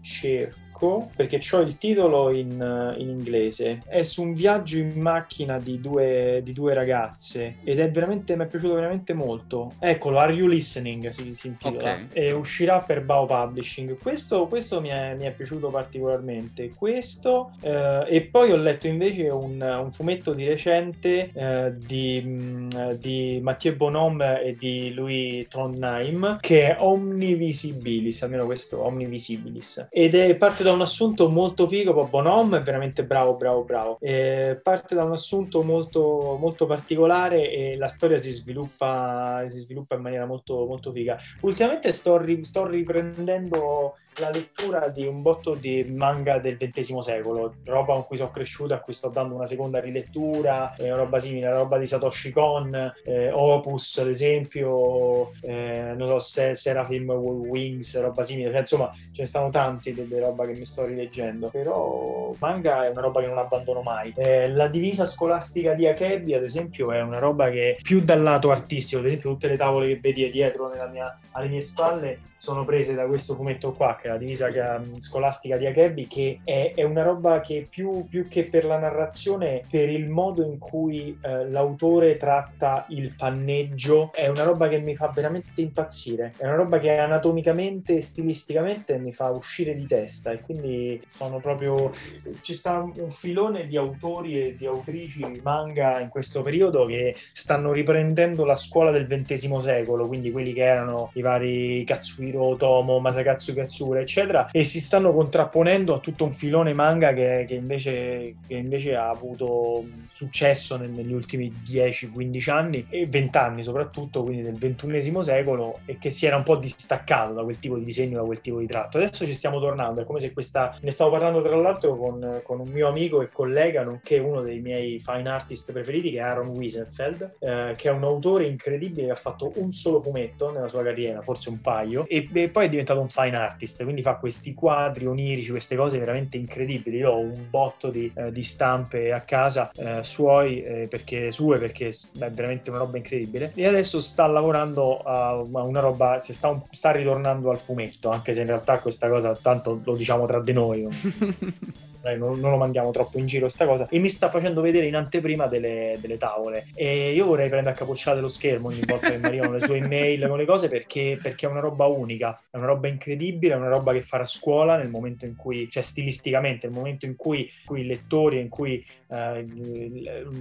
cerco 0.83 1.11
perché 1.15 1.41
ho 1.53 1.61
il 1.61 1.79
titolo 1.79 2.31
in, 2.31 2.95
in, 2.99 3.09
inglese. 3.09 3.83
È 3.87 4.03
su 4.03 4.23
un 4.23 4.35
viaggio 4.35 4.79
in 4.79 5.01
macchina 5.01 5.59
di 5.59 5.81
due, 5.81 6.41
di 6.43 6.53
due 6.53 6.75
ragazze 6.75 7.57
ed 7.63 7.79
è 7.79 7.91
veramente, 7.91 8.37
mi 8.37 8.45
è 8.45 8.47
piaciuto 8.47 8.75
veramente 8.75 9.13
molto. 9.13 9.75
Eccolo, 9.79 10.19
Are 10.19 10.33
You 10.33 10.49
Listening 10.49 11.09
si, 11.11 11.35
si 11.37 11.47
intitola 11.49 11.93
okay. 11.93 12.07
e 12.13 12.33
uscirà 12.33 12.81
per 12.81 13.05
Bao 13.05 13.27
Publishing. 13.27 13.97
Questo, 13.99 14.47
questo 14.47 14.81
mi, 14.81 14.89
è, 14.89 15.15
mi, 15.17 15.25
è, 15.25 15.33
piaciuto 15.33 15.69
particolarmente. 15.69 16.71
Questo 16.75 17.53
eh, 17.61 18.05
e 18.09 18.23
poi 18.23 18.53
ho 18.53 18.57
letto 18.57 18.89
invece 18.89 19.29
un, 19.29 19.61
un 19.61 19.93
fumetto 19.93 20.33
di 20.33 20.47
recente 20.47 21.31
eh, 21.33 21.75
di, 21.77 22.23
mm, 22.25 22.69
di 22.99 23.41
Mathieu 23.43 23.77
Bonhomme 23.77 24.43
e 24.43 24.57
di 24.57 24.93
Louis 24.95 25.47
Trondheim 25.49 26.39
che 26.41 26.69
è 26.69 26.77
Omnivisibilis, 26.81 28.23
almeno 28.23 28.45
questo 28.45 28.85
Omnivisibilis 28.85 29.89
ed 29.91 30.15
è 30.15 30.35
parte 30.37 30.63
da 30.63 30.72
un 30.73 30.81
assunto 30.81 31.29
molto 31.29 31.67
figo, 31.67 31.93
poi 31.93 32.07
Bonhomme 32.09 32.59
è 32.59 32.63
veramente 32.63 33.05
bravo, 33.05 33.37
bravo, 33.37 33.65
bravo. 33.65 33.99
E 34.01 34.61
parte 34.63 34.95
da 34.95 35.05
un 35.05 35.13
assunto 35.13 35.63
molto, 35.63 36.37
molto 36.39 36.67
particolare 36.67 37.51
e 37.51 37.77
la 37.77 37.89
storia 37.89 38.19
si 38.19 38.31
sviluppa, 38.31 39.45
si 39.49 39.61
sviluppa 39.61 39.95
in 39.95 40.03
maniera 40.03 40.27
molto, 40.27 40.67
molto 40.67 40.93
figa. 40.93 41.19
Ultimamente 41.41 41.93
sto, 41.93 42.17
ri, 42.17 42.43
sto 42.45 42.67
riprendendo 42.67 43.97
la 44.17 44.31
lettura 44.31 44.89
di 44.89 45.07
un 45.07 45.23
botto 45.23 45.55
di 45.55 45.85
manga 45.85 46.39
del 46.39 46.57
XX 46.57 46.99
secolo, 46.99 47.55
roba 47.65 47.95
con 47.95 48.07
cui 48.07 48.17
sono 48.17 48.31
cresciuto, 48.31 48.75
a 48.75 48.79
cui 48.79 48.93
sto 48.93 49.09
dando 49.09 49.35
una 49.35 49.47
seconda 49.47 49.81
rilettura, 49.81 50.75
eh, 50.77 50.95
roba 50.95 51.19
simile, 51.19 51.51
roba 51.51 51.79
di 51.79 51.87
Satoshi 51.87 52.31
Kon, 52.31 52.93
eh, 53.05 53.31
Opus 53.33 53.99
ad 53.99 54.09
esempio, 54.09 55.33
eh, 55.41 55.95
non 55.97 56.09
so, 56.09 56.19
se, 56.19 56.55
Seraphim 56.55 57.11
Wings, 57.11 58.01
roba 58.01 58.23
simile, 58.23 58.51
cioè, 58.51 58.61
insomma 58.61 58.93
ce 59.13 59.23
ne 59.23 59.27
stanno 59.27 59.51
tanti 59.51 59.93
delle 59.93 60.21
roba 60.21 60.45
che 60.47 60.53
mi 60.53 60.65
sto 60.65 60.85
rileggendo, 60.85 61.49
però 61.49 62.35
manga 62.39 62.87
è 62.87 62.91
una 62.91 63.01
roba 63.01 63.21
che 63.21 63.29
non 63.29 63.39
abbandono 63.39 63.83
mai. 63.83 64.13
Eh, 64.17 64.49
la 64.51 64.69
divisa 64.69 65.07
scolastica 65.07 65.75
di 65.75 65.87
Akebi 65.87 66.35
ad 66.35 66.45
esempio 66.45 66.93
è 66.93 67.01
una 67.01 67.19
roba 67.19 67.51
che 67.51 67.79
più 67.83 68.01
dal 68.01 68.23
lato 68.23 68.51
artistico, 68.51 69.01
ad 69.01 69.07
esempio 69.07 69.31
tutte 69.31 69.49
le 69.49 69.57
tavole 69.57 69.89
che 69.89 69.99
vedi 70.01 70.31
dietro 70.31 70.71
mia, 70.91 71.19
alle 71.33 71.49
mie 71.49 71.61
spalle 71.61 72.19
sono 72.43 72.65
prese 72.65 72.93
da 72.95 73.07
questo 73.07 73.37
fumetto 73.37 73.73
qua, 73.73 73.95
la 74.09 74.17
divisa 74.17 74.49
mm, 74.49 74.99
scolastica 74.99 75.57
di 75.57 75.67
Akebi, 75.67 76.07
che 76.07 76.41
è, 76.45 76.73
è, 76.75 76.83
una 76.83 77.03
roba 77.03 77.41
che 77.41 77.67
più, 77.69 78.07
più, 78.09 78.27
che 78.29 78.45
per 78.45 78.65
la 78.65 78.79
narrazione, 78.79 79.63
per 79.69 79.89
il 79.89 80.09
modo 80.09 80.45
in 80.45 80.59
cui 80.59 81.19
eh, 81.23 81.49
l'autore 81.49 82.17
tratta 82.17 82.87
il 82.89 83.15
panneggio, 83.17 84.11
è 84.13 84.29
una 84.29 84.43
roba 84.43 84.69
che 84.69 84.79
mi 84.79 84.95
fa 84.95 85.09
veramente 85.09 85.61
impazzire. 85.61 86.33
È 86.37 86.45
una 86.45 86.57
roba 86.57 86.79
che 86.79 86.97
anatomicamente 86.97 87.97
e 87.97 88.03
stilisticamente 88.03 88.99
mi 88.99 89.13
fa 89.13 89.31
uscire 89.31 89.75
di 89.75 89.87
testa 89.87 90.33
e 90.33 90.41
quindi 90.41 91.01
sono 91.07 91.39
proprio... 91.39 91.93
ci 92.41 92.55
sta 92.55 92.79
un 92.79 93.11
filone 93.11 93.67
di 93.67 93.77
autori 93.77 94.43
e 94.43 94.57
di 94.57 94.67
autrici 94.67 95.41
manga 95.43 96.01
in 96.01 96.09
questo 96.09 96.43
periodo 96.43 96.87
che 96.87 97.15
stanno 97.33 97.73
riprendendo 97.73 98.45
la 98.45 98.57
scuola 98.57 98.91
del 98.91 99.07
XX 99.07 99.57
secolo, 99.59 100.07
quindi 100.07 100.31
quelli 100.31 100.53
che 100.53 100.65
erano 100.65 101.11
i 101.15 101.23
vari 101.23 101.85
Katsuhiro 101.85 102.57
Tomo, 102.57 102.99
Masakatsu 102.99 103.53
Katsura, 103.93 104.01
eccetera, 104.01 104.49
e 104.51 104.65
si 104.65 104.81
stanno 104.81 105.13
contrapponendo 105.13 105.95
a 105.95 105.99
tutto 105.99 106.25
un 106.25 106.33
filone 106.33 106.73
manga 106.73 107.13
che, 107.13 107.45
che, 107.47 107.55
invece, 107.55 108.37
che 108.47 108.55
invece, 108.55 108.97
ha 108.97 109.09
avuto 109.09 109.85
successo 110.11 110.77
negli 110.77 111.13
ultimi 111.13 111.53
10-15 111.67 112.51
anni 112.51 112.87
e 112.89 113.07
20 113.07 113.39
anni 113.39 113.63
soprattutto, 113.63 114.23
quindi 114.23 114.43
nel 114.43 114.59
XXI 114.59 115.23
secolo, 115.23 115.81
e 115.85 115.99
che 115.99 116.11
si 116.11 116.27
era 116.27 116.37
un 116.37 116.43
po' 116.43 116.57
distaccato 116.57 117.33
da 117.33 117.43
quel 117.43 117.59
tipo 117.59 117.77
di 117.77 117.85
disegno, 117.85 118.19
da 118.19 118.25
quel 118.25 118.41
tipo 118.41 118.59
di 118.59 118.67
tratto. 118.67 118.99
Adesso 118.99 119.25
ci 119.27 119.33
stiamo 119.33 119.61
tornando, 119.61 120.01
è 120.01 120.05
come 120.05 120.21
se 120.21 120.33
questa... 120.33 120.77
Ne 120.81 120.91
stavo 120.91 121.11
parlando 121.11 121.43
tra 121.43 121.57
l'altro 121.57 121.97
con, 121.97 122.41
con 122.43 122.61
un 122.61 122.69
mio 122.69 122.89
amico 122.89 123.23
e 123.23 123.31
collega, 123.31 123.83
nonché 123.83 124.19
uno 124.19 124.43
dei 124.43 124.61
miei 124.61 124.99
fine 124.99 125.29
artist 125.29 125.73
preferiti, 125.73 126.11
che 126.11 126.19
è 126.19 126.23
Aaron 126.23 126.49
Wiesenfeld, 126.49 127.37
eh, 127.39 127.75
che 127.77 127.89
è 127.89 127.93
un 127.93 128.05
autore 128.05 128.47
incredibile 128.47 129.07
che 129.07 129.13
ha 129.13 129.17
fatto 129.17 129.53
un 129.57 129.73
solo 129.73 130.01
fumetto 130.01 130.51
nella 130.51 130.69
sua 130.69 130.83
carriera, 130.83 131.23
forse 131.23 131.49
un 131.49 131.61
paio, 131.61 132.07
e 132.09 132.23
e, 132.33 132.49
poi 132.49 132.67
è 132.67 132.69
diventato 132.69 133.01
un 133.01 133.09
fine 133.09 133.37
artist, 133.37 133.82
quindi 133.83 134.03
fa 134.03 134.17
questi 134.17 134.55
quadri 134.55 135.07
onirici, 135.07 135.51
queste 135.51 135.77
cose 135.77 135.99
veramente 135.99 136.37
incredibili. 136.37 136.99
Io 136.99 137.11
ho 137.11 137.19
un 137.19 137.47
botto 137.49 137.91
di, 137.91 138.11
eh, 138.15 138.33
di 138.33 138.43
stampe 138.43 139.13
a 139.13 139.21
casa 139.21 139.71
eh, 139.75 140.03
suoi, 140.03 140.63
eh, 140.63 140.87
perché, 140.89 141.31
sue, 141.31 141.59
perché 141.59 141.89
è 141.89 142.31
veramente 142.31 142.71
una 142.71 142.79
roba 142.81 142.97
incredibile. 142.97 143.53
E 143.55 143.67
adesso 143.67 144.01
sta 144.01 144.27
lavorando 144.27 144.99
a 144.99 145.35
una 145.35 145.81
roba, 145.81 146.19
sta, 146.19 146.63
sta 146.71 146.91
ritornando 146.91 147.51
al 147.51 147.59
fumetto, 147.59 148.11
anche 148.11 148.33
se 148.33 148.41
in 148.41 148.47
realtà 148.47 148.79
questa 148.79 149.09
cosa 149.09 149.35
tanto 149.35 149.81
lo 149.85 149.97
diciamo 149.97 150.27
tra 150.27 150.41
di 150.41 150.53
noi. 150.53 150.89
eh, 152.03 152.17
non, 152.17 152.39
non, 152.41 152.51
lo 152.51 152.57
mandiamo 152.57 152.91
troppo 152.91 153.19
in 153.19 153.27
giro 153.27 153.43
questa 153.43 153.67
cosa, 153.67 153.87
e 153.89 153.99
mi 153.99 154.09
sta 154.09 154.29
facendo 154.29 154.61
vedere 154.61 154.87
in 154.87 154.97
anteprima 154.97 155.47
delle, 155.47 155.97
delle 156.01 156.17
tavole. 156.17 156.67
E 156.75 157.13
io 157.13 157.27
vorrei 157.27 157.49
prendere 157.49 157.75
a 157.75 157.79
capocciate 157.79 158.21
lo 158.21 158.29
schermo 158.29 158.69
ogni 158.69 158.83
volta 158.87 159.11
che 159.11 159.19
mi 159.19 159.27
arrivano 159.27 159.53
le 159.53 159.61
sue 159.61 159.79
email 159.79 160.27
con 160.27 160.39
le 160.39 160.45
cose 160.45 160.69
perché, 160.69 161.19
perché, 161.21 161.47
è 161.47 161.51
una 161.51 161.61
roba 161.61 161.87
unica, 161.87 162.41
è 162.51 162.57
una 162.57 162.67
roba 162.67 162.89
incredibile, 162.89 163.55
è 163.55 163.57
una 163.57 163.69
roba 163.69 163.93
che 163.93 164.03
farà 164.03 164.25
scuola 164.25 164.77
nel 164.77 164.89
momento 164.89 165.25
in 165.25 165.37
cui, 165.37 165.69
cioè 165.71 165.83
stilisticamente, 165.83 166.67
nel 166.67 166.77
momento 166.77 167.07
in 167.07 167.17
cui, 167.17 167.51
cui 167.65 167.81
i 167.81 167.87
lettori, 167.87 168.41
in 168.41 168.49
cui 168.49 168.85
eh, 169.09 169.47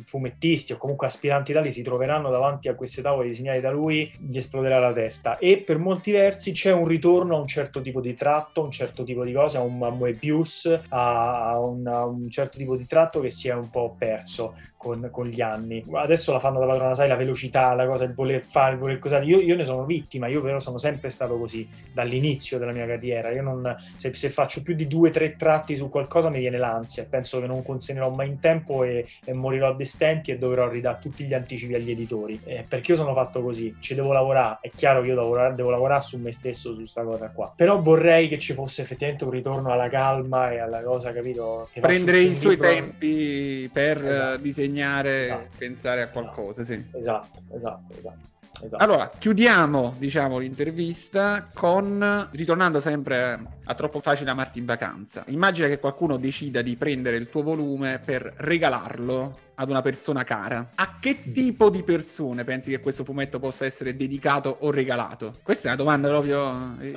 fumettisti 0.03 0.73
o 0.73 0.77
comunque 0.77 1.07
aspiranti 1.07 1.53
tali 1.53 1.71
si 1.71 1.81
troveranno 1.81 2.29
davanti 2.29 2.67
a 2.67 2.75
queste 2.75 3.01
tavole 3.01 3.27
disegnate 3.27 3.61
da 3.61 3.71
lui, 3.71 4.11
gli 4.19 4.37
esploderà 4.37 4.79
la 4.79 4.93
testa. 4.93 5.37
E 5.37 5.57
per 5.57 5.77
molti 5.77 6.11
versi 6.11 6.51
c'è 6.51 6.71
un 6.71 6.85
ritorno 6.85 7.35
a 7.35 7.39
un 7.39 7.47
certo 7.47 7.81
tipo 7.81 8.01
di 8.01 8.13
tratto, 8.13 8.61
a 8.61 8.65
un 8.65 8.71
certo 8.71 9.03
tipo 9.03 9.23
di 9.23 9.33
cose, 9.33 9.57
a 9.57 9.61
un 9.61 9.77
Moebius, 9.77 10.79
a 10.89 11.50
un, 11.59 11.85
un, 11.85 12.29
certo 12.29 12.57
tipo 12.57 12.75
di 12.75 12.85
tratto 12.85 13.19
che 13.19 13.29
si 13.29 13.47
è 13.47 13.53
un 13.53 13.69
po' 13.69 13.95
perso 13.97 14.55
con, 14.81 15.09
con, 15.11 15.27
gli 15.27 15.41
anni. 15.41 15.83
Adesso 15.91 16.33
la 16.33 16.39
fanno 16.39 16.59
da 16.59 16.65
padrona, 16.65 16.95
sai, 16.95 17.07
la 17.07 17.15
velocità, 17.15 17.75
la 17.75 17.85
cosa, 17.85 18.03
il 18.03 18.15
voler 18.15 18.41
fare, 18.41 18.73
il 18.73 18.79
voler 18.79 18.97
cosare. 18.97 19.25
Io, 19.25 19.39
io, 19.39 19.55
ne 19.55 19.63
sono 19.63 19.85
vittima, 19.85 20.25
io 20.25 20.41
però 20.41 20.57
sono 20.57 20.79
sempre 20.79 21.11
stato 21.11 21.37
così 21.37 21.69
dall'inizio 21.93 22.57
della 22.57 22.71
mia 22.71 22.87
carriera. 22.87 23.29
Io 23.29 23.43
non, 23.43 23.75
se, 23.95 24.11
se 24.15 24.31
faccio 24.31 24.63
più 24.63 24.73
di 24.73 24.87
due 24.87 25.09
o 25.09 25.11
tre 25.11 25.35
tratti 25.35 25.75
su 25.75 25.87
qualcosa 25.89 26.29
mi 26.29 26.39
viene 26.39 26.57
l'ansia, 26.57 27.05
penso 27.07 27.39
che 27.39 27.45
non 27.45 27.61
consegnerò 27.61 28.09
mai 28.09 28.29
in 28.29 28.39
tempo 28.39 28.83
e, 28.83 29.05
e 29.23 29.33
morirò 29.33 29.69
a 29.69 29.75
destenti 29.75 30.31
e 30.31 30.39
dovrò 30.39 30.67
ridare 30.67 30.97
tutti 30.99 31.25
gli 31.25 31.33
anticipi 31.35 31.75
agli 31.75 31.91
editori. 31.91 32.39
Eh, 32.43 32.65
perché 32.67 32.93
io 32.93 32.97
sono 32.97 33.13
fatto 33.13 33.43
così, 33.43 33.75
ci 33.79 33.93
devo 33.93 34.13
lavorare, 34.13 34.57
è 34.61 34.71
chiaro 34.73 35.01
che 35.01 35.09
io 35.09 35.13
devo 35.13 35.27
lavorare, 35.27 35.53
devo 35.53 35.69
lavorare 35.69 36.01
su 36.01 36.17
me 36.17 36.31
stesso, 36.31 36.71
su 36.71 36.77
questa 36.77 37.03
cosa 37.03 37.29
qua. 37.29 37.53
Però 37.55 37.79
vorrei 37.79 38.27
che 38.27 38.39
ci 38.39 38.53
fosse 38.53 38.81
effettivamente 38.81 39.25
un 39.25 39.29
ritorno 39.29 39.71
alla 39.71 39.89
calma 39.89 40.51
e 40.51 40.57
alla 40.57 40.81
cosa, 40.81 41.13
capito? 41.13 41.69
Prendere 41.79 42.19
i 42.19 42.33
suoi 42.33 42.57
tempi 42.57 43.69
per 43.71 44.03
esatto. 44.03 44.37
disegnare 44.37 44.69
disegnare, 44.71 45.23
esatto. 45.23 45.53
pensare 45.57 46.01
a 46.01 46.09
qualcosa, 46.09 46.63
sì. 46.63 46.83
Esatto, 46.93 47.41
esatto, 47.53 47.93
esatto. 47.95 48.29
Esatto. 48.63 48.83
Allora, 48.83 49.09
chiudiamo 49.17 49.95
diciamo, 49.97 50.37
l'intervista 50.37 51.43
con, 51.51 52.27
ritornando 52.29 52.79
sempre 52.79 53.39
a 53.63 53.73
Troppo 53.73 54.01
Facile 54.01 54.29
amarti 54.29 54.59
in 54.59 54.65
vacanza. 54.65 55.23
Immagina 55.29 55.67
che 55.67 55.79
qualcuno 55.79 56.17
decida 56.17 56.61
di 56.61 56.75
prendere 56.75 57.17
il 57.17 57.27
tuo 57.29 57.41
volume 57.41 57.99
per 58.03 58.31
regalarlo 58.37 59.39
ad 59.55 59.69
una 59.69 59.81
persona 59.81 60.23
cara. 60.23 60.71
A 60.75 60.99
che 60.99 61.23
mm. 61.27 61.33
tipo 61.33 61.71
di 61.71 61.81
persone 61.81 62.43
pensi 62.43 62.69
che 62.69 62.79
questo 62.79 63.03
fumetto 63.03 63.39
possa 63.39 63.65
essere 63.65 63.95
dedicato 63.95 64.57
o 64.59 64.69
regalato? 64.69 65.33
Questa 65.41 65.69
è 65.69 65.73
una 65.73 65.81
domanda 65.81 66.09
proprio... 66.09 66.77
Eh, 66.81 66.93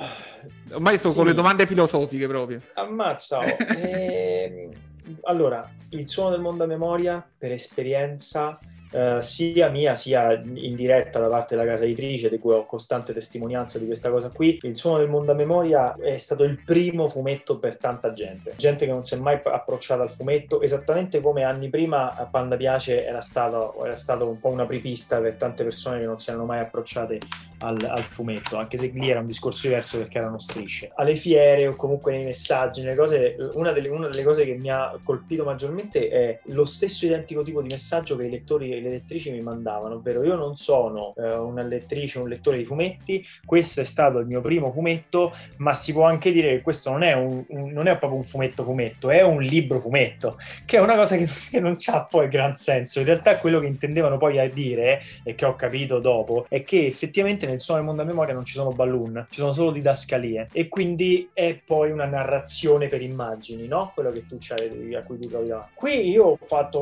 ormai 0.71 0.99
sono 0.99 1.13
sì. 1.13 1.17
con 1.17 1.27
le 1.27 1.33
domande 1.33 1.65
filosofiche 1.65 2.27
proprio. 2.27 2.61
Ammazza! 2.75 3.39
Oh. 3.39 4.93
allora, 5.23 5.69
il 5.89 6.07
suono 6.07 6.31
del 6.31 6.41
mondo 6.41 6.63
a 6.63 6.67
memoria, 6.67 7.27
per 7.37 7.51
esperienza, 7.51 8.59
eh, 8.95 9.21
sia 9.21 9.67
mia 9.67 9.95
sia 9.95 10.31
in 10.33 10.75
diretta 10.75 11.19
da 11.19 11.27
parte 11.27 11.55
della 11.55 11.67
casa 11.67 11.83
editrice 11.83 12.29
di 12.29 12.39
cui 12.39 12.53
ho 12.53 12.65
costante 12.65 13.11
testimonianza 13.11 13.77
di 13.77 13.85
questa 13.85 14.09
cosa 14.09 14.29
qui 14.29 14.57
il 14.61 14.77
suono 14.77 14.99
del 14.99 15.09
mondo 15.09 15.33
a 15.33 15.35
memoria 15.35 15.95
è 15.95 16.17
stato 16.17 16.43
il 16.43 16.61
primo 16.63 17.09
fumetto 17.09 17.59
per 17.59 17.77
tanta 17.77 18.13
gente. 18.13 18.53
Gente 18.55 18.85
che 18.85 18.91
non 18.91 19.03
si 19.03 19.15
è 19.15 19.17
mai 19.17 19.41
approcciata 19.43 20.01
al 20.01 20.09
fumetto 20.09 20.61
esattamente 20.61 21.19
come 21.19 21.43
anni 21.43 21.69
prima 21.69 22.27
Panda 22.31 22.55
Piace 22.55 23.05
era 23.05 23.19
stato, 23.19 23.83
era 23.83 23.97
stato 23.97 24.29
un 24.29 24.39
po' 24.39 24.49
una 24.49 24.65
pripista 24.65 25.19
per 25.19 25.35
tante 25.35 25.63
persone 25.63 25.99
che 25.99 26.05
non 26.05 26.17
si 26.17 26.29
erano 26.29 26.45
mai 26.45 26.59
approcciate 26.59 27.19
al, 27.59 27.83
al, 27.83 28.03
fumetto 28.03 28.57
anche 28.57 28.77
se 28.77 28.87
lì 28.93 29.09
era 29.09 29.19
un 29.19 29.25
discorso 29.25 29.67
diverso 29.67 29.97
perché 29.97 30.19
erano 30.19 30.39
strisce. 30.39 30.91
Alle 30.95 31.15
fiere 31.15 31.67
o 31.67 31.75
comunque 31.75 32.13
nei 32.13 32.23
messaggi 32.23 32.81
nelle 32.81 32.95
cose 32.95 33.35
una 33.53 33.71
delle, 33.71 33.89
una 33.89 34.07
delle 34.07 34.23
cose 34.23 34.45
che 34.45 34.53
mi 34.53 34.69
ha 34.69 34.97
colpito 35.03 35.43
maggiormente 35.43 36.07
è 36.09 36.39
lo 36.45 36.63
stesso 36.63 37.05
identico 37.05 37.43
tipo 37.43 37.61
di 37.61 37.69
messaggio 37.69 38.15
che 38.15 38.25
i 38.25 38.29
lettori 38.29 38.81
le 38.85 38.91
lettrici 38.91 39.31
mi 39.31 39.41
mandavano, 39.41 39.95
ovvero 39.95 40.23
io 40.23 40.35
non 40.35 40.55
sono 40.55 41.13
eh, 41.17 41.33
una 41.35 41.63
lettrice, 41.63 42.19
un 42.19 42.29
lettore 42.29 42.57
di 42.57 42.65
fumetti, 42.65 43.25
questo 43.43 43.81
è 43.81 43.83
stato 43.83 44.19
il 44.19 44.27
mio 44.27 44.41
primo 44.41 44.71
fumetto, 44.71 45.33
ma 45.57 45.73
si 45.73 45.91
può 45.91 46.03
anche 46.03 46.31
dire 46.31 46.49
che 46.49 46.61
questo 46.61 46.91
non 46.91 47.03
è, 47.03 47.13
un, 47.13 47.43
un, 47.47 47.71
non 47.71 47.87
è 47.87 47.97
proprio 47.97 48.19
un 48.19 48.23
fumetto 48.23 48.63
fumetto, 48.63 49.09
è 49.09 49.21
un 49.21 49.41
libro 49.41 49.79
fumetto, 49.79 50.37
che 50.65 50.77
è 50.77 50.79
una 50.79 50.95
cosa 50.95 51.17
che, 51.17 51.27
che 51.49 51.59
non 51.59 51.75
ha 51.85 52.03
poi 52.03 52.27
gran 52.27 52.55
senso. 52.55 52.99
In 52.99 53.05
realtà 53.05 53.37
quello 53.37 53.59
che 53.59 53.67
intendevano 53.67 54.17
poi 54.17 54.39
a 54.39 54.47
dire, 54.47 55.01
e 55.23 55.35
che 55.35 55.45
ho 55.45 55.55
capito 55.55 55.99
dopo, 55.99 56.45
è 56.49 56.63
che 56.63 56.85
effettivamente 56.85 57.47
nel 57.47 57.59
suono 57.59 57.79
del 57.79 57.89
mondo 57.89 58.03
a 58.03 58.05
memoria 58.05 58.33
non 58.33 58.45
ci 58.45 58.53
sono 58.53 58.71
balloon, 58.71 59.25
ci 59.29 59.39
sono 59.39 59.51
solo 59.51 59.71
didascalie, 59.71 60.49
e 60.51 60.67
quindi 60.67 61.29
è 61.33 61.59
poi 61.65 61.91
una 61.91 62.05
narrazione 62.05 62.87
per 62.87 63.01
immagini, 63.01 63.67
no? 63.67 63.91
Quello 63.93 64.11
che 64.11 64.25
tu 64.25 64.37
c'hai, 64.39 64.93
a 64.93 65.03
cui 65.03 65.17
ti 65.17 65.27
trovi 65.27 65.47
davanti. 65.47 65.71
Qui 65.73 66.09
io 66.09 66.25
ho 66.25 66.37
fatto 66.41 66.79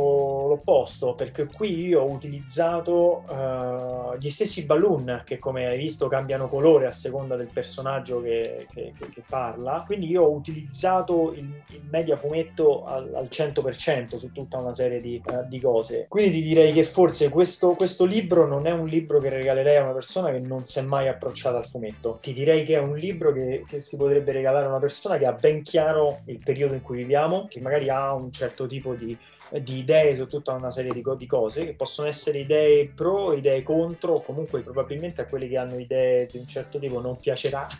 l'opposto, 0.49 1.13
perché 1.13 1.45
qui 1.45 1.82
io 1.87 2.01
ho 2.01 2.09
utilizzato 2.09 3.23
uh, 3.27 4.17
gli 4.17 4.29
stessi 4.29 4.65
balloon 4.65 5.23
che 5.25 5.37
come 5.37 5.67
hai 5.67 5.77
visto 5.77 6.07
cambiano 6.07 6.47
colore 6.47 6.87
a 6.87 6.93
seconda 6.93 7.35
del 7.35 7.49
personaggio 7.51 8.21
che, 8.21 8.67
che, 8.73 8.93
che, 8.97 9.09
che 9.09 9.23
parla. 9.27 9.83
Quindi 9.85 10.07
io 10.07 10.23
ho 10.23 10.31
utilizzato 10.31 11.33
il, 11.33 11.49
il 11.69 11.81
media 11.89 12.17
fumetto 12.17 12.85
al, 12.85 13.13
al, 13.13 13.27
100% 13.29 14.15
su 14.15 14.31
tutta 14.31 14.57
una 14.57 14.73
serie 14.73 14.99
di, 14.99 15.21
uh, 15.25 15.47
di, 15.47 15.59
cose. 15.59 16.05
Quindi 16.07 16.31
ti 16.31 16.41
direi 16.41 16.71
che 16.71 16.83
forse 16.83 17.29
questo, 17.29 17.73
questo 17.73 18.05
libro 18.05 18.47
non 18.47 18.67
è 18.67 18.71
un 18.71 18.87
libro 18.87 19.19
che 19.19 19.29
regalerei 19.29 19.77
a 19.77 19.83
una 19.83 19.93
persona 19.93 20.31
che 20.31 20.39
non 20.39 20.65
si 20.65 20.79
è 20.79 20.81
mai 20.81 21.07
approcciata 21.07 21.57
al 21.57 21.65
fumetto. 21.65 22.19
Ti 22.21 22.33
direi 22.33 22.65
che 22.65 22.75
è 22.75 22.79
un 22.79 22.95
libro 22.95 23.31
che, 23.31 23.63
che 23.67 23.81
si 23.81 23.97
potrebbe 23.97 24.31
regalare 24.31 24.65
a 24.65 24.69
una 24.69 24.79
persona 24.79 25.17
che 25.17 25.25
ha 25.25 25.33
ben 25.33 25.61
chiaro 25.61 26.21
il 26.25 26.39
periodo 26.43 26.73
in 26.73 26.81
cui 26.81 26.97
viviamo 26.97 27.47
che 27.49 27.59
magari 27.59 27.89
ha 27.89 28.13
un 28.13 28.31
certo 28.31 28.67
tipo 28.67 28.93
di 28.93 29.17
di 29.61 29.79
idee 29.79 30.15
su 30.15 30.25
tutta 30.25 30.53
una 30.53 30.71
serie 30.71 30.93
di, 30.93 31.03
di, 31.17 31.27
cose 31.27 31.65
che 31.65 31.73
possono 31.73 32.07
essere 32.07 32.39
idee 32.39 32.87
pro, 32.87 33.33
idee 33.33 33.61
contro, 33.61 34.13
o 34.13 34.21
comunque 34.21 34.61
probabilmente 34.61 35.21
a 35.21 35.25
quelli 35.25 35.47
che 35.47 35.57
hanno 35.57 35.77
idee 35.77 36.25
di 36.25 36.37
un 36.37 36.47
certo 36.47 36.79
tipo 36.79 36.99
non 36.99 37.17
piacerà. 37.17 37.67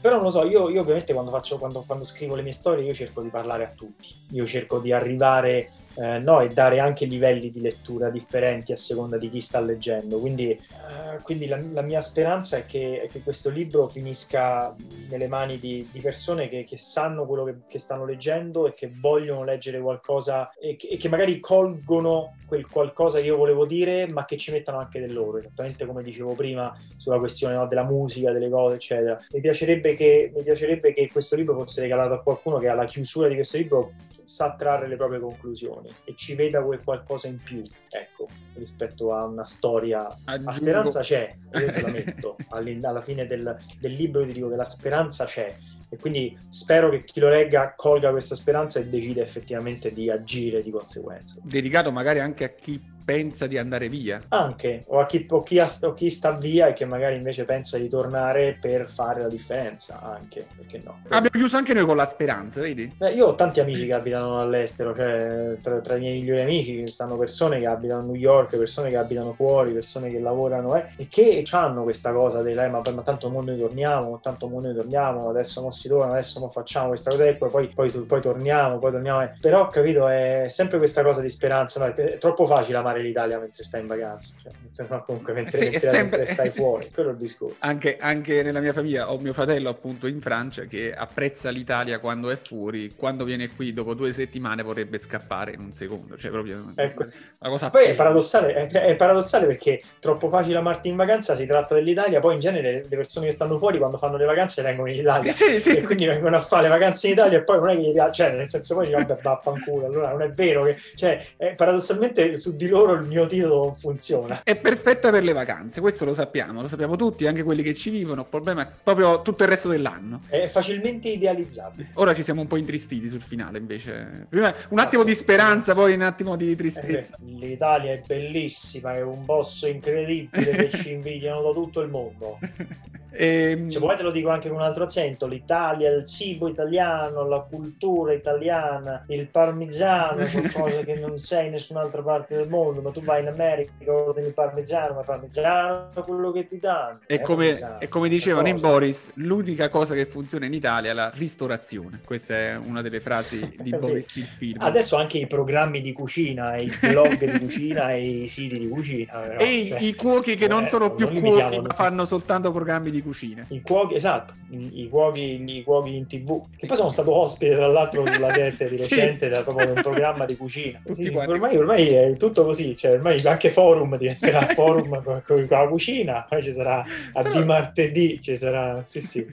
Però 0.00 0.14
non 0.14 0.24
lo 0.24 0.30
so, 0.30 0.44
io, 0.44 0.68
io 0.70 0.82
ovviamente 0.82 1.12
quando, 1.12 1.30
faccio, 1.30 1.58
quando, 1.58 1.82
quando 1.86 2.04
scrivo 2.04 2.34
le 2.34 2.42
mie 2.42 2.52
storie 2.52 2.84
io 2.84 2.94
cerco 2.94 3.22
di 3.22 3.28
parlare 3.28 3.64
a 3.64 3.72
tutti, 3.74 4.08
io 4.30 4.46
cerco 4.46 4.78
di 4.78 4.92
arrivare 4.92 5.70
eh, 5.96 6.18
no, 6.18 6.40
e 6.40 6.48
dare 6.48 6.78
anche 6.78 7.04
livelli 7.04 7.50
di 7.50 7.60
lettura 7.60 8.10
differenti 8.10 8.72
a 8.72 8.76
seconda 8.76 9.16
di 9.16 9.28
chi 9.28 9.40
sta 9.40 9.60
leggendo. 9.60 10.18
Quindi, 10.18 10.50
eh, 10.50 11.22
quindi 11.22 11.46
la, 11.46 11.60
la, 11.72 11.82
mia 11.82 12.00
speranza 12.00 12.56
è 12.56 12.66
che, 12.66 13.02
è 13.02 13.08
che, 13.08 13.22
questo 13.22 13.50
libro 13.50 13.88
finisca 13.88 14.74
nelle 15.08 15.28
mani 15.28 15.58
di, 15.58 15.88
di 15.90 16.00
persone 16.00 16.48
che, 16.48 16.64
che, 16.64 16.76
sanno 16.76 17.26
quello 17.26 17.44
che, 17.44 17.54
che, 17.68 17.78
stanno 17.78 18.04
leggendo 18.04 18.66
e 18.66 18.74
che 18.74 18.92
vogliono 18.92 19.44
leggere 19.44 19.80
qualcosa 19.80 20.52
e 20.58 20.76
e 20.88 20.96
che 20.96 21.08
magari 21.08 21.40
colgono 21.40 22.36
quel 22.46 22.66
qualcosa 22.68 23.20
che 23.20 23.26
io 23.26 23.36
volevo 23.36 23.66
dire, 23.66 24.06
ma 24.06 24.24
che 24.24 24.36
ci 24.36 24.52
mettano 24.52 24.78
anche 24.78 25.00
del 25.00 25.12
loro, 25.12 25.38
esattamente 25.38 25.86
come 25.86 26.02
dicevo 26.02 26.34
prima 26.34 26.74
sulla 26.96 27.18
questione 27.18 27.54
no, 27.54 27.66
della 27.66 27.84
musica, 27.84 28.32
delle 28.32 28.48
cose, 28.48 28.76
eccetera. 28.76 29.18
Mi 29.32 29.40
piacerebbe, 29.40 29.94
che, 29.94 30.30
mi 30.34 30.42
piacerebbe 30.42 30.92
che 30.92 31.08
questo 31.10 31.36
libro 31.36 31.56
fosse 31.56 31.80
regalato 31.80 32.14
a 32.14 32.22
qualcuno 32.22 32.58
che 32.58 32.68
alla 32.68 32.84
chiusura 32.84 33.28
di 33.28 33.34
questo 33.34 33.56
libro 33.56 33.92
sa 34.22 34.54
trarre 34.56 34.88
le 34.88 34.96
proprie 34.96 35.20
conclusioni 35.20 35.83
e 36.04 36.14
ci 36.16 36.34
veda 36.34 36.62
quel 36.62 36.82
qualcosa 36.82 37.28
in 37.28 37.38
più, 37.42 37.62
ecco, 37.88 38.28
rispetto 38.54 39.14
a 39.14 39.24
una 39.24 39.44
storia. 39.44 40.06
Aggiungo. 40.24 40.44
La 40.44 40.52
speranza 40.52 41.00
c'è, 41.00 41.36
io 41.52 41.72
te 41.72 41.80
la 41.80 41.90
metto, 41.90 42.36
alla 42.48 43.00
fine 43.00 43.26
del, 43.26 43.56
del 43.78 43.92
libro 43.92 44.24
ti 44.24 44.32
dico 44.32 44.48
che 44.48 44.56
la 44.56 44.64
speranza 44.64 45.24
c'è 45.24 45.54
e 45.88 45.96
quindi 45.96 46.36
spero 46.48 46.90
che 46.90 47.04
chi 47.04 47.20
lo 47.20 47.28
legga 47.28 47.74
colga 47.76 48.10
questa 48.10 48.34
speranza 48.34 48.80
e 48.80 48.88
decida 48.88 49.22
effettivamente 49.22 49.92
di 49.92 50.10
agire 50.10 50.62
di 50.62 50.70
conseguenza. 50.70 51.36
Dedicato 51.42 51.92
magari 51.92 52.18
anche 52.18 52.44
a 52.44 52.48
chi 52.48 52.82
pensa 53.04 53.46
di 53.46 53.58
andare 53.58 53.88
via. 53.88 54.22
Anche, 54.28 54.84
o 54.88 54.98
a 54.98 55.06
chi, 55.06 55.26
o 55.28 55.42
chi, 55.42 55.58
ha, 55.58 55.70
o 55.82 55.92
chi, 55.92 56.08
sta 56.10 56.32
via 56.32 56.68
e 56.68 56.72
che 56.72 56.84
magari 56.84 57.16
invece 57.16 57.44
pensa 57.44 57.78
di 57.78 57.88
tornare 57.88 58.56
per 58.60 58.88
fare 58.88 59.20
la 59.20 59.28
differenza, 59.28 60.00
anche, 60.00 60.46
perché 60.56 60.80
no. 60.84 61.00
Abbiamo 61.04 61.28
chiuso 61.30 61.56
anche 61.56 61.74
noi 61.74 61.84
con 61.84 61.96
la 61.96 62.06
speranza, 62.06 62.60
vedi? 62.60 62.96
Eh, 62.98 63.12
io 63.12 63.28
ho 63.28 63.34
tanti 63.34 63.60
amici 63.60 63.86
che 63.86 63.92
abitano 63.92 64.40
all'estero, 64.40 64.94
cioè 64.94 65.56
tra, 65.62 65.80
tra, 65.80 65.96
i 65.96 66.00
miei 66.00 66.18
migliori 66.18 66.40
amici 66.40 66.86
ci 66.86 66.92
stanno 66.92 67.16
persone 67.16 67.58
che 67.58 67.66
abitano 67.66 68.00
a 68.00 68.04
New 68.04 68.14
York, 68.14 68.56
persone 68.56 68.88
che 68.88 68.96
abitano 68.96 69.32
fuori, 69.32 69.72
persone 69.72 70.10
che 70.10 70.18
lavorano 70.18 70.74
eh, 70.76 70.88
e 70.96 71.08
che 71.08 71.44
hanno 71.50 71.82
questa 71.82 72.12
cosa 72.12 72.42
del 72.42 72.58
eh, 72.58 72.68
ma, 72.68 72.82
ma 72.94 73.02
tanto 73.02 73.28
mo 73.28 73.42
noi 73.42 73.58
torniamo, 73.58 74.20
tanto 74.20 74.48
mo 74.48 74.60
noi 74.60 74.74
torniamo, 74.74 75.28
adesso 75.28 75.60
non 75.60 75.72
si 75.72 75.88
torna, 75.88 76.12
adesso 76.12 76.40
mo 76.40 76.48
facciamo 76.48 76.88
questa 76.88 77.10
cosa 77.10 77.24
e 77.24 77.34
poi, 77.36 77.50
poi, 77.50 77.68
poi, 77.68 77.90
poi 77.90 78.20
torniamo, 78.20 78.78
poi 78.78 78.92
torniamo. 78.92 79.22
Eh. 79.22 79.32
Però 79.40 79.66
capito, 79.68 80.08
è 80.08 80.46
sempre 80.48 80.78
questa 80.78 81.02
cosa 81.02 81.20
di 81.20 81.28
speranza, 81.28 81.80
no? 81.80 81.92
è, 81.92 81.94
è 81.94 82.18
troppo 82.18 82.46
facile 82.46 82.78
amare 82.78 82.93
amare 82.94 83.02
l'Italia 83.02 83.38
mentre 83.38 83.62
stai 83.64 83.80
in 83.80 83.86
vacanza, 83.88 84.36
cioè, 84.40 84.52
no, 84.88 85.02
comunque 85.04 85.32
mentre, 85.32 85.56
sì, 85.56 85.64
mentre, 85.64 85.80
sempre... 85.80 86.18
mentre, 86.18 86.34
stai 86.34 86.50
fuori, 86.54 86.88
quello 86.92 87.10
è 87.10 87.12
il 87.12 87.18
discorso. 87.18 87.56
Anche, 87.60 87.96
anche, 88.00 88.42
nella 88.42 88.60
mia 88.60 88.72
famiglia 88.72 89.10
ho 89.10 89.18
mio 89.18 89.32
fratello 89.32 89.68
appunto 89.68 90.06
in 90.06 90.20
Francia 90.20 90.64
che 90.64 90.92
apprezza 90.92 91.50
l'Italia 91.50 91.98
quando 91.98 92.30
è 92.30 92.36
fuori, 92.36 92.94
quando 92.96 93.24
viene 93.24 93.48
qui 93.54 93.72
dopo 93.72 93.94
due 93.94 94.12
settimane 94.12 94.62
vorrebbe 94.62 94.98
scappare 94.98 95.52
in 95.52 95.60
un 95.60 95.72
secondo, 95.72 96.16
cioè 96.16 96.30
proprio 96.30 96.72
ecco. 96.74 97.04
una 97.38 97.50
cosa 97.50 97.70
Poi 97.70 97.84
è 97.84 97.94
paradossale, 97.94 98.54
è, 98.54 98.66
è 98.66 98.96
paradossale, 98.96 99.46
perché 99.46 99.80
troppo 100.00 100.28
facile 100.28 100.58
amarti 100.58 100.88
in 100.88 100.96
vacanza, 100.96 101.34
si 101.34 101.46
tratta 101.46 101.74
dell'Italia, 101.74 102.20
poi 102.20 102.34
in 102.34 102.40
genere 102.40 102.84
le 102.88 102.96
persone 102.96 103.26
che 103.26 103.32
stanno 103.32 103.58
fuori 103.58 103.78
quando 103.78 103.98
fanno 103.98 104.16
le 104.16 104.24
vacanze 104.24 104.62
vengono 104.62 104.90
in 104.90 104.98
Italia 104.98 105.32
sì, 105.32 105.60
sì. 105.60 105.76
e 105.76 105.82
quindi 105.82 106.06
vengono 106.06 106.36
a 106.36 106.40
fare 106.40 106.64
le 106.64 106.68
vacanze 106.68 107.06
in 107.06 107.12
Italia 107.12 107.38
e 107.38 107.42
poi 107.42 107.58
non 107.58 107.68
è 107.70 107.76
che 107.76 107.82
gli 107.82 107.92
piace, 107.92 108.24
cioè 108.24 108.32
nel 108.36 108.48
senso 108.48 108.74
poi 108.74 108.86
ci 108.86 108.92
vabbè 108.92 109.18
vaffanculo, 109.22 109.86
allora 109.86 110.10
non 110.10 110.22
è 110.22 110.30
vero 110.30 110.64
che, 110.64 110.76
cioè 110.94 111.24
paradossalmente 111.56 112.36
su 112.36 112.56
di 112.56 112.68
loro 112.68 112.92
il 112.94 113.02
mio 113.02 113.26
titolo 113.26 113.64
non 113.64 113.76
funziona. 113.76 114.40
È 114.42 114.56
perfetta 114.64 115.10
per 115.10 115.22
le 115.22 115.34
vacanze, 115.34 115.82
questo 115.82 116.06
lo 116.06 116.14
sappiamo, 116.14 116.62
lo 116.62 116.68
sappiamo 116.68 116.96
tutti, 116.96 117.26
anche 117.26 117.42
quelli 117.42 117.62
che 117.62 117.74
ci 117.74 117.90
vivono. 117.90 118.22
Il 118.22 118.28
problema 118.30 118.62
è 118.62 118.72
proprio 118.82 119.20
tutto 119.20 119.42
il 119.42 119.50
resto 119.50 119.68
dell'anno. 119.68 120.20
È 120.26 120.46
facilmente 120.46 121.10
idealizzabile. 121.10 121.90
Ora 121.94 122.14
ci 122.14 122.22
siamo 122.22 122.40
un 122.40 122.46
po' 122.46 122.56
intristiti 122.56 123.06
sul 123.10 123.20
finale, 123.20 123.58
invece. 123.58 124.26
Prima 124.26 124.54
un 124.70 124.78
attimo 124.78 125.04
di 125.04 125.14
speranza, 125.14 125.74
poi 125.74 125.92
un 125.92 126.00
attimo 126.00 126.34
di 126.36 126.56
tristezza. 126.56 127.14
Eh, 127.16 127.46
L'Italia 127.46 127.92
è 127.92 128.00
bellissima, 128.06 128.94
è 128.94 129.02
un 129.02 129.26
boss 129.26 129.64
incredibile 129.64 130.56
che 130.56 130.70
ci 130.70 130.92
invidiano 130.92 131.42
da 131.42 131.52
tutto 131.52 131.82
il 131.82 131.90
mondo. 131.90 132.38
E... 133.16 133.66
Se 133.68 133.78
vuoi 133.78 133.96
te 133.96 134.02
lo 134.02 134.10
dico 134.10 134.28
anche 134.28 134.48
con 134.48 134.58
un 134.58 134.64
altro 134.64 134.84
accento, 134.84 135.28
l'Italia, 135.28 135.88
il 135.90 136.04
cibo 136.04 136.48
italiano, 136.48 137.28
la 137.28 137.46
cultura 137.48 138.12
italiana, 138.12 139.04
il 139.08 139.28
parmigiano 139.28 140.24
qualcosa 140.26 140.82
che 140.82 140.96
non 140.96 141.20
sei 141.20 141.46
in 141.46 141.52
nessun'altra 141.52 142.02
parte 142.02 142.34
del 142.34 142.48
mondo, 142.48 142.82
ma 142.82 142.90
tu 142.90 143.00
vai 143.00 143.22
in 143.22 143.28
America, 143.28 143.70
ordini 143.92 144.26
il 144.26 144.32
parmigiano, 144.32 144.53
ma 144.54 145.00
il 145.00 145.04
parmigiano 145.04 145.90
quello 146.04 146.32
che 146.32 146.46
ti 146.46 146.58
danno. 146.58 147.00
E 147.06 147.20
come, 147.20 147.78
e 147.78 147.88
come 147.88 148.08
dicevano 148.08 148.48
in 148.48 148.60
Boris, 148.60 149.12
l'unica 149.14 149.68
cosa 149.68 149.94
che 149.94 150.06
funziona 150.06 150.46
in 150.46 150.52
Italia 150.52 150.90
è 150.90 150.94
la 150.94 151.10
ristorazione. 151.14 152.00
Questa 152.04 152.34
è 152.34 152.56
una 152.56 152.82
delle 152.82 153.00
frasi 153.00 153.56
di 153.60 153.70
Boris 153.70 154.16
il 154.16 154.26
film. 154.26 154.60
Adesso 154.60 154.96
anche 154.96 155.18
i 155.18 155.26
programmi 155.26 155.80
di 155.80 155.92
cucina, 155.92 156.56
i 156.56 156.70
blog 156.80 157.24
di 157.24 157.38
cucina 157.38 157.90
e 157.90 158.02
i 158.22 158.26
siti 158.26 158.58
di 158.58 158.68
cucina. 158.68 159.12
Però, 159.18 159.40
e 159.40 159.66
cioè, 159.68 159.80
i 159.80 159.94
cuochi 159.94 160.34
che 160.34 160.46
non 160.46 160.66
sono 160.66 160.94
più 160.94 161.10
non 161.10 161.20
cuochi, 161.20 161.60
ma 161.60 161.74
fanno 161.74 162.04
soltanto 162.04 162.50
programmi 162.50 162.90
di 162.90 163.02
cucina. 163.02 163.44
I 163.48 163.60
cuochi, 163.60 163.94
esatto, 163.94 164.34
i, 164.50 164.82
i, 164.82 164.88
cuochi, 164.88 165.42
i 165.44 165.62
cuochi 165.62 165.96
in 165.96 166.06
tv, 166.06 166.42
che 166.56 166.66
poi 166.66 166.76
sono 166.76 166.90
stato 166.90 167.12
ospite 167.14 167.54
tra 167.54 167.66
l'altro 167.66 168.04
sulla 168.06 168.30
serie 168.30 168.68
di 168.68 168.76
recente 168.76 169.26
sì. 169.26 169.32
da 169.32 169.42
proprio 169.42 169.72
un 169.72 169.82
programma 169.82 170.24
di 170.24 170.36
cucina. 170.36 170.80
Sì, 170.92 171.08
ormai, 171.08 171.56
ormai, 171.56 171.88
è 171.88 172.16
tutto 172.16 172.44
così, 172.44 172.76
cioè 172.76 172.92
ormai 172.92 173.20
anche 173.24 173.50
forum 173.50 173.96
diventerà 174.34 174.54
forum 174.54 175.02
con, 175.02 175.22
con, 175.26 175.46
la 175.48 175.66
cucina, 175.66 176.26
poi 176.28 176.42
ci 176.42 176.52
sarà 176.52 176.84
a 177.12 177.22
Sarà... 177.22 177.38
di 177.38 177.44
martedì, 177.44 178.20
ci 178.20 178.36
sarà, 178.36 178.82
sì 178.82 179.00
sì. 179.00 179.26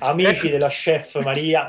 Amici 0.00 0.50
della 0.50 0.68
chef 0.68 1.22
Maria. 1.22 1.66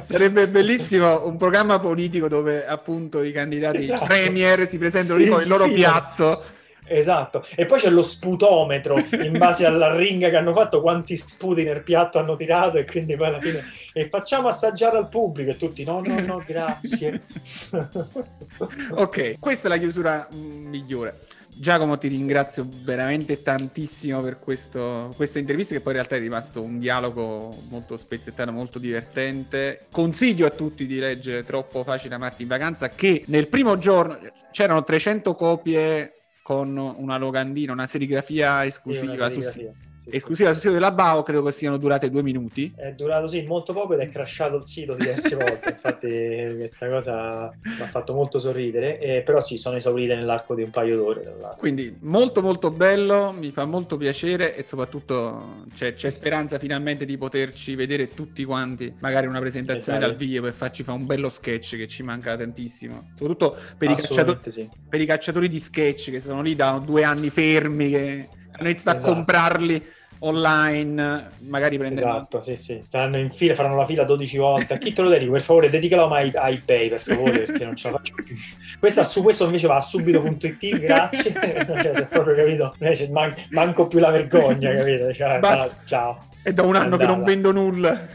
Sarebbe 0.00 0.46
bellissimo 0.46 1.26
un 1.26 1.36
programma 1.36 1.80
politico 1.80 2.28
dove 2.28 2.64
appunto 2.64 3.24
i 3.24 3.32
candidati 3.32 3.78
esatto. 3.78 4.04
premier 4.04 4.64
si 4.64 4.78
presentano 4.78 5.20
sì, 5.20 5.28
con 5.28 5.40
il 5.40 5.48
loro 5.48 5.68
piatto 5.68 6.44
Esatto, 6.84 7.44
e 7.54 7.64
poi 7.64 7.78
c'è 7.78 7.90
lo 7.90 8.02
sputometro 8.02 8.96
in 9.22 9.38
base 9.38 9.64
alla 9.64 9.94
ringa 9.94 10.28
che 10.30 10.36
hanno 10.36 10.52
fatto, 10.52 10.80
quanti 10.80 11.16
sputi 11.16 11.62
nel 11.62 11.82
piatto 11.82 12.18
hanno 12.18 12.36
tirato 12.36 12.76
e 12.76 12.84
quindi 12.84 13.16
poi 13.16 13.28
alla 13.28 13.40
fine 13.40 13.64
e 13.92 14.08
facciamo 14.08 14.48
assaggiare 14.48 14.96
al 14.96 15.08
pubblico 15.08 15.50
e 15.50 15.56
tutti 15.56 15.84
no, 15.84 16.00
no, 16.04 16.20
no, 16.20 16.42
grazie. 16.44 17.22
ok, 18.90 19.38
questa 19.38 19.68
è 19.68 19.70
la 19.70 19.78
chiusura 19.78 20.28
mm, 20.34 20.66
migliore. 20.66 21.18
Giacomo, 21.54 21.98
ti 21.98 22.08
ringrazio 22.08 22.66
veramente 22.66 23.42
tantissimo 23.42 24.20
per 24.22 24.38
questo, 24.38 25.12
questa 25.14 25.38
intervista, 25.38 25.74
che 25.74 25.80
poi 25.80 25.92
in 25.92 25.98
realtà 25.98 26.16
è 26.16 26.18
rimasto 26.18 26.62
un 26.62 26.78
dialogo 26.78 27.54
molto 27.68 27.98
spezzettato, 27.98 28.50
molto 28.50 28.78
divertente. 28.78 29.86
Consiglio 29.90 30.46
a 30.46 30.50
tutti 30.50 30.86
di 30.86 30.98
leggere 30.98 31.44
Troppo 31.44 31.84
facile 31.84 32.14
amarti 32.14 32.42
in 32.42 32.48
vacanza, 32.48 32.88
che 32.88 33.24
nel 33.26 33.48
primo 33.48 33.76
giorno 33.76 34.18
c'erano 34.50 34.82
300 34.82 35.34
copie 35.34 36.21
con 36.42 36.76
una 36.76 37.18
locandina, 37.18 37.72
una 37.72 37.86
serigrafia 37.86 38.64
esclusiva. 38.64 39.14
Sì, 39.14 39.20
una 39.20 39.30
serigrafia. 39.30 39.72
Su 39.72 39.91
esclusiva 40.10 40.52
sul 40.52 40.60
sito 40.60 40.72
della 40.72 40.90
BAO, 40.90 41.22
credo 41.22 41.42
che 41.42 41.52
siano 41.52 41.76
durate 41.76 42.10
due 42.10 42.22
minuti. 42.22 42.72
È 42.74 42.92
durato 42.92 43.26
sì, 43.26 43.42
molto 43.42 43.72
poco 43.72 43.94
ed 43.94 44.00
è 44.00 44.08
crashato 44.08 44.56
il 44.56 44.64
sito 44.64 44.94
diverse 44.94 45.36
volte, 45.36 45.70
infatti 45.70 46.54
questa 46.56 46.88
cosa 46.88 47.52
mi 47.62 47.80
ha 47.80 47.86
fatto 47.86 48.12
molto 48.14 48.38
sorridere, 48.38 48.98
eh, 48.98 49.22
però 49.22 49.40
sì, 49.40 49.58
sono 49.58 49.76
esaurite 49.76 50.14
nell'arco 50.14 50.54
di 50.54 50.62
un 50.62 50.70
paio 50.70 50.96
d'ore. 50.96 51.34
Quindi 51.56 51.96
molto 52.00 52.42
molto 52.42 52.70
bello, 52.70 53.32
mi 53.32 53.50
fa 53.50 53.64
molto 53.64 53.96
piacere 53.96 54.56
e 54.56 54.62
soprattutto 54.62 55.64
c'è, 55.74 55.94
c'è 55.94 56.10
speranza 56.10 56.58
finalmente 56.58 57.04
di 57.04 57.16
poterci 57.16 57.74
vedere 57.74 58.14
tutti 58.14 58.44
quanti, 58.44 58.94
magari 59.00 59.26
una 59.26 59.40
presentazione 59.40 59.98
esatto. 59.98 60.12
dal 60.12 60.16
vivo 60.16 60.44
per 60.44 60.52
farci 60.52 60.82
fare 60.82 60.98
un 60.98 61.06
bello 61.06 61.28
sketch 61.28 61.76
che 61.76 61.86
ci 61.86 62.02
manca 62.02 62.36
tantissimo, 62.36 63.10
soprattutto 63.14 63.56
per 63.76 63.90
i, 63.90 63.94
cacciatori, 63.94 64.38
sì. 64.50 64.68
per 64.88 65.00
i 65.00 65.06
cacciatori 65.06 65.48
di 65.48 65.60
sketch 65.60 66.10
che 66.10 66.20
sono 66.20 66.42
lì 66.42 66.54
da 66.54 66.80
due 66.84 67.04
anni 67.04 67.30
fermi 67.30 67.90
che 67.90 68.28
hanno 68.62 68.70
iniziato 68.70 68.96
esatto. 68.98 69.12
a 69.12 69.14
comprarli 69.14 69.84
online, 70.24 71.30
magari 71.40 71.78
prendendo... 71.78 72.10
Esatto, 72.10 72.40
sì, 72.40 72.56
sì, 72.56 72.80
staranno 72.82 73.18
in 73.18 73.30
fila, 73.30 73.54
faranno 73.54 73.76
la 73.76 73.86
fila 73.86 74.04
12 74.04 74.38
volte. 74.38 74.74
A 74.74 74.78
chi 74.78 74.92
te 74.92 75.02
lo 75.02 75.08
dedico? 75.08 75.32
Per 75.32 75.42
favore, 75.42 75.70
dedicalo 75.70 76.08
a, 76.08 76.18
a 76.18 76.48
eBay, 76.48 76.88
per 76.88 77.00
favore, 77.00 77.40
perché 77.40 77.64
non 77.64 77.74
ce 77.74 77.90
la 77.90 77.96
faccio 77.96 78.14
più. 78.14 78.36
Questa 78.78 79.04
su 79.04 79.22
questo 79.22 79.44
invece 79.44 79.66
va 79.66 79.76
a 79.76 79.80
subito.it, 79.80 80.78
grazie. 80.78 81.32
cioè, 81.32 82.06
proprio 82.06 82.34
capito, 82.34 82.74
Man- 83.10 83.34
manco 83.50 83.86
più 83.88 83.98
la 83.98 84.10
vergogna, 84.10 84.72
capito? 84.74 85.12
Cioè, 85.12 85.38
Basta. 85.40 85.76
ciao. 85.84 86.28
È 86.42 86.52
da 86.52 86.62
un 86.62 86.76
anno 86.76 86.94
Andata. 86.94 87.04
che 87.04 87.10
non 87.10 87.24
vendo 87.24 87.52
nulla. 87.52 88.06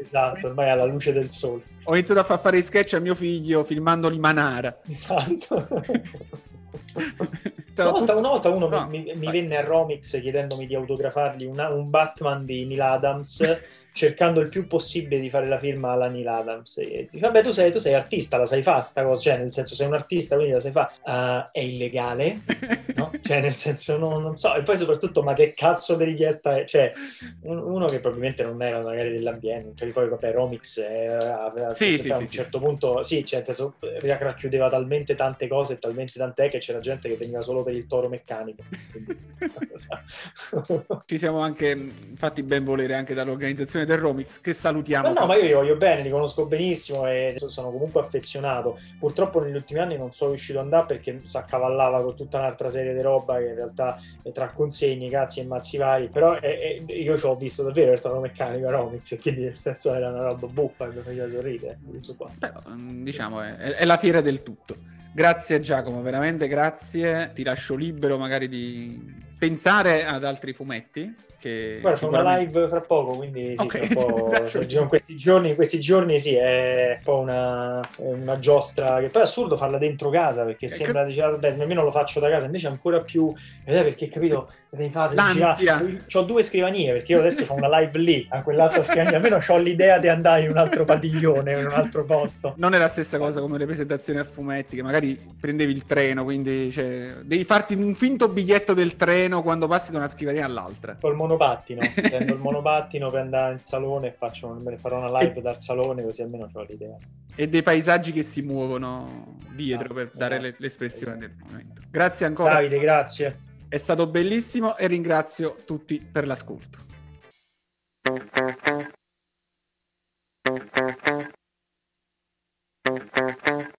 Esatto, 0.00 0.46
ormai 0.46 0.70
alla 0.70 0.84
luce 0.84 1.12
del 1.12 1.30
sole. 1.30 1.62
Ho 1.84 1.94
iniziato 1.96 2.20
a 2.20 2.24
far 2.24 2.38
fare 2.38 2.58
i 2.58 2.62
sketch 2.62 2.94
a 2.94 3.00
mio 3.00 3.16
figlio 3.16 3.64
filmandoli 3.64 4.18
Manara. 4.18 4.78
Esatto. 4.88 5.82
Una 7.76 7.90
volta, 7.90 8.14
una 8.14 8.28
volta, 8.28 8.48
uno 8.50 8.68
no, 8.68 8.88
mi, 8.88 9.12
mi 9.14 9.30
venne 9.30 9.58
a 9.58 9.62
Romix 9.62 10.18
chiedendomi 10.20 10.66
di 10.66 10.74
autografargli 10.74 11.44
una, 11.44 11.68
un 11.68 11.90
Batman 11.90 12.44
di 12.44 12.64
Neil 12.64 12.80
Adams 12.80 13.42
cercando 13.96 14.40
il 14.40 14.50
più 14.50 14.66
possibile 14.66 15.18
di 15.18 15.30
fare 15.30 15.48
la 15.48 15.58
firma 15.58 15.92
alla 15.92 16.08
Neil 16.08 16.28
Adams. 16.28 16.76
E 16.78 17.08
dice, 17.10 17.24
vabbè, 17.24 17.42
tu 17.42 17.50
sei, 17.50 17.72
tu 17.72 17.78
sei 17.78 17.94
artista, 17.94 18.36
la 18.36 18.44
sai 18.44 18.60
fare 18.60 18.82
sta 18.82 19.02
cosa, 19.02 19.30
cioè 19.30 19.38
nel 19.38 19.52
senso 19.52 19.74
sei 19.74 19.86
un 19.86 19.94
artista, 19.94 20.34
quindi 20.34 20.52
la 20.52 20.60
sai 20.60 20.72
fare. 20.72 20.92
Uh, 21.02 21.48
è 21.50 21.60
illegale, 21.60 22.40
no? 22.94 23.10
Cioè 23.26 23.40
nel 23.40 23.54
senso 23.54 23.96
non, 23.96 24.22
non, 24.22 24.36
so. 24.36 24.54
E 24.54 24.62
poi 24.62 24.76
soprattutto, 24.76 25.22
ma 25.22 25.32
che 25.32 25.54
cazzo 25.54 25.96
di 25.96 26.04
richiesta 26.04 26.58
è? 26.58 26.64
Cioè, 26.64 26.92
un, 27.42 27.58
uno 27.58 27.86
che 27.86 27.98
probabilmente 27.98 28.42
non 28.42 28.62
era 28.62 28.82
magari 28.82 29.10
dell'ambiente, 29.10 29.72
cioè 29.74 29.88
poi 29.92 30.08
vabbè, 30.08 30.32
Romix 30.32 30.78
aveva 30.78 31.70
sì, 31.70 31.98
sì, 31.98 32.10
a 32.10 32.18
un 32.18 32.26
sì, 32.26 32.36
certo 32.36 32.58
punto, 32.58 33.02
sì, 33.02 33.24
cioè 33.24 33.38
nel 33.38 33.54
senso 33.54 33.76
racchiudeva 34.00 34.68
talmente 34.68 35.14
tante 35.14 35.48
cose 35.48 35.74
e 35.74 35.78
talmente 35.78 36.12
tant'è 36.18 36.50
che 36.50 36.58
c'era 36.58 36.80
gente 36.80 37.08
che 37.08 37.16
veniva 37.16 37.40
solo 37.40 37.62
per 37.62 37.74
il 37.74 37.86
toro 37.86 38.08
meccanico. 38.08 38.62
Quindi, 38.92 39.16
Ci 41.06 41.18
siamo 41.18 41.40
anche 41.40 41.92
fatti 42.14 42.42
ben 42.42 42.64
volere 42.64 42.94
anche 42.94 43.14
dall'organizzazione 43.14 43.85
del 43.86 43.98
Romix, 43.98 44.40
che 44.40 44.52
salutiamo. 44.52 45.08
No, 45.08 45.20
no, 45.20 45.26
ma 45.26 45.36
io 45.36 45.44
li 45.44 45.52
voglio 45.52 45.76
bene, 45.76 46.02
li 46.02 46.10
conosco 46.10 46.44
benissimo 46.44 47.06
e 47.06 47.34
sono 47.36 47.70
comunque 47.70 48.02
affezionato. 48.02 48.78
Purtroppo 48.98 49.40
negli 49.42 49.54
ultimi 49.54 49.80
anni 49.80 49.96
non 49.96 50.12
sono 50.12 50.30
riuscito 50.32 50.58
ad 50.58 50.64
andare 50.64 50.86
perché 50.86 51.20
si 51.22 51.36
accavallava 51.36 52.02
con 52.02 52.14
tutta 52.14 52.38
un'altra 52.38 52.68
serie 52.68 52.92
di 52.92 53.00
roba 53.00 53.38
che 53.38 53.46
in 53.46 53.54
realtà 53.54 53.98
tra 54.32 54.48
consegne, 54.48 55.08
cazzi 55.08 55.40
e 55.40 55.46
mazzi 55.46 55.78
vari. 55.78 56.08
Però 56.08 56.34
è, 56.34 56.84
è, 56.86 56.92
io 56.92 57.16
ci 57.16 57.24
ho 57.24 57.34
visto 57.36 57.62
davvero 57.62 57.92
il 57.92 58.00
tono 58.00 58.20
meccanico 58.20 58.68
Romix 58.68 59.18
quindi 59.20 59.44
nel 59.44 59.58
senso 59.58 59.94
era 59.94 60.10
una 60.10 60.28
roba 60.28 60.46
buffa 60.46 60.88
che 60.88 60.96
mi 60.96 61.02
faceva 61.02 61.28
sorridere. 61.28 61.78
Beh, 62.38 62.52
diciamo, 63.02 63.40
è, 63.40 63.56
è 63.56 63.84
la 63.84 63.96
fiera 63.96 64.20
del 64.20 64.42
tutto. 64.42 64.76
Grazie 65.12 65.60
Giacomo, 65.60 66.02
veramente 66.02 66.46
grazie. 66.46 67.30
Ti 67.34 67.42
lascio 67.42 67.74
libero 67.74 68.18
magari 68.18 68.48
di 68.48 69.24
pensare 69.38 70.04
ad 70.04 70.24
altri 70.24 70.52
fumetti 70.52 71.14
che 71.46 71.78
Guarda, 71.80 71.98
sicuramente... 71.98 72.28
una 72.28 72.62
live 72.62 72.68
fra 72.68 72.80
poco, 72.80 73.16
quindi 73.16 73.54
sì, 73.54 73.62
okay. 73.62 73.88
in 74.80 74.88
questi 74.88 75.16
giorni, 75.16 75.54
questi 75.54 75.80
giorni 75.80 76.18
sì, 76.18 76.34
è 76.34 76.96
un 76.98 77.04
po' 77.04 77.18
una, 77.18 77.80
una, 77.98 78.38
giostra 78.38 79.00
che 79.00 79.08
poi 79.08 79.22
è 79.22 79.24
assurdo 79.24 79.56
farla 79.56 79.78
dentro 79.78 80.10
casa 80.10 80.44
perché 80.44 80.68
sembra, 80.68 81.04
dice, 81.04 81.20
vabbè, 81.20 81.52
nemmeno 81.52 81.82
lo 81.82 81.90
faccio 81.90 82.20
da 82.20 82.28
casa, 82.28 82.46
invece 82.46 82.66
è 82.66 82.70
ancora 82.70 83.00
più, 83.00 83.32
eh, 83.64 83.82
perché 83.82 84.08
capito, 84.08 84.48
L'ansia. 84.70 85.80
Ho 86.14 86.22
due 86.22 86.42
scrivanie 86.42 86.92
perché 86.92 87.12
io 87.12 87.20
adesso 87.20 87.44
ho 87.50 87.54
una 87.54 87.78
live 87.78 87.98
lì, 87.98 88.26
a 88.30 88.42
quell'altra 88.42 88.82
scrivania, 88.82 89.16
almeno 89.16 89.38
ho 89.46 89.56
l'idea 89.58 89.98
di 89.98 90.08
andare 90.08 90.42
in 90.42 90.50
un 90.50 90.56
altro 90.58 90.84
padiglione, 90.84 91.58
in 91.58 91.66
un 91.66 91.72
altro 91.72 92.04
posto. 92.04 92.52
Non 92.56 92.74
è 92.74 92.78
la 92.78 92.88
stessa 92.88 93.16
cosa 93.18 93.40
come 93.40 93.58
le 93.58 93.64
presentazioni 93.64 94.18
a 94.18 94.24
fumetti, 94.24 94.76
che 94.76 94.82
magari 94.82 95.18
prendevi 95.40 95.72
il 95.72 95.84
treno, 95.84 96.24
quindi 96.24 96.70
cioè, 96.72 97.14
devi 97.22 97.44
farti 97.44 97.74
un 97.74 97.94
finto 97.94 98.28
biglietto 98.28 98.74
del 98.74 98.96
treno 98.96 99.42
quando 99.42 99.66
passi 99.66 99.92
da 99.92 99.98
una 99.98 100.08
scrivania 100.08 100.44
all'altra. 100.44 100.96
Col 101.00 101.14
monopattino, 101.14 101.80
prendo 101.94 102.34
il 102.34 102.40
monopattino 102.40 103.10
per 103.10 103.20
andare 103.20 103.52
in 103.54 103.60
salone 103.60 104.08
e 104.08 104.14
faccio, 104.16 104.48
me 104.62 104.72
ne 104.72 104.76
farò 104.76 104.98
una 104.98 105.20
live 105.20 105.38
e... 105.38 105.42
dal 105.42 105.58
salone 105.58 106.02
così 106.02 106.22
almeno 106.22 106.50
ho 106.52 106.66
l'idea. 106.68 106.96
E 107.34 107.48
dei 107.48 107.62
paesaggi 107.62 108.12
che 108.12 108.22
si 108.22 108.42
muovono 108.42 109.38
dietro 109.54 109.90
ah, 109.90 109.94
per 109.94 110.04
esatto. 110.06 110.18
dare 110.18 110.54
l'espressione 110.56 111.18
del 111.18 111.34
momento. 111.44 111.82
Grazie 111.90 112.26
ancora. 112.26 112.54
Davide, 112.54 112.78
grazie. 112.78 113.38
È 113.68 113.78
stato 113.78 114.06
bellissimo 114.06 114.76
e 114.76 114.86
ringrazio 114.86 115.56
tutti 115.64 116.00
per 116.00 116.24
l'ascolto. 116.26 116.78